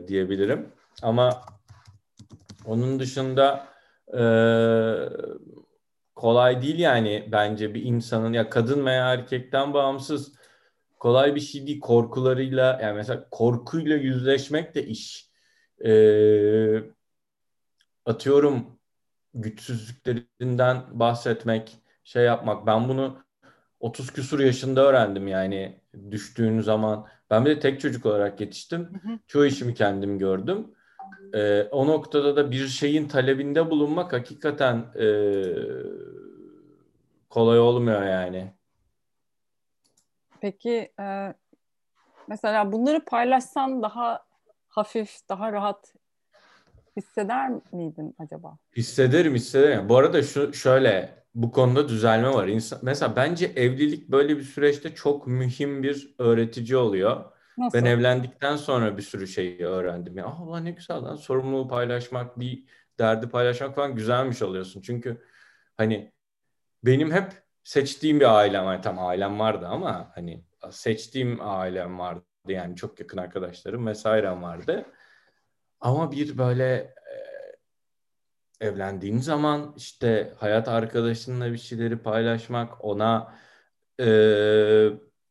diyebilirim. 0.08 0.72
Ama 1.02 1.42
onun 2.66 3.00
dışında 3.00 3.66
e, 4.18 4.24
kolay 6.14 6.62
değil 6.62 6.78
yani 6.78 7.28
bence 7.32 7.74
bir 7.74 7.82
insanın 7.82 8.32
ya 8.32 8.50
kadın 8.50 8.86
veya 8.86 9.12
erkekten 9.12 9.74
bağımsız 9.74 10.41
kolay 11.02 11.34
bir 11.34 11.40
şey 11.40 11.66
değil. 11.66 11.80
Korkularıyla 11.80 12.78
yani 12.82 12.96
mesela 12.96 13.28
korkuyla 13.30 13.96
yüzleşmek 13.96 14.74
de 14.74 14.86
iş. 14.86 15.30
Ee, 15.84 16.82
atıyorum 18.06 18.78
güçsüzlüklerinden 19.34 21.00
bahsetmek, 21.00 21.78
şey 22.04 22.24
yapmak. 22.24 22.66
Ben 22.66 22.88
bunu 22.88 23.18
30 23.80 24.12
küsur 24.12 24.40
yaşında 24.40 24.80
öğrendim 24.80 25.28
yani 25.28 25.80
düştüğün 26.10 26.60
zaman. 26.60 27.06
Ben 27.30 27.44
bir 27.44 27.50
de 27.50 27.60
tek 27.60 27.80
çocuk 27.80 28.06
olarak 28.06 28.40
yetiştim. 28.40 28.80
Hı 28.80 29.08
hı. 29.08 29.18
Çoğu 29.26 29.46
işimi 29.46 29.74
kendim 29.74 30.18
gördüm. 30.18 30.66
Ee, 31.34 31.62
o 31.62 31.86
noktada 31.86 32.36
da 32.36 32.50
bir 32.50 32.66
şeyin 32.66 33.08
talebinde 33.08 33.70
bulunmak 33.70 34.12
hakikaten 34.12 34.76
e, 34.98 35.06
kolay 37.30 37.58
olmuyor 37.58 38.02
yani. 38.02 38.61
Peki 40.42 40.92
e, 41.00 41.34
mesela 42.28 42.72
bunları 42.72 43.04
paylaşsan 43.04 43.82
daha 43.82 44.24
hafif, 44.68 45.10
daha 45.28 45.52
rahat 45.52 45.94
hisseder 46.96 47.50
miydin 47.72 48.14
acaba? 48.18 48.58
Hissederim 48.76 49.34
hissederim. 49.34 49.88
Bu 49.88 49.96
arada 49.96 50.22
şu 50.22 50.52
şöyle 50.52 51.24
bu 51.34 51.52
konuda 51.52 51.88
düzelme 51.88 52.28
var. 52.28 52.48
İnsan, 52.48 52.78
mesela 52.82 53.16
bence 53.16 53.46
evlilik 53.46 54.08
böyle 54.08 54.36
bir 54.36 54.42
süreçte 54.42 54.94
çok 54.94 55.26
mühim 55.26 55.82
bir 55.82 56.14
öğretici 56.18 56.76
oluyor. 56.76 57.24
Nasıl? 57.58 57.78
Ben 57.78 57.84
evlendikten 57.84 58.56
sonra 58.56 58.96
bir 58.96 59.02
sürü 59.02 59.26
şeyi 59.26 59.66
öğrendim. 59.66 60.18
Ya 60.18 60.26
Allah 60.26 60.60
ne 60.60 60.70
güzel 60.70 60.96
lan 60.96 61.16
sorumluluğu 61.16 61.68
paylaşmak, 61.68 62.40
bir 62.40 62.64
derdi 62.98 63.28
paylaşmak 63.28 63.74
falan 63.74 63.94
güzelmiş 63.94 64.42
oluyorsun. 64.42 64.80
Çünkü 64.80 65.22
hani 65.76 66.12
benim 66.84 67.12
hep 67.12 67.42
seçtiğim 67.64 68.20
bir 68.20 68.38
ailem 68.38 68.64
var. 68.64 68.82
Tam 68.82 68.98
ailem 68.98 69.38
vardı 69.38 69.66
ama 69.66 70.12
hani 70.14 70.44
seçtiğim 70.70 71.38
ailem 71.40 71.98
vardı. 71.98 72.24
Yani 72.48 72.76
çok 72.76 73.00
yakın 73.00 73.18
arkadaşlarım 73.18 73.86
vesairem 73.86 74.42
vardı. 74.42 74.86
Ama 75.80 76.12
bir 76.12 76.38
böyle 76.38 76.94
e, 78.60 78.66
evlendiğin 78.66 79.18
zaman 79.18 79.74
işte 79.76 80.32
hayat 80.38 80.68
arkadaşınla 80.68 81.52
bir 81.52 81.58
şeyleri 81.58 81.98
paylaşmak, 81.98 82.84
ona 82.84 83.34
e, 84.00 84.06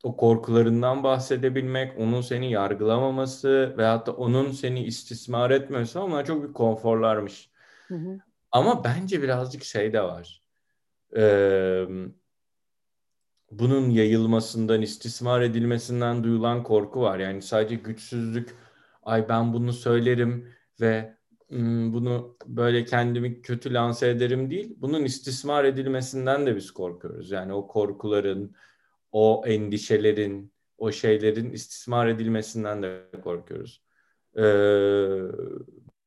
o 0.03 0.17
korkularından 0.17 1.03
bahsedebilmek, 1.03 1.99
onun 1.99 2.21
seni 2.21 2.51
yargılamaması 2.51 3.75
veyahut 3.77 4.07
da 4.07 4.11
onun 4.11 4.51
seni 4.51 4.83
istismar 4.83 5.51
etmemesi 5.51 5.99
ama 5.99 6.25
çok 6.25 6.47
bir 6.47 6.53
konforlarmış. 6.53 7.51
Hı 7.87 7.95
hı. 7.95 8.19
Ama 8.51 8.83
bence 8.83 9.21
birazcık 9.21 9.63
şey 9.63 9.93
de 9.93 10.01
var. 10.01 10.43
Ee, 11.17 11.85
bunun 13.51 13.89
yayılmasından, 13.89 14.81
istismar 14.81 15.41
edilmesinden 15.41 16.23
duyulan 16.23 16.63
korku 16.63 17.01
var. 17.01 17.19
Yani 17.19 17.41
sadece 17.41 17.75
güçsüzlük, 17.75 18.55
ay 19.03 19.29
ben 19.29 19.53
bunu 19.53 19.73
söylerim 19.73 20.53
ve 20.81 21.17
bunu 21.93 22.37
böyle 22.45 22.85
kendimi 22.85 23.41
kötü 23.41 23.73
lanse 23.73 24.09
ederim 24.09 24.49
değil. 24.51 24.75
Bunun 24.77 25.03
istismar 25.03 25.65
edilmesinden 25.65 26.45
de 26.45 26.55
biz 26.55 26.71
korkuyoruz. 26.71 27.31
Yani 27.31 27.53
o 27.53 27.67
korkuların, 27.67 28.55
o 29.11 29.43
endişelerin, 29.45 30.53
o 30.77 30.91
şeylerin 30.91 31.49
istismar 31.51 32.07
edilmesinden 32.07 32.83
de 32.83 33.05
korkuyoruz. 33.23 33.83
Ee, 34.37 34.41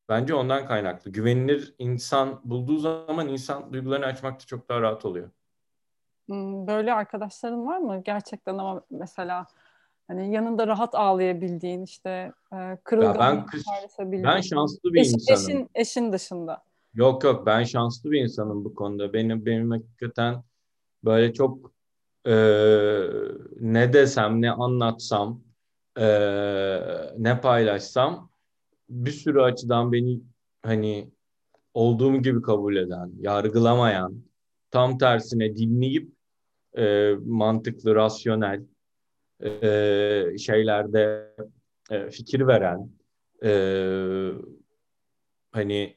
bence 0.08 0.34
ondan 0.34 0.66
kaynaklı. 0.66 1.10
Güvenilir 1.10 1.74
insan 1.78 2.40
bulduğu 2.44 2.78
zaman 2.78 3.28
insan 3.28 3.72
duygularını 3.72 4.06
açmakta 4.06 4.46
çok 4.46 4.68
daha 4.68 4.80
rahat 4.80 5.04
oluyor. 5.04 5.30
Böyle 6.66 6.92
arkadaşların 6.92 7.66
var 7.66 7.78
mı? 7.78 8.02
Gerçekten 8.04 8.58
ama 8.58 8.82
mesela 8.90 9.46
hani 10.08 10.34
yanında 10.34 10.66
rahat 10.66 10.94
ağlayabildiğin 10.94 11.82
işte 11.82 12.32
kırılgan 12.84 13.18
ben, 13.18 14.24
ben 14.24 14.40
şanslı 14.40 14.94
bir 14.94 15.00
Eş, 15.00 15.12
insanım. 15.12 15.40
Eşin, 15.50 15.70
eşin 15.74 16.12
dışında. 16.12 16.64
Yok 16.94 17.24
yok 17.24 17.46
ben 17.46 17.64
şanslı 17.64 18.10
bir 18.10 18.20
insanım 18.20 18.64
bu 18.64 18.74
konuda. 18.74 19.12
Benim 19.12 19.46
benim 19.46 19.70
hakikaten 19.70 20.42
böyle 21.04 21.32
çok 21.32 21.72
e, 22.26 22.34
ne 23.60 23.92
desem 23.92 24.42
ne 24.42 24.50
anlatsam 24.50 25.40
e, 25.98 26.06
ne 27.18 27.40
paylaşsam 27.40 28.30
bir 28.88 29.10
sürü 29.10 29.40
açıdan 29.40 29.92
beni 29.92 30.20
hani 30.62 31.10
olduğum 31.74 32.22
gibi 32.22 32.42
kabul 32.42 32.76
eden, 32.76 33.12
yargılamayan, 33.18 34.24
tam 34.74 34.98
tersine 34.98 35.56
dinleyip 35.56 36.12
e, 36.76 37.14
mantıklı, 37.24 37.94
rasyonel 37.94 38.62
e, 39.42 40.38
şeylerde 40.38 41.34
e, 41.90 42.10
fikir 42.10 42.46
veren, 42.46 42.90
e, 43.44 43.50
hani 45.52 45.96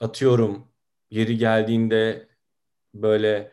atıyorum 0.00 0.68
yeri 1.10 1.38
geldiğinde 1.38 2.28
böyle 2.94 3.52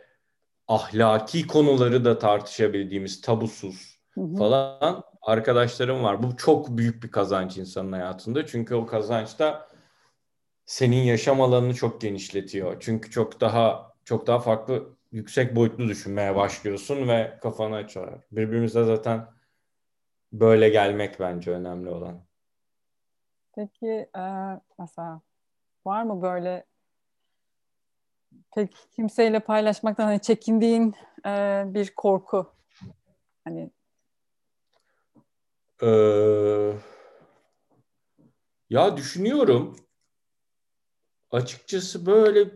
ahlaki 0.68 1.48
konuları 1.48 2.06
da 2.06 2.20
tartışabildiğimiz 2.20 3.22
tabusuz 3.22 4.00
hı 4.14 4.22
hı. 4.22 4.36
falan 4.36 5.04
arkadaşlarım 5.22 6.04
var. 6.04 6.24
Bu 6.24 6.38
çok 6.38 6.78
büyük 6.78 7.04
bir 7.04 7.12
kazanç 7.12 7.58
insanın 7.58 7.92
hayatında. 7.92 8.46
Çünkü 8.46 8.76
o 8.76 8.86
kazanç 8.86 9.40
da 9.40 9.68
senin 10.66 11.04
yaşam 11.04 11.42
alanını 11.42 11.74
çok 11.74 12.02
genişletiyor. 12.02 12.78
Çünkü 12.80 13.12
çok 13.12 13.42
daha 13.42 13.95
çok 14.06 14.28
daha 14.28 14.40
farklı 14.40 14.96
yüksek 15.12 15.56
boyutlu 15.56 15.88
düşünmeye 15.88 16.36
başlıyorsun 16.36 17.08
ve 17.08 17.38
kafanı 17.42 17.76
açıyorlar. 17.76 18.20
Birbirimize 18.32 18.84
zaten 18.84 19.28
böyle 20.34 20.70
gelmek 20.70 21.20
bence 21.20 21.52
önemli 21.52 21.90
olan. 21.90 22.22
Peki 23.56 24.10
e, 24.18 24.24
mesela 24.80 25.22
var 25.86 26.04
mı 26.04 26.22
böyle 26.22 26.66
pek 28.56 28.76
kimseyle 28.96 29.40
paylaşmaktan 29.40 30.06
hani 30.06 30.22
çekindiğin 30.22 30.96
e, 31.26 31.64
bir 31.68 31.96
korku? 31.96 32.54
Hani 33.44 33.72
ee, 35.82 36.74
ya 38.70 38.98
düşünüyorum. 38.98 39.76
Açıkçası 41.32 42.06
böyle 42.06 42.56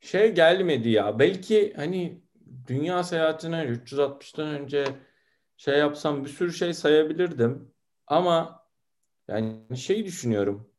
şey 0.00 0.34
gelmedi 0.34 0.88
ya. 0.88 1.18
Belki 1.18 1.72
hani 1.76 2.22
dünya 2.66 3.02
seyahatine 3.02 3.56
360'tan 3.56 4.60
önce 4.60 4.84
şey 5.56 5.78
yapsam 5.78 6.24
bir 6.24 6.30
sürü 6.30 6.52
şey 6.52 6.74
sayabilirdim. 6.74 7.72
Ama 8.06 8.66
yani 9.28 9.76
şey 9.76 10.04
düşünüyorum. 10.04 10.70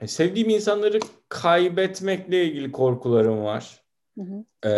E, 0.00 0.06
sevdiğim 0.06 0.48
insanları 0.48 1.00
kaybetmekle 1.28 2.44
ilgili 2.44 2.72
korkularım 2.72 3.44
var. 3.44 3.84
Hı 4.18 4.22
hı. 4.22 4.68
E, 4.68 4.72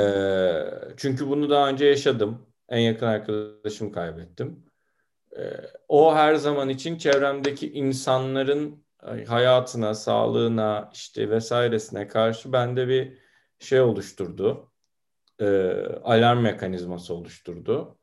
çünkü 0.97 1.29
bunu 1.29 1.51
daha 1.51 1.69
önce 1.69 1.87
yaşadım. 1.87 2.47
En 2.69 2.79
yakın 2.79 3.07
arkadaşımı 3.07 3.93
kaybettim. 3.93 4.65
E, 5.37 5.43
o 5.89 6.15
her 6.15 6.35
zaman 6.35 6.69
için 6.69 6.99
çevremdeki 6.99 7.73
insanların 7.73 8.85
hayatına, 9.29 9.95
sağlığına 9.95 10.91
işte 10.95 11.31
vesairesine 11.31 12.09
karşı 12.09 12.53
bende 12.53 12.89
bir 12.89 13.19
şey 13.59 13.81
oluşturdu. 13.81 14.73
E, 15.41 15.47
alarm 16.05 16.41
mekanizması 16.41 17.15
oluşturdu. 17.15 17.99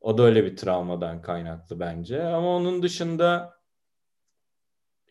O 0.00 0.18
da 0.18 0.22
öyle 0.22 0.44
bir 0.44 0.56
travmadan 0.56 1.22
kaynaklı 1.22 1.80
bence. 1.80 2.22
Ama 2.22 2.56
onun 2.56 2.82
dışında 2.82 3.54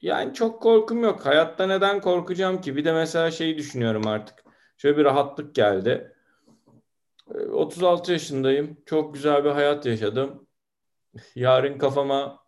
yani 0.02 0.34
çok 0.34 0.62
korkum 0.62 1.04
yok. 1.04 1.26
Hayatta 1.26 1.68
neden 1.68 2.02
korkacağım 2.02 2.62
ki? 2.62 2.76
Bir 2.76 2.86
de 2.86 2.94
mesela 2.94 3.32
şeyi 3.32 3.58
düşünüyorum 3.58 4.08
artık. 4.08 4.44
Şöyle 4.78 4.98
bir 4.98 5.04
rahatlık 5.04 5.56
geldi. 5.56 6.16
36 7.52 8.12
yaşındayım. 8.12 8.78
Çok 8.86 9.14
güzel 9.14 9.44
bir 9.44 9.50
hayat 9.50 9.86
yaşadım. 9.86 10.48
Yarın 11.36 11.78
kafama 11.78 12.46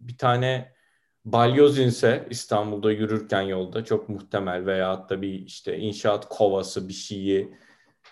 bir 0.00 0.18
tane 0.18 0.77
balyoz 1.24 1.78
inse 1.78 2.26
İstanbul'da 2.30 2.92
yürürken 2.92 3.42
yolda 3.42 3.84
çok 3.84 4.08
muhtemel 4.08 4.66
veya 4.66 4.90
hatta 4.90 5.22
bir 5.22 5.32
işte 5.32 5.78
inşaat 5.78 6.28
kovası 6.28 6.88
bir 6.88 6.92
şeyi 6.92 7.54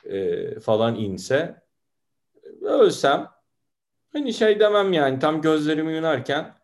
e, 0.05 0.61
falan 0.61 0.95
inse 0.95 1.63
ölsem 2.63 3.29
hani 4.13 4.35
şey 4.35 4.61
demem 4.61 4.93
yani 4.93 5.19
tam 5.19 5.41
gözlerimi 5.43 5.95
yunarken 5.95 6.55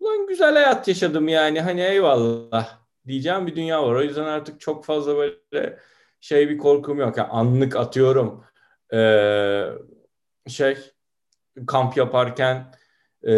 ulan 0.00 0.26
güzel 0.26 0.52
hayat 0.54 0.88
yaşadım 0.88 1.28
yani 1.28 1.60
hani 1.60 1.80
eyvallah 1.80 2.78
diyeceğim 3.06 3.46
bir 3.46 3.56
dünya 3.56 3.86
var. 3.86 3.94
O 3.94 4.02
yüzden 4.02 4.24
artık 4.24 4.60
çok 4.60 4.84
fazla 4.84 5.16
böyle 5.16 5.78
şey 6.20 6.48
bir 6.48 6.58
korkum 6.58 6.98
yok. 6.98 7.16
Yani 7.16 7.28
anlık 7.28 7.76
atıyorum 7.76 8.44
ee, 8.94 9.64
şey 10.48 10.78
kamp 11.66 11.96
yaparken 11.96 12.72
e, 13.26 13.32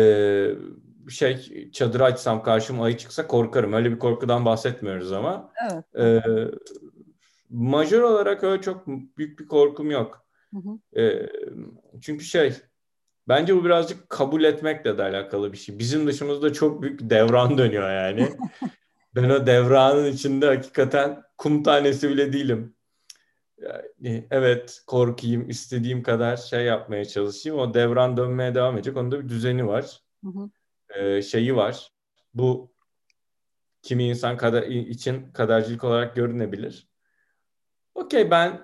şey 1.09 1.71
çadır 1.71 2.01
açsam 2.01 2.43
karşıma 2.43 2.85
ayı 2.85 2.97
çıksa 2.97 3.27
korkarım. 3.27 3.73
Öyle 3.73 3.91
bir 3.91 3.99
korkudan 3.99 4.45
bahsetmiyoruz 4.45 5.13
ama. 5.13 5.53
Evet. 5.71 5.85
E, 5.97 6.23
majör 7.51 8.03
olarak 8.03 8.45
öyle 8.45 8.63
çok 8.63 8.87
büyük 8.87 9.39
bir 9.39 9.49
korkum 9.49 9.91
yok. 9.91 10.27
Hı 10.55 10.59
hı. 10.59 11.01
E, 11.01 11.29
çünkü 12.01 12.25
şey 12.25 12.55
bence 13.29 13.57
bu 13.57 13.65
birazcık 13.65 14.11
kabul 14.11 14.45
etmekle 14.45 14.99
de 14.99 15.03
alakalı 15.03 15.53
bir 15.53 15.59
şey. 15.59 15.79
Bizim 15.79 16.07
dışımızda 16.07 16.53
çok 16.53 16.83
büyük 16.83 17.01
bir 17.01 17.11
devran 17.11 17.59
dönüyor 17.59 17.91
yani. 17.91 18.29
ben 19.15 19.31
o 19.31 19.47
devranın 19.47 20.13
içinde 20.13 20.47
hakikaten 20.47 21.23
kum 21.39 21.63
tanesi 21.63 22.11
bile 22.11 22.33
değilim. 22.33 22.75
Yani, 23.59 24.27
evet 24.31 24.83
korkayım, 24.87 25.51
istediğim 25.51 26.03
kadar 26.03 26.37
şey 26.37 26.65
yapmaya 26.65 27.05
çalışayım. 27.05 27.59
O 27.59 27.75
devran 27.75 28.17
dönmeye 28.17 28.55
devam 28.55 28.75
edecek. 28.75 28.97
Onun 28.97 29.13
da 29.13 29.21
bir 29.21 29.29
düzeni 29.29 29.67
var. 29.67 30.01
Hı 30.25 30.31
hı 30.31 30.51
e, 30.97 31.23
şeyi 31.23 31.57
var. 31.57 31.93
Bu 32.35 32.73
kimi 33.83 34.05
insan 34.05 34.37
kadar 34.37 34.63
için 34.63 35.33
kadercilik 35.33 35.85
olarak 35.85 36.17
görünebilir. 36.17 36.89
Okey 37.95 38.31
ben 38.31 38.61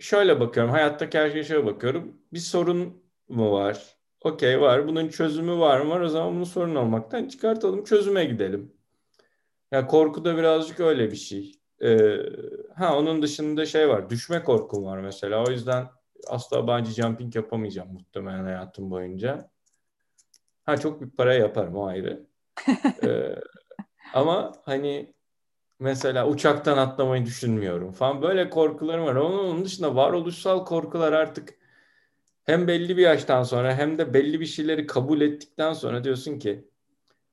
şöyle 0.00 0.40
bakıyorum. 0.40 0.72
Hayattaki 0.72 1.18
her 1.18 1.30
şeye 1.30 1.44
şöyle 1.44 1.66
bakıyorum. 1.66 2.22
Bir 2.32 2.38
sorun 2.38 3.02
mu 3.28 3.52
var? 3.52 3.96
Okey 4.20 4.60
var. 4.60 4.88
Bunun 4.88 5.08
çözümü 5.08 5.58
var 5.58 5.80
mı? 5.80 5.90
Var 5.90 6.00
o 6.00 6.08
zaman 6.08 6.34
bunu 6.34 6.46
sorun 6.46 6.74
olmaktan 6.74 7.28
çıkartalım. 7.28 7.84
Çözüme 7.84 8.24
gidelim. 8.24 8.72
Ya 9.72 9.86
korku 9.86 10.24
da 10.24 10.36
birazcık 10.36 10.80
öyle 10.80 11.10
bir 11.10 11.16
şey. 11.16 11.60
Ee, 11.82 12.18
ha 12.76 12.98
onun 12.98 13.22
dışında 13.22 13.66
şey 13.66 13.88
var. 13.88 14.10
Düşme 14.10 14.42
korkum 14.44 14.84
var 14.84 14.98
mesela. 14.98 15.44
O 15.44 15.50
yüzden 15.50 15.88
asla 16.28 16.68
bungee 16.68 16.92
jumping 16.92 17.36
yapamayacağım 17.36 17.92
muhtemelen 17.92 18.44
hayatım 18.44 18.90
boyunca. 18.90 19.50
Ha 20.66 20.76
çok 20.76 21.00
büyük 21.00 21.16
para 21.16 21.34
yaparım 21.34 21.76
o 21.76 21.86
ayrı. 21.86 22.26
ee, 23.04 23.36
ama 24.14 24.52
hani 24.64 25.14
mesela 25.80 26.28
uçaktan 26.28 26.78
atlamayı 26.78 27.26
düşünmüyorum 27.26 27.92
falan. 27.92 28.22
Böyle 28.22 28.50
korkularım 28.50 29.04
var. 29.06 29.16
Onun 29.16 29.64
dışında 29.66 29.96
varoluşsal 29.96 30.64
korkular 30.66 31.12
artık 31.12 31.54
hem 32.44 32.68
belli 32.68 32.96
bir 32.96 33.02
yaştan 33.02 33.42
sonra 33.42 33.74
hem 33.76 33.98
de 33.98 34.14
belli 34.14 34.40
bir 34.40 34.46
şeyleri 34.46 34.86
kabul 34.86 35.20
ettikten 35.20 35.72
sonra 35.72 36.04
diyorsun 36.04 36.38
ki 36.38 36.68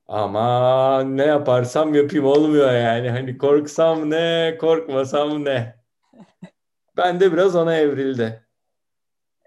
ama 0.07 1.03
ne 1.03 1.25
yaparsam 1.25 1.95
yapayım 1.95 2.25
olmuyor 2.25 2.73
yani. 2.73 3.09
Hani 3.11 3.37
korksam 3.37 4.09
ne, 4.11 4.57
korkmasam 4.61 5.45
ne. 5.45 5.83
Ben 6.97 7.19
de 7.19 7.33
biraz 7.33 7.55
ona 7.55 7.75
evrildi. 7.75 8.47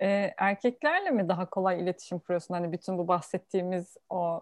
Ee, 0.03 0.34
erkeklerle 0.38 1.11
mi 1.11 1.28
daha 1.28 1.51
kolay 1.51 1.80
iletişim 1.80 2.18
kuruyorsun? 2.18 2.55
Hani 2.55 2.72
bütün 2.72 2.99
bu 2.99 3.09
bahsettiğimiz 3.09 3.97
o 4.11 4.40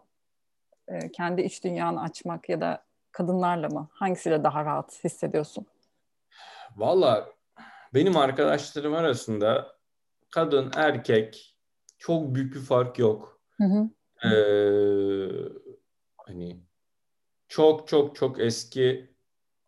e, 0.88 1.12
kendi 1.12 1.42
iç 1.42 1.64
dünyanı 1.64 2.02
açmak 2.02 2.48
ya 2.48 2.60
da 2.60 2.84
kadınlarla 3.12 3.68
mı? 3.68 3.88
Hangisiyle 3.92 4.44
daha 4.44 4.64
rahat 4.64 5.04
hissediyorsun? 5.04 5.66
Valla 6.76 7.28
benim 7.94 8.16
arkadaşlarım 8.16 8.94
arasında 8.94 9.76
kadın, 10.30 10.72
erkek 10.76 11.56
çok 11.98 12.34
büyük 12.34 12.54
bir 12.54 12.60
fark 12.60 12.98
yok. 12.98 13.40
Hı 13.56 13.64
hı. 13.64 13.90
Ee, 14.28 15.28
hani 16.16 16.60
çok 17.48 17.88
çok 17.88 18.16
çok 18.16 18.40
eski 18.40 19.13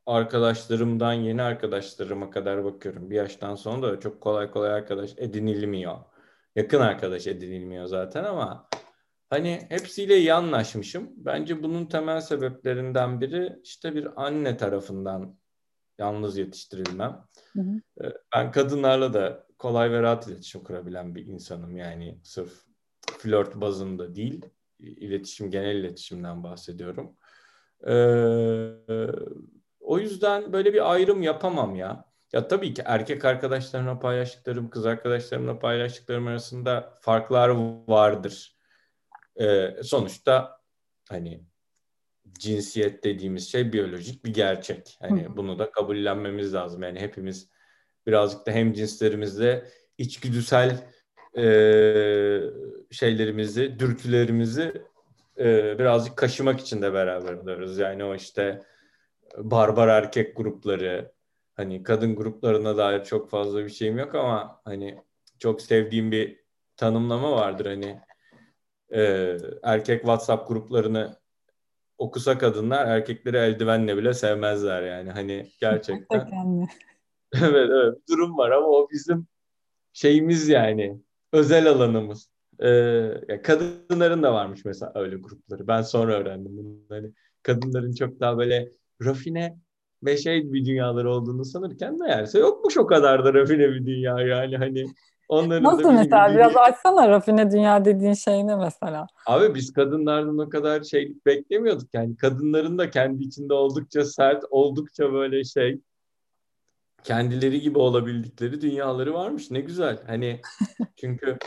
arkadaşlarımdan 0.06 1.12
yeni 1.12 1.42
arkadaşlarıma 1.42 2.30
kadar 2.30 2.64
bakıyorum. 2.64 3.10
Bir 3.10 3.16
yaştan 3.16 3.54
sonra 3.54 3.92
da 3.92 4.00
çok 4.00 4.20
kolay 4.20 4.50
kolay 4.50 4.70
arkadaş 4.70 5.10
edinilmiyor. 5.16 5.96
Yakın 6.56 6.80
arkadaş 6.80 7.26
edinilmiyor 7.26 7.86
zaten 7.86 8.24
ama 8.24 8.68
hani 9.30 9.66
hepsiyle 9.68 10.18
iyi 10.18 10.34
anlaşmışım. 10.34 11.10
Bence 11.16 11.62
bunun 11.62 11.86
temel 11.86 12.20
sebeplerinden 12.20 13.20
biri 13.20 13.58
işte 13.62 13.94
bir 13.94 14.24
anne 14.24 14.56
tarafından 14.56 15.36
yalnız 15.98 16.38
yetiştirilmem. 16.38 17.24
Hı 17.52 17.60
hı. 17.60 18.04
Ee, 18.04 18.12
ben 18.34 18.52
kadınlarla 18.52 19.14
da 19.14 19.46
kolay 19.58 19.90
ve 19.90 20.02
rahat 20.02 20.28
iletişim 20.28 20.64
kurabilen 20.64 21.14
bir 21.14 21.26
insanım. 21.26 21.76
Yani 21.76 22.18
sırf 22.22 22.52
flört 23.18 23.54
bazında 23.54 24.14
değil, 24.14 24.46
iletişim, 24.80 25.50
genel 25.50 25.76
iletişimden 25.76 26.42
bahsediyorum. 26.42 27.16
Ee, 27.86 27.92
o 29.86 29.98
yüzden 29.98 30.52
böyle 30.52 30.74
bir 30.74 30.92
ayrım 30.92 31.22
yapamam 31.22 31.74
ya. 31.76 32.04
Ya 32.32 32.48
tabii 32.48 32.74
ki 32.74 32.82
erkek 32.84 33.24
arkadaşlarımla 33.24 33.98
paylaştıklarım, 33.98 34.70
kız 34.70 34.86
arkadaşlarımla 34.86 35.58
paylaştıklarım 35.58 36.26
arasında 36.26 36.94
farklar 37.00 37.48
vardır. 37.88 38.56
Ee, 39.40 39.76
sonuçta 39.82 40.60
hani 41.08 41.44
cinsiyet 42.38 43.04
dediğimiz 43.04 43.52
şey 43.52 43.72
biyolojik 43.72 44.24
bir 44.24 44.34
gerçek. 44.34 44.96
Hani 45.00 45.24
Hı. 45.24 45.36
bunu 45.36 45.58
da 45.58 45.70
kabullenmemiz 45.70 46.54
lazım. 46.54 46.82
Yani 46.82 47.00
hepimiz 47.00 47.50
birazcık 48.06 48.46
da 48.46 48.50
hem 48.50 48.72
cinslerimizle 48.72 49.64
içgüdüsel 49.98 50.84
e, 51.36 51.44
şeylerimizi, 52.90 53.78
dürtülerimizi 53.78 54.82
e, 55.38 55.78
birazcık 55.78 56.16
kaşımak 56.16 56.60
için 56.60 56.82
de 56.82 56.92
beraber 56.92 57.32
oluyoruz. 57.32 57.78
Yani 57.78 58.04
o 58.04 58.14
işte 58.14 58.62
barbar 59.38 59.88
erkek 59.88 60.36
grupları, 60.36 61.12
hani 61.54 61.82
kadın 61.82 62.16
gruplarına 62.16 62.76
dair 62.76 63.04
çok 63.04 63.30
fazla 63.30 63.64
bir 63.64 63.70
şeyim 63.70 63.98
yok 63.98 64.14
ama 64.14 64.60
hani 64.64 65.02
çok 65.38 65.62
sevdiğim 65.62 66.12
bir 66.12 66.40
tanımlama 66.76 67.32
vardır 67.32 67.66
hani 67.66 68.00
e, 68.94 69.36
erkek 69.62 70.00
WhatsApp 70.00 70.48
gruplarını 70.48 71.16
okusa 71.98 72.38
kadınlar 72.38 72.86
erkekleri 72.86 73.36
eldivenle 73.36 73.96
bile 73.96 74.14
sevmezler 74.14 74.82
yani 74.82 75.10
hani 75.10 75.50
gerçekten. 75.60 76.20
evet 77.34 77.70
evet 77.70 77.98
durum 78.08 78.38
var 78.38 78.50
ama 78.50 78.66
o 78.66 78.88
bizim 78.90 79.26
şeyimiz 79.92 80.48
yani 80.48 81.00
özel 81.32 81.68
alanımız. 81.68 82.28
Ee, 82.60 82.68
ya 83.28 83.42
kadınların 83.42 84.22
da 84.22 84.34
varmış 84.34 84.64
mesela 84.64 84.92
öyle 84.94 85.16
grupları. 85.16 85.68
Ben 85.68 85.82
sonra 85.82 86.14
öğrendim 86.14 86.56
bunu. 86.56 86.78
Hani 86.88 87.12
kadınların 87.42 87.94
çok 87.94 88.20
daha 88.20 88.38
böyle 88.38 88.72
rafine 89.04 89.58
ve 90.04 90.16
şey 90.16 90.52
bir 90.52 90.64
dünyaları 90.64 91.10
olduğunu 91.10 91.44
sanırken 91.44 91.98
meğerse 91.98 92.38
yokmuş 92.38 92.76
o 92.76 92.86
kadar 92.86 93.24
da 93.24 93.34
rafine 93.34 93.68
bir 93.68 93.86
dünya. 93.86 94.20
Yani 94.20 94.56
hani 94.56 94.84
onların 95.28 95.64
Nasıl 95.64 95.84
da 95.84 95.92
mesela? 95.92 96.28
bildiği... 96.28 96.38
biraz 96.38 96.56
açsana 96.56 97.08
rafine 97.08 97.50
dünya 97.50 97.84
dediğin 97.84 98.14
şey 98.14 98.46
ne 98.46 98.56
mesela? 98.56 99.06
Abi 99.26 99.54
biz 99.54 99.72
kadınlardan 99.72 100.38
o 100.38 100.48
kadar 100.48 100.82
şey 100.82 101.12
beklemiyorduk. 101.26 101.88
Yani 101.92 102.16
kadınların 102.16 102.78
da 102.78 102.90
kendi 102.90 103.22
içinde 103.24 103.54
oldukça 103.54 104.04
sert 104.04 104.44
oldukça 104.50 105.12
böyle 105.12 105.44
şey 105.44 105.80
kendileri 107.04 107.60
gibi 107.60 107.78
olabildikleri 107.78 108.60
dünyaları 108.60 109.14
varmış. 109.14 109.50
Ne 109.50 109.60
güzel. 109.60 109.98
Hani 110.06 110.40
çünkü 110.96 111.38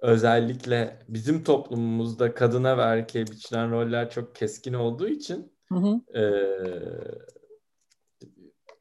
özellikle 0.00 0.98
bizim 1.08 1.44
toplumumuzda 1.44 2.34
kadına 2.34 2.78
ve 2.78 2.82
erkeğe 2.82 3.26
biçilen 3.26 3.70
roller 3.70 4.10
çok 4.10 4.34
keskin 4.34 4.74
olduğu 4.74 5.08
için 5.08 5.52
Hı 5.72 5.78
hı. 5.78 6.18
Ee, 6.18 6.24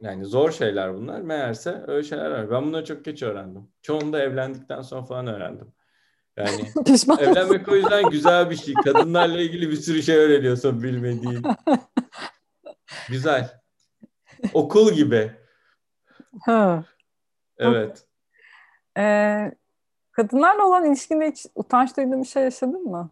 yani 0.02 0.26
zor 0.26 0.52
şeyler 0.52 0.94
bunlar. 0.94 1.22
Meğerse 1.22 1.84
öyle 1.88 2.04
şeyler 2.04 2.32
var. 2.32 2.52
Ben 2.52 2.66
bunları 2.66 2.86
çok 2.86 3.06
geç 3.06 3.24
öğrendim. 3.24 3.68
Çoğunu 3.82 4.14
da 4.14 4.20
evlendikten 4.20 4.82
sonra 4.82 5.04
falan 5.04 5.28
öğrendim. 5.28 5.74
Yani 6.38 6.62
evlenmek 7.20 7.68
o 7.68 7.76
yüzden 7.76 8.10
güzel 8.10 8.50
bir 8.50 8.56
şey. 8.56 8.74
Kadınlarla 8.74 9.40
ilgili 9.40 9.70
bir 9.70 9.76
sürü 9.76 10.04
şey 10.04 10.16
öğreniyorsun 10.16 10.84
bilmediğin. 10.84 11.44
güzel. 13.10 13.62
Okul 14.54 14.92
gibi. 14.92 15.32
Ha. 16.46 16.86
Evet. 17.58 18.08
Ee, 18.98 19.52
kadınlarla 20.12 20.66
olan 20.66 20.86
ilişkinde 20.86 21.32
hiç 21.32 21.46
utanç 21.56 21.98
duyduğun 21.98 22.22
bir 22.22 22.28
şey 22.28 22.44
yaşadın 22.44 22.84
mı? 22.84 23.10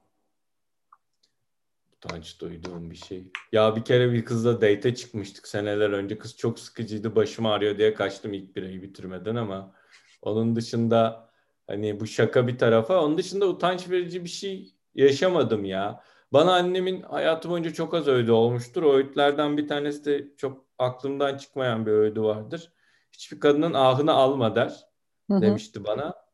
Utanç 2.06 2.42
duyduğum 2.42 2.92
bir 2.92 2.96
şey. 2.96 3.32
Ya 3.52 3.76
bir 3.76 3.84
kere 3.84 4.12
bir 4.12 4.26
kızla 4.26 4.62
date 4.62 4.96
çıkmıştık 4.96 5.48
seneler 5.48 5.90
önce. 5.90 6.18
Kız 6.18 6.38
çok 6.38 6.60
sıkıcıydı. 6.60 7.16
Başım 7.16 7.46
ağrıyor 7.46 7.78
diye 7.78 7.94
kaçtım 7.94 8.34
ilk 8.34 8.56
birayı 8.56 8.82
bitirmeden 8.82 9.36
ama 9.36 9.74
onun 10.22 10.56
dışında 10.56 11.30
hani 11.68 12.00
bu 12.00 12.08
şaka 12.08 12.48
bir 12.48 12.58
tarafa 12.58 13.04
onun 13.04 13.18
dışında 13.18 13.48
utanç 13.48 13.90
verici 13.90 14.24
bir 14.24 14.30
şey 14.30 14.76
yaşamadım 14.96 15.66
ya. 15.66 16.04
Bana 16.34 16.54
annemin 16.54 17.02
hayatı 17.02 17.50
boyunca 17.50 17.74
çok 17.74 17.94
az 17.94 18.08
öğüdü 18.08 18.32
olmuştur. 18.32 18.84
O 18.84 18.94
öğütlerden 18.94 19.58
bir 19.58 19.68
tanesi 19.68 20.06
de 20.06 20.28
çok 20.38 20.66
aklımdan 20.80 21.38
çıkmayan 21.38 21.86
bir 21.86 21.92
öğüdü 21.92 22.22
vardır. 22.22 22.72
Hiçbir 23.12 23.40
kadının 23.40 23.74
ahını 23.74 24.14
alma 24.14 24.56
der 24.56 24.86
hı 25.32 25.38
hı. 25.38 25.42
demişti 25.42 25.84
bana. 25.84 26.25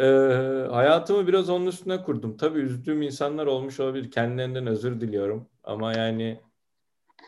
Ee, 0.00 0.66
hayatımı 0.70 1.26
biraz 1.26 1.50
onun 1.50 1.66
üstüne 1.66 2.02
kurdum. 2.02 2.36
Tabii 2.36 2.58
üzdüğüm 2.58 3.02
insanlar 3.02 3.46
olmuş 3.46 3.80
olabilir. 3.80 4.10
Kendilerinden 4.10 4.66
özür 4.66 5.00
diliyorum. 5.00 5.48
Ama 5.64 5.92
yani 5.92 6.40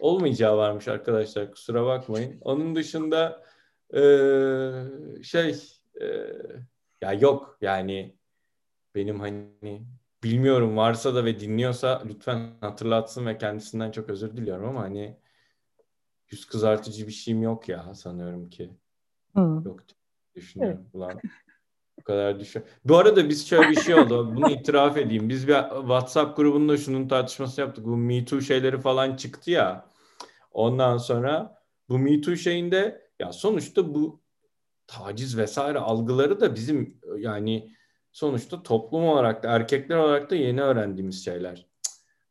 olmayacağı 0.01 0.57
varmış 0.57 0.89
arkadaşlar. 0.89 1.51
Kusura 1.51 1.87
bakmayın. 1.87 2.41
Onun 2.41 2.77
dışında 2.77 3.43
e, 3.95 4.03
şey 5.23 5.63
e, 6.01 6.07
ya 7.03 7.13
yok 7.13 7.59
yani 7.61 8.17
benim 8.95 9.21
hani 9.21 9.47
bilmiyorum 10.25 10.77
varsa 10.77 11.15
da 11.15 11.25
ve 11.25 11.41
dinliyorsa 11.41 12.03
lütfen 12.07 12.51
hatırlatsın 12.61 13.27
ve 13.27 13.39
kendisinden 13.39 13.91
çok 13.91 14.11
özür 14.11 14.37
diliyorum 14.37 14.69
ama 14.69 14.81
hani 14.81 15.17
yüz 16.31 16.47
kızartıcı 16.47 17.07
bir 17.07 17.13
şeyim 17.13 17.43
yok 17.43 17.69
ya 17.69 17.95
sanıyorum 17.95 18.51
ki. 18.51 18.71
Hmm. 19.35 19.65
Yok 19.65 19.81
düşünüyorum. 20.35 20.87
Ulan 20.93 21.21
bu 21.99 22.05
kadar 22.05 22.41
düşün. 22.41 22.65
Bu 22.85 22.97
arada 22.97 23.29
biz 23.29 23.49
şöyle 23.49 23.71
bir 23.71 23.81
şey 23.81 23.95
oldu. 23.95 24.37
Bunu 24.37 24.51
itiraf 24.51 24.97
edeyim. 24.97 25.29
Biz 25.29 25.49
bir 25.49 25.55
WhatsApp 25.55 26.37
grubunda 26.37 26.77
şunun 26.77 27.09
tartışması 27.09 27.61
yaptık. 27.61 27.85
Bu 27.85 27.97
Me 27.97 28.25
Too 28.25 28.41
şeyleri 28.41 28.81
falan 28.81 29.17
çıktı 29.17 29.51
ya. 29.51 29.87
Ondan 30.53 30.99
sonra 30.99 31.63
bu 31.89 31.99
Me 31.99 32.21
Too 32.21 32.37
şeyinde 32.37 33.11
ya 33.19 33.33
sonuçta 33.33 33.95
bu 33.95 34.23
taciz 34.87 35.39
vesaire 35.39 35.79
algıları 35.79 36.41
da 36.41 36.55
bizim 36.55 37.01
yani 37.19 37.71
sonuçta 38.13 38.63
toplum 38.63 39.05
olarak 39.05 39.43
da 39.43 39.49
erkekler 39.49 39.97
olarak 39.97 40.31
da 40.31 40.35
yeni 40.35 40.63
öğrendiğimiz 40.63 41.25
şeyler. 41.25 41.67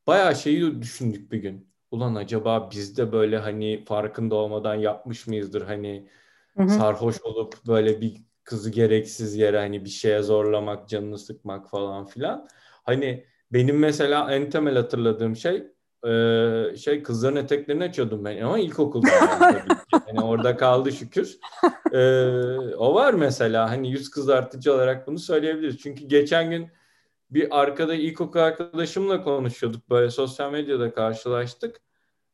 Bayağı 0.08 0.36
şeyi 0.36 0.82
düşündük 0.82 1.32
bir 1.32 1.38
gün. 1.38 1.72
Ulan 1.92 2.16
acaba 2.16 2.70
biz 2.72 2.98
de 2.98 3.12
böyle 3.12 3.38
hani 3.38 3.86
farkında 3.86 4.36
olmadan 4.36 4.76
yapmış 4.76 5.28
mıyızdır 5.28 5.62
hani 5.62 6.10
hı 6.58 6.64
hı. 6.64 6.70
sarhoş 6.70 7.22
olup 7.22 7.68
böyle 7.68 8.02
bir 8.02 8.22
kızı 8.44 8.70
gereksiz 8.70 9.36
yere 9.36 9.60
hani 9.60 9.86
bir 9.86 9.90
şeye 9.90 10.22
zorlamak, 10.22 10.90
canını 10.90 11.18
sıkmak 11.18 11.70
falan 11.70 12.06
filan. 12.06 12.48
Hani 12.84 13.26
benim 13.54 13.80
mesela 13.80 14.34
en 14.34 14.50
temel 14.50 14.76
hatırladığım 14.76 15.36
şey 15.36 15.64
e, 16.08 16.76
şey 16.78 17.04
kızların 17.04 17.36
eteklerini 17.36 17.84
açıyordum 17.84 18.26
ben 18.26 18.42
ama 18.42 18.60
ilkokulda 18.60 19.10
yani 19.42 19.62
Yani 20.08 20.22
orada 20.22 20.58
kaldı 20.58 20.92
şükür. 20.92 21.38
E, 21.94 22.00
o 22.76 22.94
var 22.94 23.14
mesela 23.14 23.70
hani 23.70 23.92
yüz 23.92 24.10
kızartıcı 24.10 24.74
olarak 24.74 25.08
bunu 25.08 25.20
söyleyebiliriz. 25.20 25.78
Çünkü 25.78 26.06
geçen 26.06 26.50
gün 26.50 26.72
bir 27.30 27.62
arkada 27.62 27.96
ilkokul 27.96 28.40
arkadaşımla 28.40 29.24
konuşuyorduk 29.24 29.90
böyle 29.90 30.10
sosyal 30.10 30.52
medyada 30.52 30.94
karşılaştık. 30.94 31.82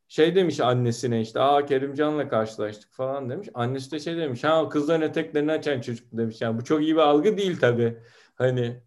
Şey 0.08 0.36
demiş 0.36 0.60
annesine 0.60 1.22
işte 1.22 1.40
aa 1.40 1.66
Kerimcan'la 1.66 2.30
karşılaştık 2.30 2.94
falan 2.94 3.30
demiş. 3.30 3.50
Annesi 3.54 3.92
de 3.92 4.00
şey 4.00 4.18
demiş 4.18 4.44
ha 4.44 4.70
kızların 4.70 5.02
eteklerini 5.02 5.52
açan 5.52 5.82
çocuk 5.82 6.08
demiş. 6.12 6.42
Yani 6.42 6.58
bu 6.58 6.64
çok 6.64 6.82
iyi 6.82 6.96
bir 6.96 7.02
algı 7.02 7.38
değil 7.38 7.60
tabii. 7.60 7.98
Hani 8.36 8.82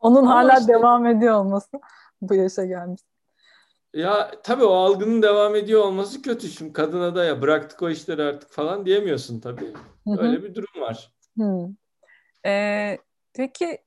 onun 0.00 0.24
hala 0.24 0.58
işte, 0.58 0.72
devam 0.72 1.06
ediyor 1.06 1.34
olması 1.34 1.70
bu 2.22 2.34
yaşa 2.34 2.64
gelmiş. 2.64 3.00
Ya 3.94 4.30
tabii 4.42 4.64
o 4.64 4.72
algının 4.72 5.22
devam 5.22 5.54
ediyor 5.54 5.82
olması 5.82 6.22
kötü. 6.22 6.48
Şimdi 6.48 6.72
kadına 6.72 7.14
da 7.14 7.24
ya 7.24 7.42
bıraktık 7.42 7.82
o 7.82 7.90
işleri 7.90 8.22
artık 8.22 8.50
falan 8.50 8.86
diyemiyorsun 8.86 9.40
tabii. 9.40 9.72
Öyle 10.18 10.42
bir 10.42 10.54
durum 10.54 10.80
var. 10.80 11.12
Hı. 11.38 11.68
Ee, 12.46 12.98
peki 13.34 13.78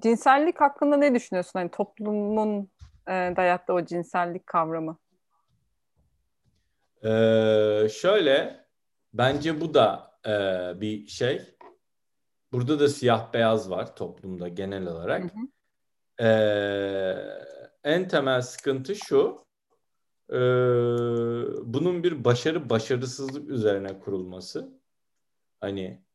cinsellik 0.00 0.60
hakkında 0.60 0.96
ne 0.96 1.14
düşünüyorsun? 1.14 1.58
Hani 1.58 1.70
toplumun 1.70 2.70
e, 3.08 3.12
dayattığı 3.36 3.72
o 3.72 3.84
cinsellik 3.84 4.46
kavramı. 4.46 4.98
Ee, 7.04 7.88
şöyle 7.92 8.66
bence 9.14 9.60
bu 9.60 9.74
da 9.74 10.18
e, 10.26 10.30
bir 10.80 11.06
şey. 11.06 11.56
Burada 12.52 12.80
da 12.80 12.88
siyah 12.88 13.32
beyaz 13.32 13.70
var 13.70 13.96
toplumda 13.96 14.48
genel 14.48 14.86
olarak. 14.86 15.22
Hı 15.22 15.26
hı. 15.26 15.46
Ee, 16.26 17.36
en 17.84 18.08
temel 18.08 18.42
sıkıntı 18.42 18.94
şu. 18.96 19.46
E, 20.30 20.38
bunun 21.72 22.02
bir 22.02 22.24
başarı 22.24 22.70
başarısızlık 22.70 23.50
üzerine 23.50 23.98
kurulması. 23.98 24.80
Hani 25.60 26.06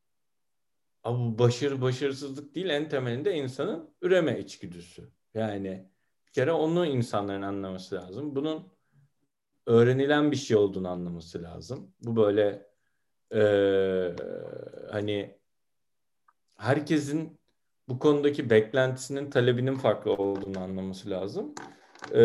bu 1.04 1.38
başarı 1.38 1.82
başarısızlık 1.82 2.54
değil 2.54 2.68
en 2.68 2.88
temelinde 2.88 3.34
insanın 3.34 3.94
üreme 4.02 4.38
içgüdüsü. 4.38 5.12
Yani 5.34 5.90
bir 6.26 6.32
kere 6.32 6.52
onu 6.52 6.86
insanların 6.86 7.42
anlaması 7.42 7.94
lazım. 7.94 8.36
Bunun 8.36 8.71
öğrenilen 9.66 10.30
bir 10.30 10.36
şey 10.36 10.56
olduğunu 10.56 10.88
anlaması 10.88 11.42
lazım. 11.42 11.94
Bu 12.00 12.16
böyle 12.16 12.66
e, 13.34 13.42
hani 14.90 15.38
herkesin 16.56 17.40
bu 17.88 17.98
konudaki 17.98 18.50
beklentisinin 18.50 19.30
talebinin 19.30 19.74
farklı 19.74 20.12
olduğunu 20.12 20.60
anlaması 20.60 21.10
lazım. 21.10 21.54
Ee, 22.14 22.20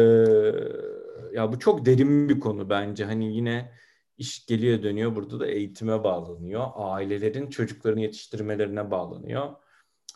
ya 1.34 1.52
bu 1.52 1.60
çok 1.60 1.86
derin 1.86 2.30
bir 2.30 2.40
konu 2.40 2.70
bence. 2.70 3.06
Hani 3.06 3.36
yine 3.36 3.72
iş 4.18 4.46
geliyor 4.46 4.84
dönüyor. 4.84 5.16
Burada 5.16 5.40
da 5.40 5.48
eğitime 5.48 6.04
bağlanıyor. 6.04 6.68
Ailelerin 6.76 7.50
çocuklarını 7.50 8.02
yetiştirmelerine 8.02 8.92
bağlanıyor. 8.92 9.56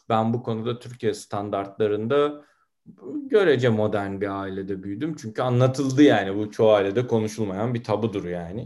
Ben 0.09 0.33
bu 0.33 0.43
konuda 0.43 0.79
Türkiye 0.79 1.13
standartlarında 1.13 2.45
görece 3.25 3.69
modern 3.69 4.21
bir 4.21 4.41
ailede 4.41 4.83
büyüdüm. 4.83 5.15
Çünkü 5.15 5.41
anlatıldı 5.41 6.03
yani. 6.03 6.37
Bu 6.37 6.51
çoğu 6.51 6.71
ailede 6.71 7.07
konuşulmayan 7.07 7.73
bir 7.73 7.83
tabudur 7.83 8.25
yani. 8.25 8.65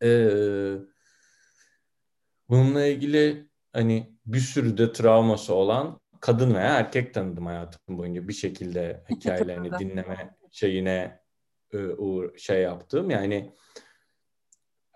Evet. 0.00 0.32
Ee, 0.32 0.76
bununla 2.48 2.86
ilgili 2.86 3.48
hani 3.72 4.16
bir 4.26 4.38
sürü 4.38 4.78
de 4.78 4.92
travması 4.92 5.54
olan 5.54 6.00
kadın 6.20 6.54
veya 6.54 6.78
erkek 6.78 7.14
tanıdım 7.14 7.46
hayatım 7.46 7.98
boyunca 7.98 8.28
bir 8.28 8.32
şekilde 8.32 9.04
hikayelerini 9.10 9.78
dinleme 9.78 10.36
şeyine 10.50 11.20
e, 11.72 11.78
uğur 11.78 12.38
şey 12.38 12.62
yaptım. 12.62 13.10
Yani 13.10 13.54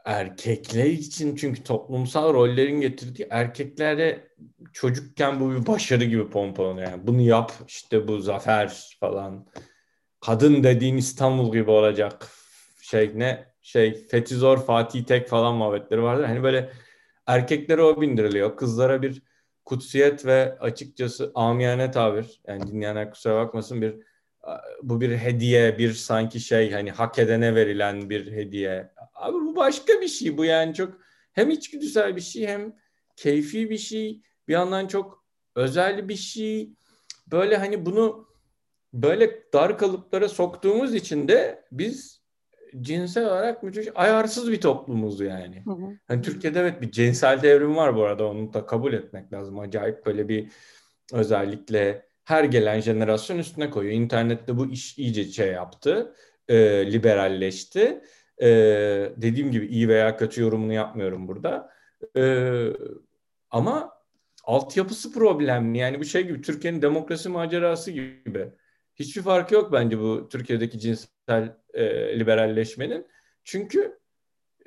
erkekler 0.05 0.85
için 0.85 1.37
çünkü 1.37 1.65
toplumsal 1.65 2.35
rollerin 2.35 2.81
getirdiği 2.81 3.27
erkeklere 3.31 4.29
çocukken 4.73 5.41
bu 5.41 5.51
bir 5.51 5.67
başarı 5.67 6.05
gibi 6.05 6.31
pompalanıyor. 6.31 6.91
Yani 6.91 7.07
bunu 7.07 7.21
yap 7.21 7.53
işte 7.69 8.09
bu 8.09 8.21
zafer 8.21 8.97
falan. 9.01 9.47
Kadın 10.21 10.63
dediğin 10.63 10.97
İstanbul 10.97 11.53
gibi 11.53 11.71
olacak. 11.71 12.29
Şey 12.83 13.11
ne 13.15 13.47
şey 13.63 14.07
Fetizor 14.07 14.59
Fatih 14.59 15.05
Tek 15.05 15.29
falan 15.29 15.55
muhabbetleri 15.55 16.03
vardır. 16.03 16.25
Hani 16.25 16.43
böyle 16.43 16.71
erkeklere 17.27 17.83
o 17.83 18.01
bindiriliyor. 18.01 18.57
Kızlara 18.57 19.03
bir 19.03 19.23
kutsiyet 19.65 20.27
ve 20.27 20.59
açıkçası 20.59 21.33
amiyane 21.35 21.91
tabir. 21.91 22.41
Yani 22.47 22.67
dinleyenler 22.67 23.11
kusura 23.11 23.47
bakmasın 23.47 23.83
bir 23.83 23.95
bu 24.83 25.01
bir 25.01 25.17
hediye, 25.17 25.79
bir 25.79 25.93
sanki 25.93 26.41
şey 26.41 26.73
hani 26.73 26.91
hak 26.91 27.19
edene 27.19 27.55
verilen 27.55 28.11
bir 28.11 28.33
hediye. 28.33 28.91
Abi 29.21 29.35
bu 29.35 29.57
başka 29.57 30.01
bir 30.01 30.09
şey. 30.09 30.39
Bu 30.39 30.45
yani 30.45 30.75
çok 30.75 30.99
hem 31.33 31.51
içgüdüsel 31.51 32.17
bir 32.17 32.21
şey 32.21 32.47
hem 32.47 32.77
keyfi 33.17 33.71
bir 33.71 33.79
şey. 33.79 34.23
Bir 34.49 34.53
yandan 34.53 34.87
çok 34.87 35.25
özel 35.55 36.09
bir 36.09 36.17
şey. 36.17 36.71
Böyle 37.27 37.57
hani 37.57 37.87
bunu 37.87 38.29
böyle 38.93 39.53
dar 39.53 39.79
kalıplara 39.79 40.29
soktuğumuz 40.29 40.95
için 40.95 41.29
de 41.29 41.65
biz 41.73 42.21
cinsel 42.81 43.27
olarak 43.27 43.63
müthiş 43.63 43.89
ayarsız 43.95 44.53
bir 44.53 44.61
toplumuz 44.61 45.21
yani. 45.21 45.63
Hı 45.65 45.71
hı. 45.71 45.99
Hani 46.09 46.23
Türkiye'de 46.23 46.61
evet 46.61 46.83
bir 46.83 46.91
cinsel 46.91 47.43
devrim 47.43 47.77
var 47.77 47.97
bu 47.97 48.05
arada 48.05 48.27
onu 48.27 48.53
da 48.53 48.67
kabul 48.67 48.93
etmek 48.93 49.33
lazım. 49.33 49.59
Acayip 49.59 50.07
böyle 50.07 50.29
bir 50.29 50.49
özellikle 51.13 52.07
her 52.25 52.45
gelen 52.45 52.81
jenerasyon 52.81 53.39
üstüne 53.39 53.71
koyuyor. 53.71 53.95
İnternette 53.95 54.57
bu 54.57 54.67
iş 54.67 54.99
iyice 54.99 55.25
şey 55.25 55.49
yaptı, 55.49 56.15
e, 56.49 56.57
liberalleşti. 56.93 58.03
E, 58.43 58.49
dediğim 59.17 59.51
gibi 59.51 59.67
iyi 59.67 59.89
veya 59.89 60.17
kötü 60.17 60.41
yorumunu 60.41 60.73
yapmıyorum 60.73 61.29
burada. 61.29 61.71
E, 62.17 62.23
ama 63.51 63.93
altyapısı 64.45 65.13
problemli. 65.13 65.79
Yani 65.79 66.01
bu 66.01 66.05
şey 66.05 66.23
gibi 66.23 66.43
Türkiye'nin 66.43 66.83
demokrasi 66.83 67.29
macerası 67.29 67.91
gibi. 67.91 68.53
Hiçbir 68.95 69.23
farkı 69.23 69.55
yok 69.55 69.73
bence 69.73 69.99
bu 69.99 70.29
Türkiye'deki 70.29 70.79
cinsel 70.79 71.57
e, 71.75 72.19
liberalleşmenin. 72.19 73.07
Çünkü 73.45 73.99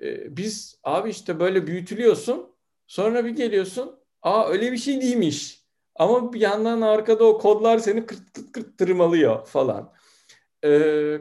e, 0.02 0.38
biz 0.38 0.80
abi 0.84 1.10
işte 1.10 1.40
böyle 1.40 1.68
büyütülüyorsun 1.68 2.56
sonra 2.88 3.26
bir 3.26 3.30
geliyorsun 3.30 4.00
aa 4.22 4.50
öyle 4.50 4.72
bir 4.72 4.78
şey 4.78 5.02
değilmiş. 5.02 5.64
Ama 5.96 6.34
bir 6.34 6.42
yandan 6.42 6.82
arkada 6.82 7.24
o 7.24 7.38
kodlar 7.38 7.78
seni 7.78 8.06
kırt 8.06 8.34
kırt 8.34 8.52
kırt 8.52 8.78
tırmalıyor 8.78 9.46
falan. 9.46 9.94
E, 10.64 10.70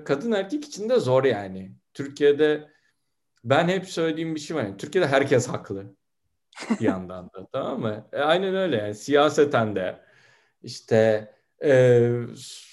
kadın 0.04 0.32
erkek 0.32 0.64
için 0.64 0.88
de 0.88 1.00
zor 1.00 1.24
yani. 1.24 1.81
Türkiye'de 1.94 2.68
ben 3.44 3.68
hep 3.68 3.88
söylediğim 3.88 4.34
bir 4.34 4.40
şey 4.40 4.56
var. 4.56 4.62
Yani, 4.62 4.76
Türkiye'de 4.76 5.08
herkes 5.08 5.48
haklı 5.48 5.96
bir 6.80 6.84
yandan 6.84 7.26
da 7.26 7.46
tamam 7.52 7.80
mı? 7.80 8.08
E, 8.12 8.18
aynen 8.18 8.54
öyle 8.54 8.76
yani 8.76 8.94
siyaseten 8.94 9.76
de 9.76 10.00
işte 10.62 11.28
e, 11.64 12.10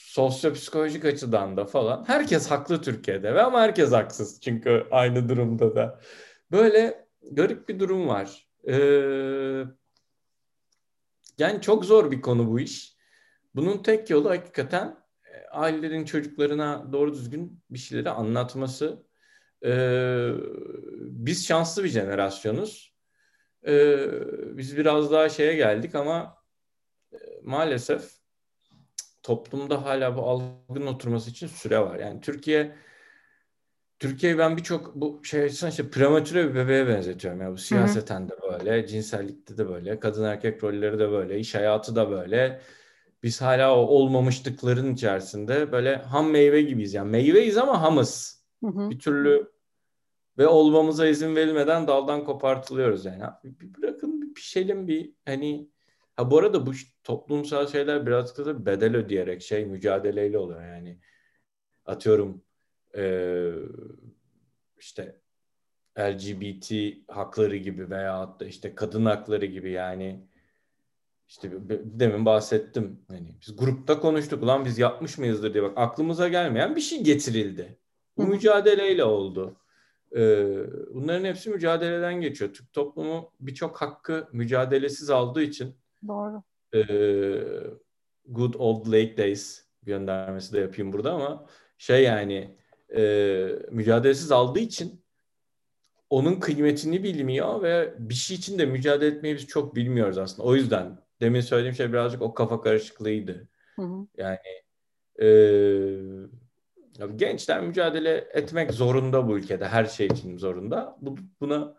sosyopsikolojik 0.09 1.05
açıdan 1.05 1.57
da 1.57 1.65
falan 1.65 2.03
herkes 2.07 2.51
haklı 2.51 2.81
Türkiye'de 2.81 3.35
ve 3.35 3.41
ama 3.41 3.61
herkes 3.61 3.91
haksız 3.91 4.41
çünkü 4.41 4.87
aynı 4.91 5.29
durumda 5.29 5.75
da. 5.75 5.99
Böyle 6.51 7.07
garip 7.31 7.69
bir 7.69 7.79
durum 7.79 8.07
var. 8.07 8.47
Ee, 8.67 9.63
yani 11.37 11.61
çok 11.61 11.85
zor 11.85 12.11
bir 12.11 12.21
konu 12.21 12.47
bu 12.47 12.59
iş. 12.59 12.95
Bunun 13.55 13.83
tek 13.83 14.09
yolu 14.09 14.29
hakikaten 14.29 14.97
e, 15.25 15.47
ailelerin 15.47 16.05
çocuklarına 16.05 16.93
doğru 16.93 17.13
düzgün 17.13 17.63
bir 17.69 17.79
şeyleri 17.79 18.09
anlatması. 18.09 19.08
Ee, 19.65 20.31
biz 20.99 21.47
şanslı 21.47 21.83
bir 21.83 21.89
jenerasyonuz. 21.89 22.93
Ee, 23.67 24.07
biz 24.57 24.77
biraz 24.77 25.11
daha 25.11 25.29
şeye 25.29 25.55
geldik 25.55 25.95
ama 25.95 26.37
e, 27.13 27.17
maalesef 27.43 28.11
toplumda 29.23 29.85
hala 29.85 30.17
bu 30.17 30.21
algının 30.21 30.87
oturması 30.87 31.29
için 31.29 31.47
süre 31.47 31.79
var. 31.79 31.99
Yani 31.99 32.21
Türkiye 32.21 32.75
Türkiye'yi 33.99 34.37
ben 34.37 34.57
birçok 34.57 34.95
bu 34.95 35.21
şey 35.23 35.43
açısından 35.43 35.71
işte 35.71 35.89
prematüre 35.89 36.49
bir 36.49 36.55
bebeğe 36.55 36.87
benzetiyorum. 36.87 37.41
Yani 37.41 37.53
bu 37.53 37.57
siyaseten 37.57 38.29
de 38.29 38.33
böyle, 38.41 38.87
cinsellikte 38.87 39.57
de 39.57 39.69
böyle, 39.69 39.99
kadın 39.99 40.23
erkek 40.23 40.63
rolleri 40.63 40.99
de 40.99 41.11
böyle, 41.11 41.39
iş 41.39 41.55
hayatı 41.55 41.95
da 41.95 42.11
böyle. 42.11 42.61
Biz 43.23 43.41
hala 43.41 43.75
o 43.75 43.79
olmamışlıkların 43.79 44.93
içerisinde 44.93 45.71
böyle 45.71 45.95
ham 45.95 46.31
meyve 46.31 46.61
gibiyiz. 46.61 46.93
Yani 46.93 47.09
meyveyiz 47.09 47.57
ama 47.57 47.81
hamız. 47.81 48.38
Hı 48.63 48.67
hı. 48.67 48.89
Bir 48.89 48.99
türlü 48.99 49.51
ve 50.37 50.47
olmamıza 50.47 51.07
izin 51.07 51.35
verilmeden 51.35 51.87
daldan 51.87 52.25
kopartılıyoruz 52.25 53.05
yani. 53.05 53.23
Bir 53.43 53.73
bırakın 53.73 54.21
bir 54.21 54.33
pişelim 54.33 54.87
bir 54.87 55.11
hani 55.25 55.69
Ha 56.19 56.31
bu 56.31 56.37
arada 56.37 56.65
bu 56.65 56.71
toplumsal 57.03 57.67
şeyler 57.67 58.05
biraz 58.05 58.37
da 58.37 58.65
bedel 58.65 58.95
ödeyerek 58.95 59.41
şey 59.41 59.65
mücadeleyle 59.65 60.37
oluyor 60.37 60.63
yani. 60.63 60.99
Atıyorum 61.85 62.43
e, 62.97 63.51
işte 64.79 65.21
LGBT 65.99 66.71
hakları 67.07 67.55
gibi 67.55 67.89
veya 67.89 68.39
da 68.39 68.45
işte 68.45 68.75
kadın 68.75 69.05
hakları 69.05 69.45
gibi 69.45 69.71
yani 69.71 70.27
işte 71.27 71.51
demin 71.69 72.25
bahsettim. 72.25 73.05
Hani 73.07 73.35
biz 73.41 73.57
grupta 73.57 73.99
konuştuk. 73.99 74.43
Ulan 74.43 74.65
biz 74.65 74.79
yapmış 74.79 75.17
mıyızdır 75.17 75.53
diye 75.53 75.63
bak 75.63 75.73
aklımıza 75.75 76.27
gelmeyen 76.27 76.75
bir 76.75 76.81
şey 76.81 77.03
getirildi. 77.03 77.77
Bu 78.19 78.27
mücadeleyle 78.27 79.03
oldu. 79.03 79.55
Ee, 80.15 80.45
bunların 80.93 81.25
hepsi 81.25 81.49
mücadeleden 81.49 82.21
geçiyor. 82.21 82.53
Türk 82.53 82.73
toplumu 82.73 83.31
birçok 83.39 83.81
hakkı 83.81 84.27
mücadelesiz 84.31 85.09
aldığı 85.09 85.41
için 85.41 85.75
Doğru. 86.07 86.43
E, 86.73 86.81
Good 88.25 88.53
Old 88.53 88.87
Lake 88.87 89.17
Days 89.17 89.63
göndermesi 89.83 90.53
de 90.53 90.59
yapayım 90.59 90.93
burada 90.93 91.13
ama 91.13 91.45
şey 91.77 92.03
yani 92.03 92.57
e, 92.95 93.01
mücadelesiz 93.71 94.31
aldığı 94.31 94.59
için 94.59 95.03
onun 96.09 96.39
kıymetini 96.39 97.03
bilmiyor 97.03 97.61
ve 97.61 97.93
bir 97.99 98.13
şey 98.13 98.37
için 98.37 98.59
de 98.59 98.65
mücadele 98.65 99.15
etmeyi 99.15 99.35
biz 99.35 99.47
çok 99.47 99.75
bilmiyoruz 99.75 100.17
aslında. 100.17 100.47
O 100.47 100.55
yüzden 100.55 100.99
demin 101.21 101.41
söylediğim 101.41 101.75
şey 101.75 101.89
birazcık 101.89 102.21
o 102.21 102.33
kafa 102.33 102.61
karışıklığıydı. 102.61 103.47
Hı 103.75 103.81
hı. 103.81 104.07
Yani 104.17 104.39
e, 105.21 105.27
gençler 107.07 107.61
mücadele 107.61 108.29
etmek 108.33 108.73
zorunda 108.73 109.27
bu 109.27 109.37
ülkede. 109.37 109.67
Her 109.67 109.85
şey 109.85 110.07
için 110.07 110.37
zorunda. 110.37 110.97
Bu, 111.01 111.15
buna 111.41 111.73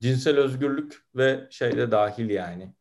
cinsel 0.00 0.38
özgürlük 0.38 1.02
ve 1.14 1.46
şey 1.50 1.76
de 1.76 1.90
dahil 1.90 2.30
yani. 2.30 2.74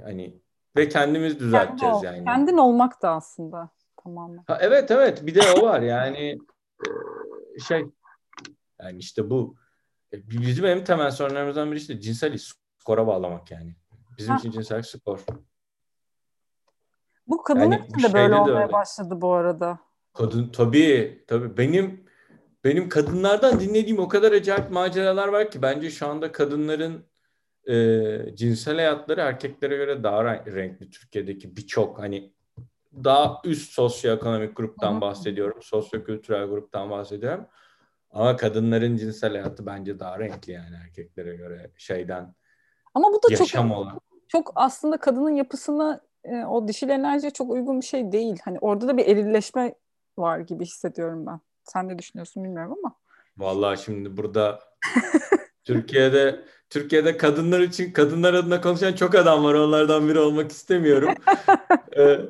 Yani 0.00 0.40
ve 0.76 0.88
kendimiz 0.88 1.40
düzelteceğiz 1.40 2.00
Kendin 2.00 2.16
yani. 2.16 2.24
Kendin 2.24 2.56
olmak 2.56 3.02
da 3.02 3.10
aslında 3.10 3.70
tamamen. 4.04 4.44
Ha, 4.46 4.58
evet 4.60 4.90
evet 4.90 5.26
bir 5.26 5.34
de 5.34 5.40
o 5.58 5.62
var 5.62 5.80
yani 5.80 6.38
şey 7.68 7.84
yani 8.80 8.98
işte 8.98 9.30
bu 9.30 9.56
e, 10.12 10.28
bizim 10.28 10.66
en 10.66 10.84
temel 10.84 11.10
sorunlarımızdan 11.10 11.70
biri 11.70 11.78
işte 11.78 12.00
cinsel 12.00 12.38
skora 12.78 13.06
bağlamak 13.06 13.50
yani. 13.50 13.76
Bizim 14.18 14.32
ha. 14.32 14.38
için 14.38 14.50
cinsel 14.50 14.82
skor. 14.82 15.24
Bu 17.26 17.42
kadınlar 17.42 17.78
yani 17.78 18.02
de 18.02 18.12
böyle 18.12 18.34
olmaya 18.34 18.62
öyle. 18.62 18.72
başladı 18.72 19.20
bu 19.20 19.32
arada. 19.32 19.78
Kadın 20.14 20.48
tabii 20.48 21.24
tabii 21.26 21.56
benim 21.56 22.04
benim 22.64 22.88
kadınlardan 22.88 23.60
dinlediğim 23.60 23.98
o 23.98 24.08
kadar 24.08 24.32
acayip 24.32 24.70
maceralar 24.70 25.28
var 25.28 25.50
ki 25.50 25.62
bence 25.62 25.90
şu 25.90 26.06
anda 26.06 26.32
kadınların 26.32 27.06
e, 27.68 28.36
cinsel 28.36 28.74
hayatları 28.74 29.20
erkeklere 29.20 29.76
göre 29.76 30.02
daha 30.02 30.24
renkli 30.24 30.90
Türkiye'deki 30.90 31.56
birçok 31.56 31.98
hani 31.98 32.32
daha 33.04 33.40
üst 33.44 33.72
sosyoekonomik 33.72 34.56
gruptan 34.56 35.00
bahsediyorum. 35.00 35.58
Sosyokültürel 35.62 36.46
gruptan 36.46 36.90
bahsediyorum. 36.90 37.46
Ama 38.10 38.36
kadınların 38.36 38.96
cinsel 38.96 39.30
hayatı 39.30 39.66
bence 39.66 39.98
daha 39.98 40.18
renkli 40.18 40.52
yani 40.52 40.76
erkeklere 40.84 41.36
göre 41.36 41.70
şeyden. 41.76 42.34
Ama 42.94 43.08
bu 43.12 43.22
da 43.22 43.26
yaşam 43.30 43.68
çok 43.68 43.78
olan. 43.78 44.00
çok 44.28 44.52
aslında 44.54 44.96
kadının 44.96 45.34
yapısına 45.34 46.00
e, 46.24 46.44
o 46.44 46.68
dişil 46.68 46.88
enerjiye 46.88 47.30
çok 47.30 47.50
uygun 47.50 47.80
bir 47.80 47.86
şey 47.86 48.12
değil. 48.12 48.38
Hani 48.44 48.58
orada 48.58 48.88
da 48.88 48.96
bir 48.96 49.06
erilleşme 49.06 49.74
var 50.18 50.38
gibi 50.38 50.64
hissediyorum 50.64 51.26
ben. 51.26 51.40
Sen 51.64 51.88
ne 51.88 51.98
düşünüyorsun 51.98 52.44
bilmiyorum 52.44 52.76
ama. 52.84 52.96
Vallahi 53.36 53.82
şimdi 53.84 54.16
burada 54.16 54.60
Türkiye'de 55.64 56.44
Türkiye'de 56.70 57.16
kadınlar 57.16 57.60
için 57.60 57.92
kadınlar 57.92 58.34
adına 58.34 58.60
konuşan 58.60 58.92
çok 58.92 59.14
adam 59.14 59.44
var. 59.44 59.54
Onlardan 59.54 60.08
biri 60.08 60.18
olmak 60.18 60.50
istemiyorum. 60.50 61.14
ee, 61.96 62.20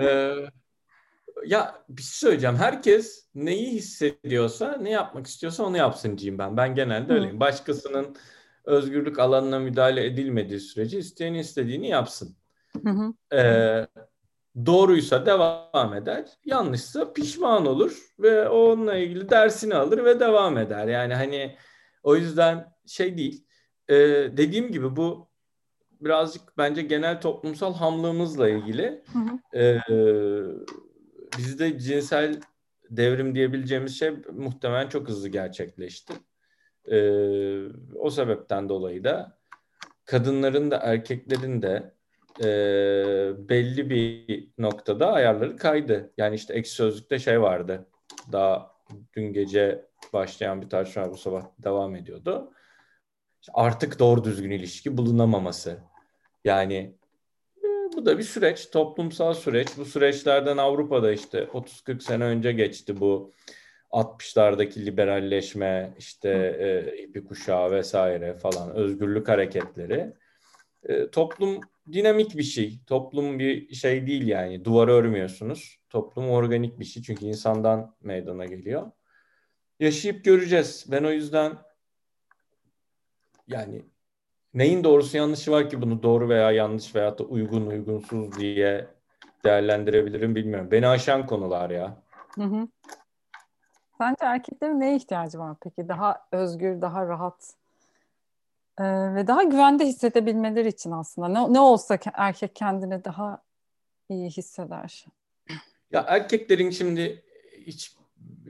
e, 0.00 0.34
ya 1.46 1.84
bir 1.88 2.02
şey 2.02 2.12
söyleyeceğim. 2.12 2.56
Herkes 2.56 3.26
neyi 3.34 3.66
hissediyorsa, 3.66 4.76
ne 4.76 4.90
yapmak 4.90 5.26
istiyorsa 5.26 5.62
onu 5.62 5.76
yapsın 5.76 6.18
diyeyim 6.18 6.38
ben. 6.38 6.56
Ben 6.56 6.74
genelde 6.74 7.12
öyleyim. 7.12 7.40
Başkasının 7.40 8.16
özgürlük 8.64 9.18
alanına 9.18 9.58
müdahale 9.58 10.06
edilmediği 10.06 10.60
sürece 10.60 10.98
isteyen 10.98 11.34
istediğini 11.34 11.88
yapsın. 11.88 12.36
Hı 12.84 12.90
hı. 12.90 13.36
Ee, 13.36 13.86
doğruysa 14.66 15.26
devam 15.26 15.94
eder, 15.94 16.24
yanlışsa 16.44 17.12
pişman 17.12 17.66
olur 17.66 17.98
ve 18.18 18.48
onunla 18.48 18.96
ilgili 18.96 19.30
dersini 19.30 19.74
alır 19.74 20.04
ve 20.04 20.20
devam 20.20 20.58
eder. 20.58 20.88
Yani 20.88 21.14
hani 21.14 21.56
o 22.02 22.16
yüzden 22.16 22.72
şey 22.86 23.16
değil. 23.16 23.44
Ee, 23.88 23.96
dediğim 24.36 24.72
gibi 24.72 24.96
bu 24.96 25.28
birazcık 26.00 26.58
bence 26.58 26.82
genel 26.82 27.20
toplumsal 27.20 27.74
hamlığımızla 27.74 28.48
ilgili. 28.48 29.04
Ee, 29.54 29.78
bizde 31.38 31.78
cinsel 31.78 32.40
devrim 32.90 33.34
diyebileceğimiz 33.34 33.98
şey 33.98 34.10
muhtemelen 34.32 34.88
çok 34.88 35.08
hızlı 35.08 35.28
gerçekleşti. 35.28 36.14
Ee, 36.90 37.68
o 37.94 38.10
sebepten 38.10 38.68
dolayı 38.68 39.04
da 39.04 39.38
kadınların 40.04 40.70
da 40.70 40.76
erkeklerin 40.76 41.62
de 41.62 41.94
e, 42.40 42.48
belli 43.48 43.90
bir 43.90 44.48
noktada 44.58 45.12
ayarları 45.12 45.56
kaydı. 45.56 46.12
Yani 46.16 46.34
işte 46.34 46.54
ekşi 46.54 46.72
sözlükte 46.72 47.18
şey 47.18 47.40
vardı. 47.40 47.86
Daha 48.32 48.70
dün 49.16 49.32
gece 49.32 49.86
başlayan 50.12 50.62
bir 50.62 50.68
tartışma 50.68 51.10
bu 51.10 51.16
sabah 51.16 51.44
devam 51.58 51.96
ediyordu. 51.96 52.52
İşte 53.40 53.52
artık 53.54 53.98
doğru 53.98 54.24
düzgün 54.24 54.50
ilişki 54.50 54.96
bulunamaması. 54.96 55.78
Yani 56.44 56.94
bu 57.96 58.06
da 58.06 58.18
bir 58.18 58.22
süreç, 58.22 58.70
toplumsal 58.70 59.34
süreç. 59.34 59.68
Bu 59.76 59.84
süreçlerden 59.84 60.56
Avrupa'da 60.56 61.12
işte 61.12 61.38
30-40 61.38 62.00
sene 62.00 62.24
önce 62.24 62.52
geçti 62.52 63.00
bu 63.00 63.32
60'lardaki 63.90 64.86
liberalleşme, 64.86 65.94
işte 65.98 66.28
e, 66.58 66.96
ipi 67.02 67.24
kuşağı 67.24 67.70
vesaire 67.70 68.34
falan, 68.34 68.70
özgürlük 68.70 69.28
hareketleri. 69.28 70.12
E, 70.82 71.10
toplum 71.10 71.60
dinamik 71.92 72.36
bir 72.36 72.42
şey. 72.42 72.80
Toplum 72.86 73.38
bir 73.38 73.74
şey 73.74 74.06
değil 74.06 74.26
yani. 74.26 74.64
Duvarı 74.64 74.92
örmüyorsunuz. 74.92 75.78
Toplum 75.90 76.30
organik 76.30 76.80
bir 76.80 76.84
şey 76.84 77.02
çünkü 77.02 77.26
insandan 77.26 77.94
meydana 78.02 78.44
geliyor. 78.44 78.90
Yaşayıp 79.80 80.24
göreceğiz. 80.24 80.86
Ben 80.90 81.04
o 81.04 81.10
yüzden 81.10 81.52
yani 83.48 83.82
neyin 84.54 84.84
doğrusu 84.84 85.16
yanlışı 85.16 85.50
var 85.50 85.70
ki 85.70 85.82
bunu 85.82 86.02
doğru 86.02 86.28
veya 86.28 86.50
yanlış 86.50 86.94
veya 86.94 87.18
da 87.18 87.24
uygun 87.24 87.66
uygunsuz 87.66 88.38
diye 88.38 88.86
değerlendirebilirim 89.44 90.34
bilmiyorum. 90.34 90.70
Beni 90.70 90.88
aşan 90.88 91.26
konular 91.26 91.70
ya. 91.70 92.02
Hı 92.34 92.44
hı. 92.44 92.68
Sence 93.98 94.24
erkeklerin 94.24 94.80
neye 94.80 94.96
ihtiyacı 94.96 95.38
var 95.38 95.56
peki? 95.60 95.88
Daha 95.88 96.26
özgür, 96.32 96.80
daha 96.80 97.06
rahat 97.06 97.54
ee, 98.78 99.14
ve 99.14 99.26
daha 99.26 99.42
güvende 99.42 99.86
hissedebilmeleri 99.86 100.68
için 100.68 100.90
aslında. 100.90 101.28
Ne, 101.28 101.52
ne 101.52 101.60
olsa 101.60 101.98
erkek 102.14 102.56
kendini 102.56 103.04
daha 103.04 103.42
iyi 104.08 104.30
hisseder. 104.30 105.06
Ya 105.90 106.04
erkeklerin 106.08 106.70
şimdi 106.70 107.24
hiç 107.66 107.96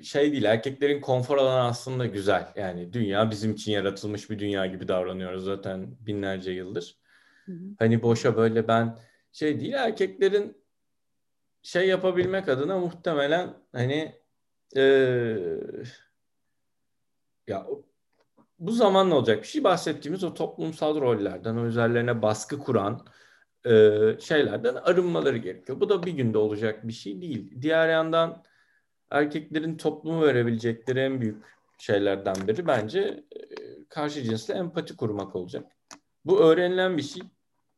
şey 0.03 0.33
değil 0.33 0.45
erkeklerin 0.45 1.01
konfor 1.01 1.39
alanı 1.39 1.63
aslında 1.63 2.07
güzel. 2.07 2.53
Yani 2.57 2.93
dünya 2.93 3.31
bizim 3.31 3.53
için 3.53 3.73
yaratılmış 3.73 4.31
bir 4.31 4.39
dünya 4.39 4.67
gibi 4.67 4.89
davranıyoruz 4.89 5.45
zaten 5.45 5.97
binlerce 6.01 6.53
yıldır. 6.53 6.99
Hı 7.45 7.53
hı. 7.53 7.65
Hani 7.79 8.03
boşa 8.03 8.37
böyle 8.37 8.69
ben 8.69 8.99
şey 9.33 9.61
değil 9.61 9.73
erkeklerin 9.73 10.57
şey 11.63 11.89
yapabilmek 11.89 12.49
adına 12.49 12.79
muhtemelen 12.79 13.55
hani 13.73 14.15
ee, 14.77 15.37
ya 17.47 17.67
bu 18.59 18.73
zaman 18.73 19.11
ne 19.11 19.15
olacak 19.15 19.43
bir 19.43 19.47
şey 19.47 19.65
bahsettiğimiz 19.65 20.25
o 20.25 20.35
toplumsal 20.35 21.01
rollerden 21.01 21.57
o 21.57 21.67
üzerlerine 21.67 22.23
baskı 22.23 22.59
kuran 22.59 23.07
e, 23.67 23.71
şeylerden 24.21 24.75
arınmaları 24.75 25.37
gerekiyor. 25.37 25.81
Bu 25.81 25.89
da 25.89 26.03
bir 26.03 26.13
günde 26.13 26.39
olacak 26.39 26.89
bir 26.89 26.93
şey 26.93 27.21
değil. 27.21 27.63
Diğer 27.63 27.89
yandan 27.89 28.45
erkeklerin 29.11 29.77
toplumu 29.77 30.23
verebilecekleri 30.27 31.01
en 31.01 31.21
büyük 31.21 31.45
şeylerden 31.79 32.37
biri 32.49 32.67
bence 32.67 33.01
e, 33.01 33.39
karşı 33.89 34.23
cinsle 34.23 34.55
empati 34.55 34.97
kurmak 34.97 35.37
olacak. 35.37 35.73
Bu 36.25 36.41
öğrenilen 36.41 36.97
bir 36.97 37.03
şey. 37.03 37.23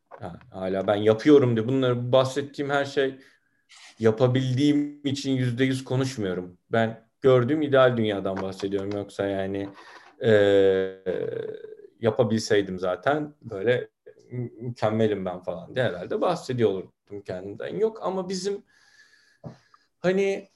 Ha, 0.09 0.39
hala 0.51 0.87
ben 0.87 0.95
yapıyorum 0.95 1.57
diye 1.57 1.68
bunları 1.68 2.12
bahsettiğim 2.12 2.70
her 2.70 2.85
şey 2.85 3.18
yapabildiğim 3.99 5.01
için 5.05 5.33
yüzde 5.33 5.64
yüz 5.64 5.85
konuşmuyorum. 5.85 6.59
Ben 6.72 7.09
gördüğüm 7.20 7.62
ideal 7.62 7.97
dünyadan 7.97 8.43
bahsediyorum. 8.43 8.91
Yoksa 8.97 9.26
yani 9.26 9.68
e, 10.25 10.33
yapabilseydim 12.01 12.79
zaten 12.79 13.35
böyle 13.43 13.89
mükemmelim 14.61 15.25
ben 15.25 15.43
falan 15.43 15.75
diye 15.77 15.85
herhalde 15.85 16.21
bahsediyor 16.21 16.71
olurdum 16.71 17.23
kendimden. 17.27 17.77
Yok 17.79 17.99
ama 18.03 18.29
bizim 18.29 18.62
hani 19.99 20.51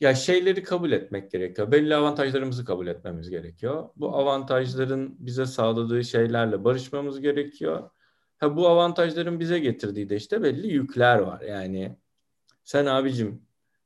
ya 0.00 0.14
şeyleri 0.14 0.62
kabul 0.62 0.92
etmek 0.92 1.30
gerekiyor. 1.30 1.72
Belli 1.72 1.94
avantajlarımızı 1.94 2.64
kabul 2.64 2.86
etmemiz 2.86 3.30
gerekiyor. 3.30 3.88
Bu 3.96 4.16
avantajların 4.16 5.16
bize 5.18 5.46
sağladığı 5.46 6.04
şeylerle 6.04 6.64
barışmamız 6.64 7.20
gerekiyor. 7.20 7.90
Ha 8.38 8.56
bu 8.56 8.68
avantajların 8.68 9.40
bize 9.40 9.58
getirdiği 9.58 10.08
de 10.08 10.16
işte 10.16 10.42
belli 10.42 10.66
yükler 10.66 11.18
var. 11.18 11.40
Yani 11.40 11.96
sen 12.64 12.86
abicim 12.86 13.42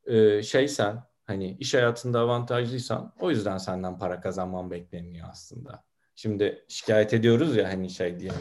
e, 0.06 0.42
şeysen 0.42 1.07
Hani 1.28 1.56
iş 1.60 1.74
hayatında 1.74 2.20
avantajlıysan 2.20 3.14
o 3.20 3.30
yüzden 3.30 3.58
senden 3.58 3.98
para 3.98 4.20
kazanman 4.20 4.70
bekleniyor 4.70 5.28
aslında. 5.30 5.84
Şimdi 6.14 6.64
şikayet 6.68 7.14
ediyoruz 7.14 7.56
ya 7.56 7.68
hani 7.68 7.90
şey 7.90 8.20
diye 8.20 8.32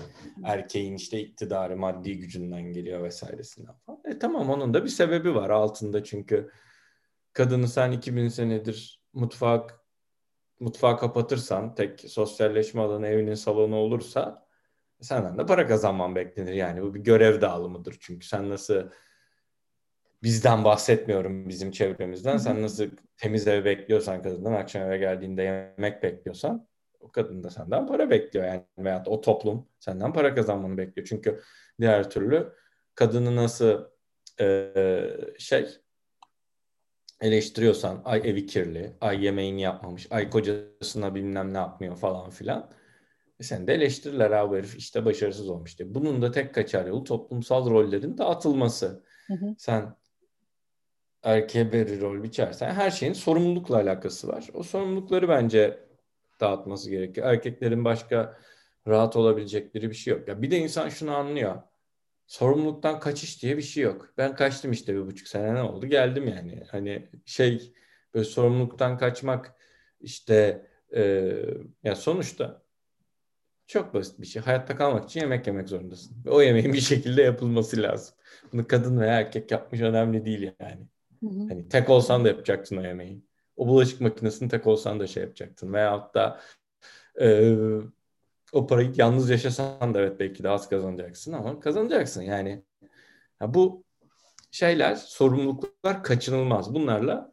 erkeğin 0.44 0.96
işte 0.96 1.20
iktidarı 1.20 1.78
maddi 1.78 2.18
gücünden 2.20 2.62
geliyor 2.62 3.04
vesairesinden 3.04 3.76
falan. 3.86 4.02
E 4.06 4.20
tamam 4.20 4.50
onun 4.50 4.74
da 4.74 4.84
bir 4.84 4.90
sebebi 4.90 5.36
var 5.36 5.50
altında 5.50 6.04
çünkü 6.04 6.52
kadını 7.34 7.68
sen 7.68 7.92
2000 7.92 8.28
senedir 8.28 9.04
mutfak 9.14 9.80
mutfağı 10.60 10.98
kapatırsan 10.98 11.76
tek 11.76 12.00
sosyalleşme 12.00 12.82
alanı 12.82 13.08
evinin 13.08 13.36
salonu 13.36 13.76
olursa 13.76 14.48
senden 15.02 15.38
de 15.38 15.46
para 15.46 15.68
kazanman 15.68 16.16
beklenir. 16.16 16.54
Yani 16.54 16.82
bu 16.82 16.94
bir 16.96 17.00
görev 17.00 17.42
dağılımıdır. 17.42 17.98
Çünkü 18.00 18.28
sen 18.28 18.50
nasıl 18.50 18.90
bizden 20.24 20.64
bahsetmiyorum 20.64 21.50
bizim 21.50 21.72
çevremizden. 21.72 22.38
Sen 22.38 22.62
nasıl 22.62 22.90
temiz 23.18 23.48
ev 23.48 23.66
bekliyorsan 23.66 24.24
kadından 24.24 24.54
akşam 24.54 24.82
eve 24.84 24.98
geldiğinde 24.98 25.44
yemek 25.44 26.04
bekliyorsan 26.04 26.68
o 27.00 27.12
kadın 27.12 27.44
da 27.44 27.50
senden 27.50 27.88
para 27.88 28.10
bekliyor 28.10 28.46
yani 28.46 28.64
veyahut 28.78 29.08
o 29.08 29.22
toplum 29.22 29.68
senden 29.80 30.14
para 30.14 30.36
kazanmanı 30.36 30.78
bekliyor. 30.78 31.08
Çünkü 31.08 31.42
diğer 31.80 32.10
türlü 32.10 32.54
kadını 32.96 33.36
nasıl 33.36 33.86
e, 34.40 34.74
şey 35.38 35.68
eleştiriyorsan 37.22 38.02
ay 38.06 38.22
evi 38.24 38.46
kirli, 38.46 38.94
ay 39.02 39.26
yemeğini 39.26 39.62
yapmamış, 39.62 40.08
ay 40.10 40.30
kocasına 40.30 41.16
bilmem 41.16 41.54
ne 41.54 41.58
yapmıyor 41.58 41.98
falan 41.98 42.30
filan. 42.30 42.72
E 43.40 43.44
sen 43.44 43.68
de 43.68 43.74
eleştirirler 43.74 44.32
abi 44.32 44.58
herif 44.58 44.76
işte 44.76 45.06
başarısız 45.06 45.50
olmuş 45.50 45.80
diye. 45.80 45.96
Bunun 45.96 46.22
da 46.22 46.32
tek 46.32 46.56
kaçar 46.56 46.86
yolu 46.86 47.04
toplumsal 47.04 47.70
rollerin 47.70 48.18
dağıtılması. 48.18 49.04
Hı 49.28 49.34
hı. 49.34 49.56
Sen 49.58 49.96
erkeğe 51.28 51.72
bir 51.72 52.02
rol 52.02 52.24
biçersen 52.24 52.72
her 52.72 52.92
şeyin 52.92 53.14
sorumlulukla 53.14 53.76
alakası 53.76 54.28
var. 54.28 54.48
O 54.54 54.64
sorumlulukları 54.64 55.30
bence 55.30 55.80
dağıtması 56.40 56.90
gerekiyor. 56.90 57.28
Erkeklerin 57.28 57.86
başka 57.86 58.38
rahat 58.88 59.16
olabilecekleri 59.16 59.90
bir 59.90 59.96
şey 59.96 60.14
yok. 60.14 60.28
Ya 60.28 60.42
bir 60.42 60.52
de 60.52 60.58
insan 60.58 60.90
şunu 60.90 61.16
anlıyor. 61.16 61.62
Sorumluluktan 62.28 63.00
kaçış 63.00 63.44
diye 63.44 63.58
bir 63.58 63.62
şey 63.62 63.84
yok. 63.84 64.14
Ben 64.18 64.36
kaçtım 64.36 64.72
işte 64.72 64.96
bir 64.96 65.06
buçuk 65.06 65.28
sene 65.28 65.56
ne 65.56 65.62
oldu? 65.62 65.86
Geldim 65.86 66.28
yani. 66.28 66.64
Hani 66.72 67.10
şey 67.26 67.74
böyle 68.14 68.26
sorumluluktan 68.26 68.98
kaçmak 68.98 69.56
işte 70.02 70.66
e, 70.96 71.34
ya 71.84 71.96
sonuçta 71.96 72.62
çok 73.68 73.94
basit 73.94 74.22
bir 74.22 74.26
şey. 74.28 74.42
Hayatta 74.42 74.76
kalmak 74.76 75.06
için 75.10 75.20
yemek 75.20 75.48
yemek 75.48 75.70
zorundasın. 75.70 76.26
Ve 76.26 76.30
o 76.30 76.42
yemeğin 76.42 76.74
bir 76.74 76.82
şekilde 76.82 77.22
yapılması 77.22 77.82
lazım. 77.82 78.16
Bunu 78.54 78.68
kadın 78.68 79.00
veya 79.00 79.14
erkek 79.20 79.52
yapmış 79.52 79.82
önemli 79.82 80.26
değil 80.26 80.52
yani. 80.60 80.88
Hı 81.24 81.30
hı. 81.30 81.48
Hani 81.50 81.70
tek 81.70 81.90
olsan 81.90 82.26
da 82.26 82.28
yapacaksın 82.28 82.78
o 82.78 82.82
yemeği. 82.82 83.22
O 83.58 83.68
bulaşık 83.68 84.02
makinesini 84.02 84.50
tek 84.50 84.68
olsan 84.68 85.00
da 85.00 85.08
şey 85.08 85.24
yapacaktın. 85.24 85.74
Veyahut 85.74 86.16
da 86.16 86.42
e, 87.22 87.56
o 88.54 88.68
parayı 88.68 88.92
yalnız 88.96 89.30
yaşasan 89.30 89.94
da 89.94 90.00
evet 90.00 90.20
belki 90.20 90.44
de 90.44 90.50
az 90.50 90.70
kazanacaksın 90.70 91.34
ama 91.34 91.60
kazanacaksın 91.60 92.22
yani. 92.22 92.64
Ya 93.42 93.54
bu 93.54 93.84
şeyler, 94.52 94.96
sorumluluklar 94.96 96.04
kaçınılmaz. 96.04 96.74
Bunlarla 96.74 97.32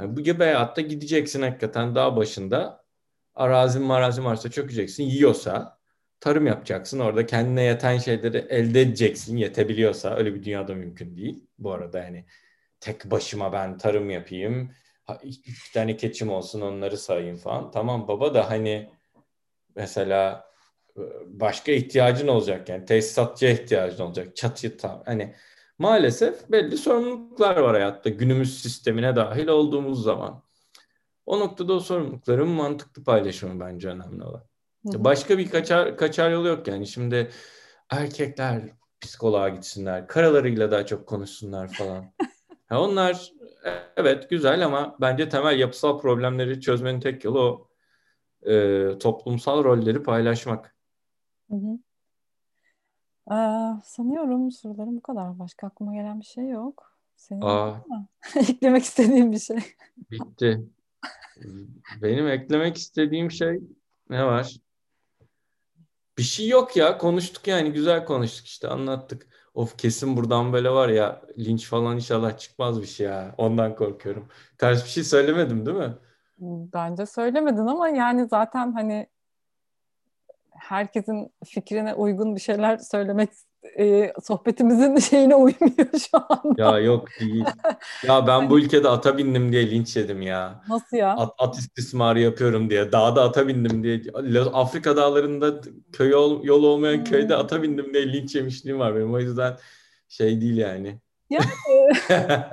yani 0.00 0.16
bu 0.16 0.20
gibi 0.20 0.38
hayatta 0.38 0.80
gideceksin 0.80 1.42
hakikaten 1.42 1.94
dağ 1.94 2.16
başında. 2.16 2.84
Arazin 3.34 3.82
marazin 3.82 4.24
varsa 4.24 4.50
çökeceksin. 4.50 5.04
Yiyorsa 5.04 5.78
tarım 6.20 6.46
yapacaksın. 6.46 6.98
Orada 6.98 7.26
kendine 7.26 7.62
yeten 7.62 7.98
şeyleri 7.98 8.36
elde 8.38 8.80
edeceksin. 8.80 9.36
Yetebiliyorsa. 9.36 10.16
Öyle 10.16 10.34
bir 10.34 10.44
dünyada 10.44 10.74
mümkün 10.74 11.16
değil. 11.16 11.46
Bu 11.58 11.72
arada 11.72 11.98
yani 11.98 12.24
tek 12.80 13.04
başıma 13.04 13.52
ben 13.52 13.78
tarım 13.78 14.10
yapayım. 14.10 14.70
İki 15.22 15.72
tane 15.74 15.96
keçim 15.96 16.30
olsun 16.30 16.60
onları 16.60 16.98
sayayım 16.98 17.36
falan. 17.36 17.70
Tamam 17.70 18.08
baba 18.08 18.34
da 18.34 18.50
hani 18.50 18.90
mesela 19.76 20.50
e, 20.96 21.02
başka 21.26 21.72
ihtiyacın 21.72 22.28
olacak 22.28 22.68
yani 22.68 22.84
tesisatçıya 22.84 23.52
ihtiyacın 23.52 24.04
olacak. 24.04 24.36
Çatı 24.36 24.76
tam 24.76 25.02
hani 25.06 25.34
maalesef 25.78 26.50
belli 26.50 26.76
sorumluluklar 26.76 27.56
var 27.56 27.74
hayatta 27.74 28.10
günümüz 28.10 28.62
sistemine 28.62 29.16
dahil 29.16 29.48
olduğumuz 29.48 30.02
zaman. 30.02 30.42
O 31.26 31.40
noktada 31.40 31.72
o 31.72 31.80
sorumlulukların 31.80 32.48
mantıklı 32.48 33.04
paylaşımı 33.04 33.60
bence 33.60 33.88
önemli 33.88 34.24
olan. 34.24 34.44
Hı 34.86 34.98
hı. 34.98 35.04
Başka 35.04 35.38
bir 35.38 35.50
kaçar, 35.50 35.96
kaçar 35.96 36.30
yolu 36.30 36.48
yok 36.48 36.68
yani. 36.68 36.86
Şimdi 36.86 37.30
erkekler 37.90 38.62
psikoloğa 39.00 39.48
gitsinler, 39.48 40.08
karalarıyla 40.08 40.70
daha 40.70 40.86
çok 40.86 41.06
konuşsunlar 41.06 41.68
falan. 41.72 42.12
Ha 42.68 42.82
onlar 42.82 43.32
evet 43.96 44.30
güzel 44.30 44.64
ama 44.64 44.96
bence 45.00 45.28
temel 45.28 45.58
yapısal 45.58 45.98
problemleri 45.98 46.60
çözmenin 46.60 47.00
tek 47.00 47.24
yolu 47.24 47.40
o 47.40 47.68
e, 48.50 48.98
toplumsal 48.98 49.64
rolleri 49.64 50.02
paylaşmak. 50.02 50.76
Hı 51.50 51.56
hı. 51.56 51.78
Ee, 53.30 53.80
sanıyorum 53.84 54.50
sorularım 54.50 54.96
bu 54.96 55.02
kadar. 55.02 55.38
Başka 55.38 55.66
aklıma 55.66 55.94
gelen 55.94 56.20
bir 56.20 56.24
şey 56.24 56.48
yok. 56.48 56.98
Senin 57.16 57.40
Aa, 57.40 57.84
eklemek 58.36 58.82
istediğin 58.82 59.32
bir 59.32 59.38
şey. 59.38 59.58
Bitti. 60.10 60.68
Benim 62.02 62.28
eklemek 62.28 62.76
istediğim 62.76 63.30
şey 63.30 63.60
ne 64.10 64.24
var? 64.24 64.56
Bir 66.18 66.22
şey 66.22 66.48
yok 66.48 66.76
ya. 66.76 66.98
Konuştuk 66.98 67.46
yani. 67.46 67.72
Güzel 67.72 68.04
konuştuk 68.04 68.46
işte. 68.46 68.68
Anlattık. 68.68 69.26
Of 69.58 69.76
kesin 69.78 70.16
buradan 70.16 70.52
böyle 70.52 70.70
var 70.70 70.88
ya 70.88 71.22
linç 71.38 71.68
falan 71.68 71.96
inşallah 71.96 72.38
çıkmaz 72.38 72.82
bir 72.82 72.86
şey 72.86 73.06
ya. 73.06 73.34
Ondan 73.38 73.74
korkuyorum. 73.74 74.28
Ters 74.58 74.84
bir 74.84 74.88
şey 74.88 75.04
söylemedim 75.04 75.66
değil 75.66 75.76
mi? 75.76 75.94
Bence 76.74 77.06
söylemedin 77.06 77.66
ama 77.66 77.88
yani 77.88 78.28
zaten 78.28 78.72
hani 78.72 79.06
herkesin 80.50 81.32
fikrine 81.44 81.94
uygun 81.94 82.34
bir 82.36 82.40
şeyler 82.40 82.76
söylemek 82.92 83.30
e, 83.78 84.12
sohbetimizin 84.22 84.96
şeyine 85.10 85.34
uymuyor 85.34 85.98
şu 86.10 86.18
anda. 86.28 86.62
Ya 86.62 86.78
yok 86.78 87.08
değil. 87.20 87.44
Ya 88.06 88.26
ben 88.26 88.50
bu 88.50 88.58
ülkede 88.58 88.88
ata 88.88 89.18
bindim 89.18 89.52
diye 89.52 89.70
linç 89.70 89.96
yedim 89.96 90.22
ya. 90.22 90.62
Nasıl 90.68 90.96
ya? 90.96 91.16
At, 91.16 91.34
at 91.38 91.58
istismarı 91.58 92.20
yapıyorum 92.20 92.70
diye. 92.70 92.92
Dağda 92.92 93.22
ata 93.22 93.48
bindim 93.48 93.82
diye. 93.82 94.02
Afrika 94.52 94.96
dağlarında 94.96 95.60
köy 95.92 96.10
yol, 96.10 96.44
yol 96.44 96.62
olmayan 96.62 96.96
hmm. 96.96 97.04
köyde 97.04 97.36
ata 97.36 97.62
bindim 97.62 97.94
diye 97.94 98.12
linç 98.12 98.34
yemişliğim 98.34 98.78
var 98.78 98.94
benim. 98.94 99.14
O 99.14 99.18
yüzden 99.18 99.56
şey 100.08 100.40
değil 100.40 100.56
yani. 100.56 100.98
Yani 101.30 101.44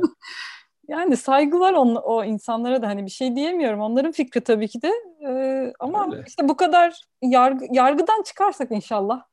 yani 0.88 1.18
saygılar 1.18 1.74
on, 1.74 1.95
o 1.95 2.24
insanlara 2.24 2.82
da 2.82 2.88
hani 2.88 3.06
bir 3.06 3.12
şey 3.12 3.36
diyemiyorum. 3.36 3.80
Onların 3.80 4.12
fikri 4.12 4.41
tabii 4.41 4.68
ki 4.68 4.82
de. 4.82 4.91
Ee, 5.28 5.74
ama 5.80 6.08
Öyle. 6.12 6.24
işte 6.28 6.49
bu 6.49 6.58
kadar 6.58 7.01
yargı, 7.22 7.66
yargıdan 7.72 8.24
çıkarsak 8.24 8.72
inşallah 8.72 9.24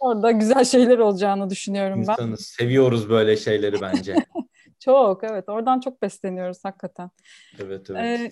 orada 0.00 0.30
güzel 0.30 0.64
şeyler 0.64 0.98
olacağını 0.98 1.50
düşünüyorum 1.50 2.00
İnsanız, 2.00 2.18
ben. 2.18 2.24
İnsanız 2.24 2.46
seviyoruz 2.46 3.10
böyle 3.10 3.36
şeyleri 3.36 3.80
bence. 3.80 4.14
çok 4.78 5.24
evet 5.24 5.48
oradan 5.48 5.80
çok 5.80 6.02
besleniyoruz 6.02 6.58
hakikaten. 6.64 7.10
Evet 7.58 7.90
evet. 7.90 8.04
Ee, 8.04 8.30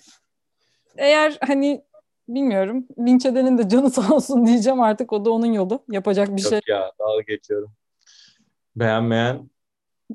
eğer 0.97 1.37
hani 1.41 1.85
bilmiyorum 2.27 2.87
linç 2.99 3.25
edenin 3.25 3.57
de 3.57 3.69
canı 3.69 3.89
sağ 3.91 4.15
olsun 4.15 4.45
diyeceğim 4.45 4.81
artık 4.81 5.13
o 5.13 5.25
da 5.25 5.31
onun 5.31 5.53
yolu. 5.53 5.83
Yapacak 5.91 6.35
bir 6.35 6.41
Yok 6.41 6.49
şey. 6.49 6.59
Ya 6.67 6.91
dalga 6.99 7.21
geçiyorum. 7.27 7.71
Beğenmeyen 8.75 9.49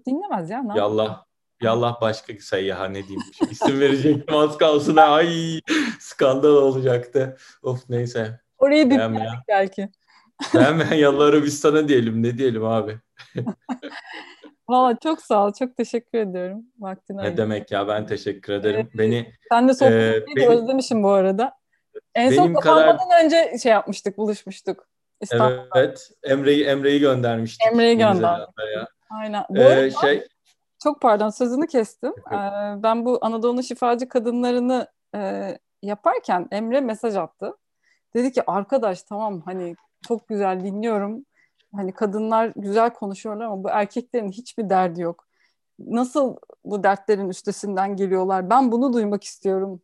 dinlemez 0.06 0.50
ya. 0.50 0.62
Ne 0.62 0.78
Yallah. 0.78 1.24
Yallah 1.62 2.00
başka 2.00 2.32
sayıya 2.40 2.84
ne 2.84 3.02
diyeyim. 3.02 3.22
İsim 3.50 3.80
verecektim 3.80 4.36
az 4.36 4.58
kalsın. 4.58 4.96
Ay 4.96 5.60
skandal 6.00 6.48
olacaktı. 6.48 7.36
Of 7.62 7.90
neyse. 7.90 8.40
Orayı 8.58 8.90
bir 8.90 9.00
belki. 9.48 9.88
Beğenmeyen 10.54 10.94
Yallah 10.94 11.24
Arabistan'a 11.24 11.88
diyelim. 11.88 12.22
Ne 12.22 12.38
diyelim 12.38 12.64
abi. 12.64 12.98
Valla 14.68 14.96
çok 15.02 15.22
sağ 15.22 15.46
ol. 15.46 15.52
Çok 15.58 15.76
teşekkür 15.76 16.18
ediyorum. 16.18 16.62
Vaktini 16.78 17.16
Ne 17.16 17.36
demek 17.36 17.70
ya 17.70 17.88
ben 17.88 18.06
teşekkür 18.06 18.52
ederim. 18.52 18.90
Ee, 18.94 18.98
beni 18.98 19.32
Sen 19.52 19.68
de 19.68 19.74
sohbet 19.74 20.22
e, 20.22 20.36
benim, 20.36 20.50
özlemişim 20.50 21.02
bu 21.02 21.10
arada. 21.10 21.52
En 22.14 22.30
son 22.30 22.54
kapanmadan 22.54 22.98
kadar... 22.98 23.24
önce 23.24 23.58
şey 23.62 23.72
yapmıştık, 23.72 24.18
buluşmuştuk. 24.18 24.88
İstanbul'da. 25.20 25.68
Evet. 25.74 26.10
Emre'yi 26.22 26.64
Emre'yi 26.64 27.00
göndermiştik. 27.00 27.66
Emre'yi 27.72 27.98
gönderdik. 27.98 28.48
Aynen. 29.10 29.44
Bu 29.50 29.58
ee, 29.58 29.90
şey 30.00 30.28
çok 30.82 31.00
pardon 31.00 31.30
sözünü 31.30 31.66
kestim. 31.66 32.14
Ee, 32.32 32.36
ben 32.82 33.04
bu 33.04 33.18
Anadolu 33.22 33.62
şifacı 33.62 34.08
kadınlarını 34.08 34.86
e, 35.14 35.58
yaparken 35.82 36.48
Emre 36.50 36.80
mesaj 36.80 37.16
attı. 37.16 37.56
Dedi 38.14 38.32
ki 38.32 38.42
arkadaş 38.46 39.02
tamam 39.02 39.40
hani 39.40 39.76
çok 40.08 40.28
güzel 40.28 40.64
dinliyorum. 40.64 41.24
Hani 41.74 41.92
kadınlar 41.92 42.52
güzel 42.56 42.90
konuşuyorlar 42.90 43.44
ama 43.44 43.64
bu 43.64 43.68
erkeklerin 43.70 44.30
hiçbir 44.30 44.70
derdi 44.70 45.00
yok. 45.00 45.26
Nasıl 45.78 46.36
bu 46.64 46.82
dertlerin 46.82 47.28
üstesinden 47.28 47.96
geliyorlar? 47.96 48.50
Ben 48.50 48.72
bunu 48.72 48.92
duymak 48.92 49.24
istiyorum 49.24 49.82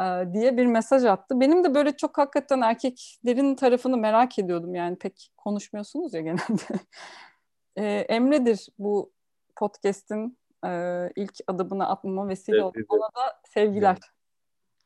e, 0.00 0.32
diye 0.32 0.56
bir 0.56 0.66
mesaj 0.66 1.04
attı. 1.04 1.40
Benim 1.40 1.64
de 1.64 1.74
böyle 1.74 1.96
çok 1.96 2.18
hakikaten 2.18 2.60
erkeklerin 2.60 3.54
tarafını 3.54 3.96
merak 3.96 4.38
ediyordum. 4.38 4.74
Yani 4.74 4.96
pek 4.96 5.30
konuşmuyorsunuz 5.36 6.14
ya 6.14 6.20
genelde. 6.20 6.78
e, 7.76 7.84
Emre'dir 7.86 8.68
bu 8.78 9.12
podcast'in 9.56 10.38
e, 10.66 10.70
ilk 11.16 11.34
adımını 11.46 11.88
atmama 11.88 12.28
vesile 12.28 12.56
evet, 12.56 12.64
oldu. 12.64 12.78
Ona 12.88 13.06
da 13.06 13.40
sevgiler. 13.48 13.92
Evet. 13.92 14.17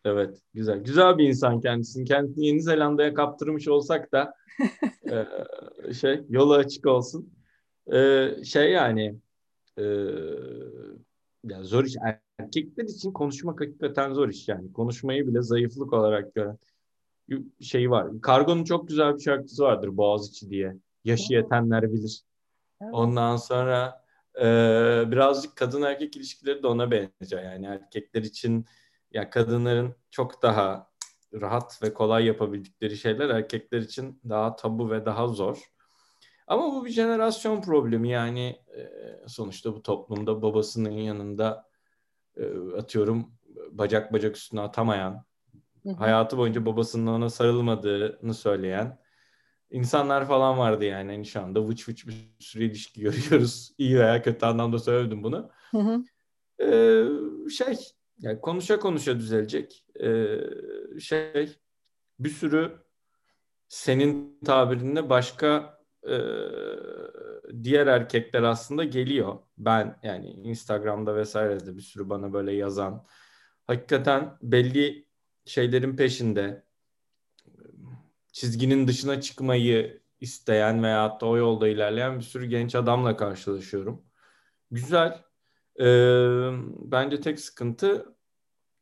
Evet, 0.05 0.43
güzel. 0.55 0.79
Güzel 0.79 1.19
bir 1.19 1.29
insan 1.29 1.61
kendisini. 1.61 2.05
Kendisini 2.05 2.47
Yeni 2.47 2.63
Zelanda'ya 2.63 3.15
kaptırmış 3.15 3.69
olsak 3.69 4.13
da 4.13 4.35
e, 5.91 5.95
şey 5.95 6.21
yolu 6.29 6.55
açık 6.55 6.87
olsun. 6.87 7.33
E, 7.93 8.29
şey 8.45 8.73
yani 8.73 9.17
e, 9.79 9.83
ya 11.45 11.63
zor 11.63 11.85
iş. 11.85 11.95
Erkekler 12.39 12.85
için 12.85 13.13
konuşmak 13.13 13.61
hakikaten 13.61 14.13
zor 14.13 14.29
iş 14.29 14.49
yani. 14.49 14.73
Konuşmayı 14.73 15.27
bile 15.27 15.43
zayıflık 15.43 15.93
olarak 15.93 16.35
gören 16.35 16.59
şey 17.61 17.91
var. 17.91 18.21
Kargo'nun 18.23 18.65
çok 18.65 18.89
güzel 18.89 19.15
bir 19.15 19.21
şarkısı 19.21 19.63
vardır 19.63 19.97
Boğaziçi 19.97 20.51
diye. 20.51 20.77
Yaşı 21.05 21.33
yetenler 21.33 21.93
bilir. 21.93 22.23
Evet. 22.83 22.95
Ondan 22.95 23.37
sonra 23.37 24.03
e, 24.37 24.45
birazcık 25.11 25.57
kadın 25.57 25.83
erkek 25.83 26.17
ilişkileri 26.17 26.63
de 26.63 26.67
ona 26.67 26.91
benziyor. 26.91 27.43
Yani 27.43 27.67
erkekler 27.67 28.23
için 28.23 28.67
ya 29.13 29.31
kadınların 29.31 29.95
çok 30.11 30.43
daha 30.43 30.93
rahat 31.41 31.83
ve 31.83 31.95
kolay 31.95 32.27
yapabildikleri 32.27 32.97
şeyler 32.97 33.29
erkekler 33.29 33.81
için 33.81 34.21
daha 34.29 34.57
tabu 34.57 34.91
ve 34.91 35.07
daha 35.07 35.29
zor. 35.29 35.73
Ama 36.47 36.73
bu 36.73 36.85
bir 36.85 36.91
jenerasyon 36.91 37.63
problemi 37.63 38.09
yani 38.09 38.57
e, 38.77 38.89
sonuçta 39.29 39.75
bu 39.75 39.83
toplumda 39.83 40.43
babasının 40.43 40.91
yanında 40.91 41.69
e, 42.37 42.45
atıyorum 42.79 43.33
bacak 43.71 44.13
bacak 44.13 44.37
üstüne 44.37 44.61
atamayan, 44.61 45.25
hı 45.83 45.89
hı. 45.89 45.95
hayatı 45.95 46.39
boyunca 46.39 46.67
babasının 46.67 47.07
ona 47.07 47.31
sarılmadığını 47.31 48.35
söyleyen 48.35 48.99
insanlar 49.71 50.27
falan 50.29 50.59
vardı 50.59 50.85
yani. 50.85 51.13
yani 51.13 51.27
şu 51.27 51.41
anda 51.41 51.69
vıç 51.69 51.89
vıç 51.89 52.07
bir 52.07 52.15
sürü 52.39 52.65
ilişki 52.65 53.01
görüyoruz. 53.03 53.75
İyi 53.79 53.99
veya 53.99 54.23
kötü 54.23 54.47
anlamda 54.47 54.79
söyledim 54.79 55.23
bunu. 55.23 55.51
Hı 55.71 55.79
hı. 55.79 56.05
Ee, 56.61 57.05
şey 57.51 57.79
yani 58.23 58.41
konuşa 58.41 58.79
konuşa 58.81 59.19
düzelecek. 59.19 59.87
Ee, 60.01 60.37
şey 61.01 61.59
bir 62.19 62.29
sürü 62.29 62.73
senin 63.69 64.39
tabirinde 64.45 65.11
başka 65.11 65.79
e, 66.09 66.17
diğer 67.63 67.87
erkekler 67.87 68.43
aslında 68.43 68.85
geliyor. 68.85 69.39
Ben 69.59 69.99
yani 70.03 70.31
Instagram'da 70.31 71.17
vesairede 71.17 71.77
bir 71.77 71.83
sürü 71.83 72.09
bana 72.11 72.33
böyle 72.33 72.53
yazan 72.53 73.07
hakikaten 73.67 74.39
belli 74.43 75.07
şeylerin 75.45 75.97
peşinde 75.97 76.65
çizginin 78.33 78.89
dışına 78.89 79.21
çıkmayı 79.21 80.03
isteyen 80.21 80.83
veya 80.83 81.21
da 81.21 81.27
o 81.27 81.37
yolda 81.37 81.69
ilerleyen 81.69 82.19
bir 82.19 82.25
sürü 82.25 82.47
genç 82.47 82.75
adamla 82.75 83.17
karşılaşıyorum. 83.17 84.05
Güzel. 84.71 85.25
Ee, 85.81 86.51
bence 86.79 87.21
tek 87.21 87.41
sıkıntı 87.41 88.12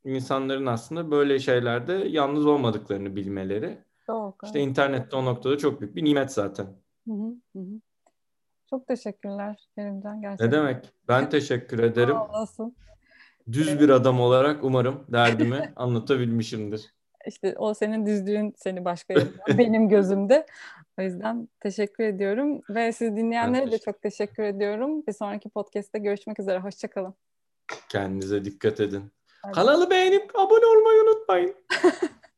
insanların 0.04 0.66
aslında 0.66 1.10
böyle 1.10 1.38
şeylerde 1.38 1.92
yalnız 1.92 2.46
olmadıklarını 2.46 3.16
bilmeleri. 3.16 3.78
Çok. 4.06 4.40
İşte 4.44 4.60
internette 4.60 5.16
o 5.16 5.24
noktada 5.24 5.58
çok 5.58 5.80
büyük 5.80 5.96
bir 5.96 6.04
nimet 6.04 6.32
zaten. 6.32 6.66
Hı 7.08 7.12
hı, 7.12 7.34
hı. 7.56 7.80
Çok 8.70 8.86
teşekkürler 8.86 9.68
Kerimcan 9.74 10.20
gerçekten. 10.20 10.48
Ne 10.48 10.52
demek? 10.52 10.92
Ben 11.08 11.30
teşekkür 11.30 11.78
ederim. 11.78 12.16
Nasıl? 12.32 12.70
Düz 13.52 13.80
bir 13.80 13.88
adam 13.88 14.20
olarak 14.20 14.64
umarım 14.64 15.04
derdimi 15.08 15.72
anlatabilmişimdir. 15.76 16.94
İşte 17.26 17.54
o 17.58 17.74
senin 17.74 18.06
düzlüğün 18.06 18.54
seni 18.56 18.84
başka 18.84 19.14
benim 19.48 19.88
gözümde. 19.88 20.46
O 20.98 21.02
yüzden 21.02 21.48
teşekkür 21.60 22.04
ediyorum 22.04 22.60
ve 22.70 22.92
siz 22.92 23.16
dinleyenlere 23.16 23.70
de 23.70 23.78
çok 23.78 24.02
teşekkür 24.02 24.42
ediyorum. 24.42 25.06
Bir 25.06 25.12
sonraki 25.12 25.48
podcast'te 25.48 25.98
görüşmek 25.98 26.40
üzere. 26.40 26.58
Hoşçakalın. 26.58 27.14
Kendinize 27.88 28.44
dikkat 28.44 28.80
edin. 28.80 29.12
Kanalı 29.54 29.90
beğenip 29.90 30.38
abone 30.38 30.66
olmayı 30.66 31.02
unutmayın. 31.02 31.54